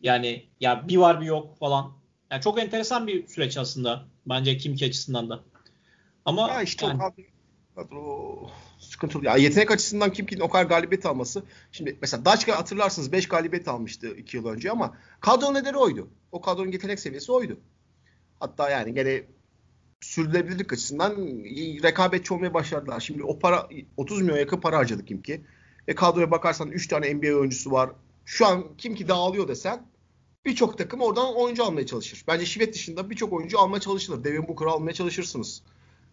Yani 0.00 0.46
ya 0.60 0.88
bir 0.88 0.96
var 0.96 1.20
bir 1.20 1.26
yok 1.26 1.58
falan. 1.58 1.92
Yani 2.30 2.42
çok 2.42 2.58
enteresan 2.58 3.06
bir 3.06 3.26
süreç 3.26 3.56
aslında 3.56 4.04
bence 4.26 4.56
Kimki 4.56 4.86
açısından 4.86 5.30
da. 5.30 5.40
Ama 6.24 6.48
ya 6.48 6.62
işte 6.62 6.86
yani... 6.86 6.98
kadro 7.74 8.50
sıkıntılı. 8.98 9.24
Ya 9.24 9.36
yetenek 9.36 9.70
açısından 9.70 10.12
Kimki'nin 10.12 10.40
o 10.40 10.48
kadar 10.48 10.64
galibiyet 10.64 11.06
alması. 11.06 11.42
Şimdi 11.72 11.98
mesela 12.00 12.24
Daçka 12.24 12.58
hatırlarsınız 12.58 13.12
5 13.12 13.28
galibiyet 13.28 13.68
almıştı 13.68 14.08
2 14.16 14.36
yıl 14.36 14.46
önce 14.46 14.70
ama 14.70 14.96
kadro 15.20 15.54
nedeni 15.54 15.76
oydu. 15.76 16.08
O 16.32 16.40
kadronun 16.40 16.72
yetenek 16.72 17.00
seviyesi 17.00 17.32
oydu. 17.32 17.60
Hatta 18.40 18.70
yani 18.70 18.94
gene 18.94 19.22
sürdürülebilirlik 20.00 20.72
açısından 20.72 21.16
rekabetçi 21.82 22.34
olmaya 22.34 22.54
başladılar. 22.54 23.00
Şimdi 23.00 23.22
o 23.22 23.38
para 23.38 23.68
30 23.96 24.22
milyon 24.22 24.36
yakın 24.36 24.60
para 24.60 24.76
harcadı 24.76 25.04
Kimki. 25.04 25.40
Ve 25.88 25.94
kadroya 25.94 26.30
bakarsan 26.30 26.70
3 26.70 26.88
tane 26.88 27.14
NBA 27.14 27.34
oyuncusu 27.34 27.70
var. 27.70 27.90
Şu 28.24 28.46
an 28.46 28.64
Kimki 28.78 29.08
dağılıyor 29.08 29.48
desen 29.48 29.86
birçok 30.44 30.78
takım 30.78 31.00
oradan 31.00 31.36
oyuncu 31.36 31.64
almaya 31.64 31.86
çalışır. 31.86 32.24
Bence 32.28 32.46
Şivet 32.46 32.74
dışında 32.74 33.10
birçok 33.10 33.32
oyuncu 33.32 33.58
almaya 33.58 33.80
çalışılır. 33.80 34.24
Devin 34.24 34.48
Booker'ı 34.48 34.70
almaya 34.70 34.92
çalışırsınız. 34.92 35.62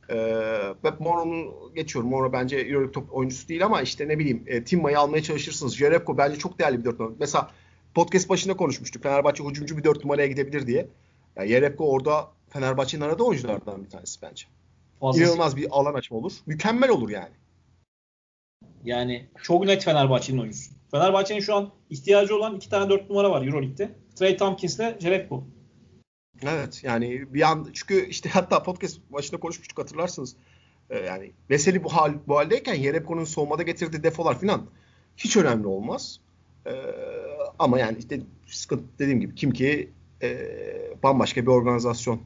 Ee, 0.10 0.90
Moro'nu 1.00 1.54
geçiyorum. 1.76 2.10
Moro 2.10 2.34
bence 2.34 2.58
Euroleague 2.58 2.92
top 2.92 3.14
oyuncusu 3.14 3.48
değil 3.48 3.66
ama 3.66 3.82
işte 3.82 4.08
ne 4.08 4.20
bileyim 4.20 4.44
e, 4.48 4.64
Timma'yı 4.64 5.00
almaya 5.00 5.24
çalışırsınız. 5.24 5.78
Jerebko 5.78 6.18
bence 6.18 6.38
çok 6.38 6.60
değerli 6.60 6.80
bir 6.80 6.86
dört 6.86 7.00
numara. 7.00 7.16
Mesela 7.20 7.52
podcast 7.94 8.30
başında 8.30 8.58
konuşmuştuk. 8.58 9.04
Fenerbahçe 9.04 9.44
hücumcu 9.44 9.78
bir 9.78 9.84
dört 9.84 10.04
numaraya 10.04 10.28
gidebilir 10.28 10.68
diye. 10.68 10.88
Yani 11.36 11.48
Jerebko 11.50 11.92
orada 11.92 12.28
Fenerbahçe'nin 12.50 13.02
aradığı 13.02 13.24
oyunculardan 13.24 13.86
bir 13.86 13.90
tanesi 13.90 14.22
bence. 14.22 14.46
Fazlası. 15.00 15.24
İnanılmaz 15.24 15.58
bir 15.58 15.68
alan 15.72 15.94
açma 15.94 16.18
olur. 16.18 16.34
Mükemmel 16.46 16.90
olur 16.90 17.10
yani. 17.10 17.34
Yani 18.84 19.26
çok 19.44 19.66
net 19.66 19.84
Fenerbahçe'nin 19.84 20.38
oyuncusu. 20.38 20.72
Fenerbahçe'nin 20.92 21.40
şu 21.40 21.56
an 21.56 21.70
ihtiyacı 21.90 22.36
olan 22.36 22.56
iki 22.56 22.70
tane 22.70 22.90
dört 22.90 23.10
numara 23.10 23.32
var 23.32 23.46
Euroleague'de. 23.46 23.90
Trey 24.16 24.38
Tompkins 24.38 24.76
ile 24.76 24.98
Jerebko. 25.00 25.44
Evet 26.44 26.84
yani 26.84 27.34
bir 27.34 27.42
an 27.42 27.70
çünkü 27.74 28.06
işte 28.06 28.30
hatta 28.30 28.64
podcast 28.64 29.00
başında 29.10 29.40
konuşmuştuk 29.40 29.80
hatırlarsınız. 29.80 30.36
Ee, 30.90 30.98
yani 30.98 31.32
Veseli 31.50 31.84
bu 31.84 31.94
hal 31.94 32.14
bu 32.28 32.38
haldeyken 32.38 32.74
Yerebko'nun 32.74 33.24
soğumada 33.24 33.64
getirdiği 33.64 34.04
defolar 34.04 34.40
falan 34.40 34.66
hiç 35.18 35.38
önemli 35.38 35.68
olmaz. 35.68 36.20
Ee, 36.68 36.72
ama 37.60 37.80
yani 37.80 37.98
işte 37.98 38.22
sıkıntı 38.46 38.84
dediğim 39.00 39.22
gibi 39.22 39.36
kim 39.36 39.52
ki 39.52 39.92
e, 40.22 40.48
bambaşka 41.04 41.42
bir 41.42 41.48
organizasyon. 41.48 42.22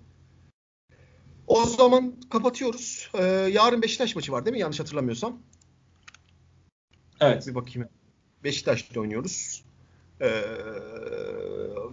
O 1.47 1.65
zaman 1.65 2.15
kapatıyoruz. 2.29 3.11
Ee, 3.13 3.23
yarın 3.25 3.81
Beşiktaş 3.81 4.15
maçı 4.15 4.31
var 4.31 4.45
değil 4.45 4.53
mi? 4.53 4.59
Yanlış 4.59 4.79
hatırlamıyorsam. 4.79 5.39
Evet. 7.21 7.47
Bir 7.47 7.55
bakayım. 7.55 7.89
Beşiktaş'ta 8.43 8.99
oynuyoruz. 8.99 9.63
Ee, 10.21 10.27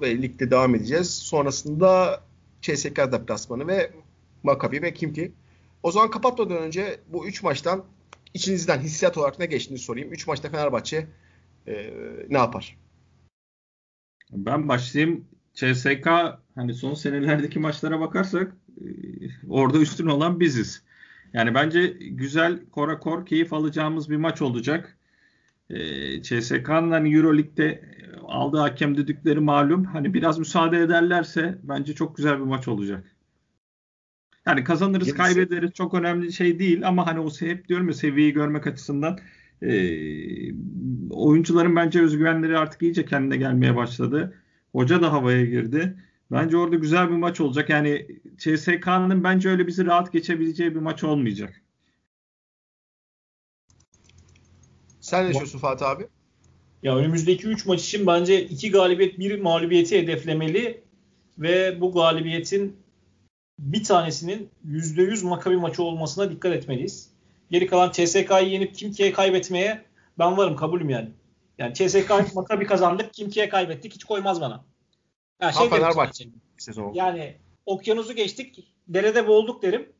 ve 0.02 0.22
ligde 0.22 0.50
devam 0.50 0.74
edeceğiz. 0.74 1.14
Sonrasında 1.14 2.20
CSK 2.62 2.96
deplasmanı 2.96 3.66
ve 3.66 3.90
Maccabi 4.42 4.82
ve 4.82 4.94
Kimki. 4.94 5.32
O 5.82 5.90
zaman 5.90 6.10
kapatmadan 6.10 6.56
önce 6.56 7.00
bu 7.08 7.26
üç 7.26 7.42
maçtan 7.42 7.84
içinizden 8.34 8.80
hissiyat 8.80 9.18
olarak 9.18 9.38
ne 9.38 9.46
geçtiğini 9.46 9.78
sorayım. 9.78 10.12
Üç 10.12 10.26
maçta 10.26 10.50
Fenerbahçe 10.50 11.06
e, 11.66 11.94
ne 12.28 12.38
yapar? 12.38 12.76
Ben 14.32 14.68
başlayayım. 14.68 15.24
CSK 15.54 16.06
hani 16.54 16.74
son 16.74 16.94
senelerdeki 16.94 17.58
maçlara 17.58 18.00
bakarsak 18.00 18.56
e, 18.80 18.86
orada 19.48 19.78
üstün 19.78 20.06
olan 20.06 20.40
biziz. 20.40 20.82
Yani 21.32 21.54
bence 21.54 21.86
güzel 22.00 22.60
kora 22.70 22.98
kor 22.98 23.26
keyif 23.26 23.52
alacağımız 23.52 24.10
bir 24.10 24.16
maç 24.16 24.42
olacak. 24.42 24.95
E, 25.70 26.22
CSK'nın 26.22 26.90
hani 26.90 27.14
Euroleague'de 27.14 27.82
aldığı 28.24 28.58
hakem 28.58 28.96
düdükleri 28.96 29.40
malum. 29.40 29.84
Hani 29.84 30.14
biraz 30.14 30.38
müsaade 30.38 30.78
ederlerse 30.78 31.58
bence 31.62 31.94
çok 31.94 32.16
güzel 32.16 32.38
bir 32.38 32.44
maç 32.44 32.68
olacak. 32.68 33.16
Yani 34.46 34.64
kazanırız 34.64 35.06
Gerisi. 35.06 35.22
kaybederiz 35.22 35.72
çok 35.72 35.94
önemli 35.94 36.32
şey 36.32 36.58
değil 36.58 36.88
ama 36.88 37.06
hani 37.06 37.20
o 37.20 37.30
hep 37.40 37.68
diyorum 37.68 37.88
ya 37.88 37.94
seviyeyi 37.94 38.32
görmek 38.32 38.66
açısından 38.66 39.18
e, 39.62 39.70
oyuncuların 41.10 41.76
bence 41.76 42.02
özgüvenleri 42.02 42.58
artık 42.58 42.82
iyice 42.82 43.04
kendine 43.04 43.36
gelmeye 43.36 43.76
başladı. 43.76 44.34
Hoca 44.72 45.02
da 45.02 45.12
havaya 45.12 45.44
girdi. 45.44 45.96
Bence 46.30 46.56
orada 46.56 46.76
güzel 46.76 47.10
bir 47.10 47.16
maç 47.16 47.40
olacak. 47.40 47.70
Yani 47.70 48.06
CSK'nın 48.38 49.24
bence 49.24 49.48
öyle 49.48 49.66
bizi 49.66 49.86
rahat 49.86 50.12
geçebileceği 50.12 50.74
bir 50.74 50.80
maç 50.80 51.04
olmayacak. 51.04 51.62
Sen 55.06 55.24
ne 55.24 55.28
düşünüyorsun 55.28 55.58
Fatih 55.58 55.86
abi? 55.86 56.06
Ya 56.82 56.96
önümüzdeki 56.96 57.46
3 57.46 57.66
maç 57.66 57.84
için 57.84 58.06
bence 58.06 58.44
2 58.44 58.70
galibiyet 58.70 59.18
1 59.18 59.40
mağlubiyeti 59.40 59.98
hedeflemeli 59.98 60.84
ve 61.38 61.80
bu 61.80 61.92
galibiyetin 61.92 62.76
bir 63.58 63.84
tanesinin 63.84 64.50
%100 64.68 65.24
Makabi 65.24 65.56
maçı 65.56 65.82
olmasına 65.82 66.30
dikkat 66.30 66.52
etmeliyiz. 66.52 67.10
Geri 67.50 67.66
kalan 67.66 67.92
CSK'yı 67.92 68.48
yenip 68.48 68.74
Kimki'ye 68.74 69.12
kaybetmeye 69.12 69.84
ben 70.18 70.36
varım 70.36 70.56
kabulüm 70.56 70.90
yani. 70.90 71.08
Yani 71.58 71.74
CSK 71.74 72.10
Makabi 72.34 72.66
kazandık 72.66 73.14
Kimki'ye 73.14 73.48
kaybettik 73.48 73.94
hiç 73.94 74.04
koymaz 74.04 74.40
bana. 74.40 74.64
Ya 75.40 75.52
şey 75.52 75.68
Fenerbahçe 75.68 76.24
sezon. 76.58 76.94
Yani 76.94 77.36
okyanusu 77.66 78.12
geçtik 78.12 78.72
derede 78.88 79.26
boğulduk 79.26 79.62
derim 79.62 79.92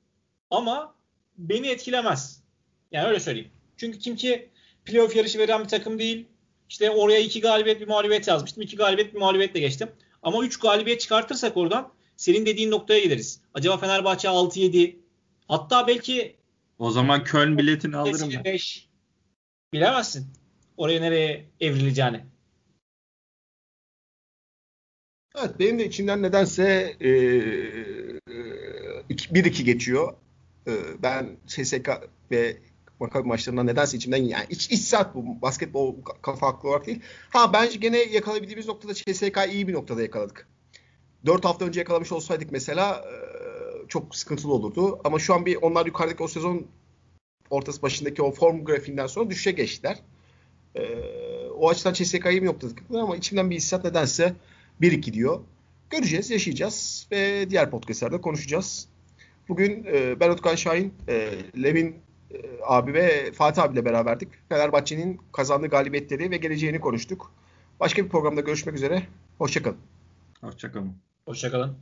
ama 0.50 0.94
beni 1.38 1.68
etkilemez. 1.68 2.42
Yani 2.92 3.08
öyle 3.08 3.20
söyleyeyim. 3.20 3.50
Çünkü 3.76 3.98
Kimki 3.98 4.55
playoff 4.86 5.16
yarışı 5.16 5.38
veren 5.38 5.64
bir 5.64 5.68
takım 5.68 5.98
değil. 5.98 6.26
İşte 6.68 6.90
oraya 6.90 7.20
iki 7.20 7.40
galibiyet 7.40 7.80
bir 7.80 7.88
mağlubiyet 7.88 8.28
yazmıştım. 8.28 8.62
İki 8.62 8.76
galibiyet 8.76 9.14
bir 9.14 9.18
mağlubiyetle 9.18 9.60
geçtim. 9.60 9.88
Ama 10.22 10.44
üç 10.44 10.58
galibiyet 10.58 11.00
çıkartırsak 11.00 11.56
oradan 11.56 11.92
senin 12.16 12.46
dediğin 12.46 12.70
noktaya 12.70 13.00
geliriz. 13.00 13.40
Acaba 13.54 13.76
Fenerbahçe 13.76 14.28
6-7 14.28 14.96
hatta 15.48 15.86
belki 15.86 16.36
o 16.78 16.90
zaman 16.90 17.24
Köln 17.24 17.58
biletini 17.58 17.96
alırım 17.96 18.30
ben. 18.34 18.44
5 18.44 18.88
bilemezsin. 19.72 20.26
Oraya 20.76 21.00
nereye 21.00 21.46
evrileceğini. 21.60 22.24
Evet 25.38 25.58
benim 25.58 25.78
de 25.78 25.86
içinden 25.86 26.22
nedense 26.22 26.96
e, 27.00 27.08
e, 27.08 27.12
1-2 29.10 29.62
geçiyor. 29.62 30.14
E, 30.66 30.72
ben 31.02 31.36
CSK 31.46 31.88
ve 32.30 32.56
Makabi 33.00 33.28
maçlarından 33.28 33.66
nedense 33.66 33.96
içimden 33.96 34.22
yani 34.22 34.46
iç, 34.50 34.70
iç 34.70 34.80
saat 34.80 35.14
bu 35.14 35.42
basketbol 35.42 35.94
kafa 36.22 36.46
haklı 36.46 36.68
olarak 36.68 36.86
değil. 36.86 37.00
Ha 37.30 37.52
bence 37.52 37.78
gene 37.78 37.98
yakalayabildiğimiz 37.98 38.68
noktada 38.68 38.94
CSK 38.94 39.38
iyi 39.52 39.68
bir 39.68 39.72
noktada 39.72 40.02
yakaladık. 40.02 40.48
4 41.26 41.44
hafta 41.44 41.64
önce 41.64 41.80
yakalamış 41.80 42.12
olsaydık 42.12 42.52
mesela 42.52 43.04
çok 43.88 44.16
sıkıntılı 44.16 44.52
olurdu. 44.52 45.00
Ama 45.04 45.18
şu 45.18 45.34
an 45.34 45.46
bir 45.46 45.56
onlar 45.56 45.86
yukarıdaki 45.86 46.22
o 46.22 46.28
sezon 46.28 46.66
ortası 47.50 47.82
başındaki 47.82 48.22
o 48.22 48.30
form 48.30 48.64
grafiğinden 48.64 49.06
sonra 49.06 49.30
düşüşe 49.30 49.50
geçtiler. 49.50 49.98
O 51.58 51.70
açıdan 51.70 51.92
CSK 51.92 52.26
iyi 52.26 52.42
bir 52.42 52.46
noktada 52.46 52.72
ama 53.00 53.16
içimden 53.16 53.50
bir 53.50 53.56
hissiyat 53.56 53.84
nedense 53.84 54.34
1-2 54.80 55.12
diyor. 55.12 55.40
Göreceğiz, 55.90 56.30
yaşayacağız 56.30 57.06
ve 57.12 57.50
diğer 57.50 57.70
podcastlerde 57.70 58.20
konuşacağız. 58.20 58.88
Bugün 59.48 59.84
e, 59.84 60.20
ben 60.20 60.30
Utkan 60.30 60.54
Şahin, 60.54 60.94
e, 61.08 61.30
Levin 61.62 61.96
e, 62.30 62.36
abi 62.64 62.94
ve 62.94 63.32
Fatih 63.32 63.62
abiyle 63.62 63.84
beraberdik. 63.84 64.28
Fenerbahçe'nin 64.48 65.20
kazandığı 65.32 65.66
galibiyetleri 65.66 66.30
ve 66.30 66.36
geleceğini 66.36 66.80
konuştuk. 66.80 67.32
Başka 67.80 68.04
bir 68.04 68.08
programda 68.08 68.40
görüşmek 68.40 68.74
üzere. 68.74 69.02
Hoşçakalın. 69.38 69.78
Hoşçakalın. 70.40 70.92
Hoşçakalın. 71.26 71.76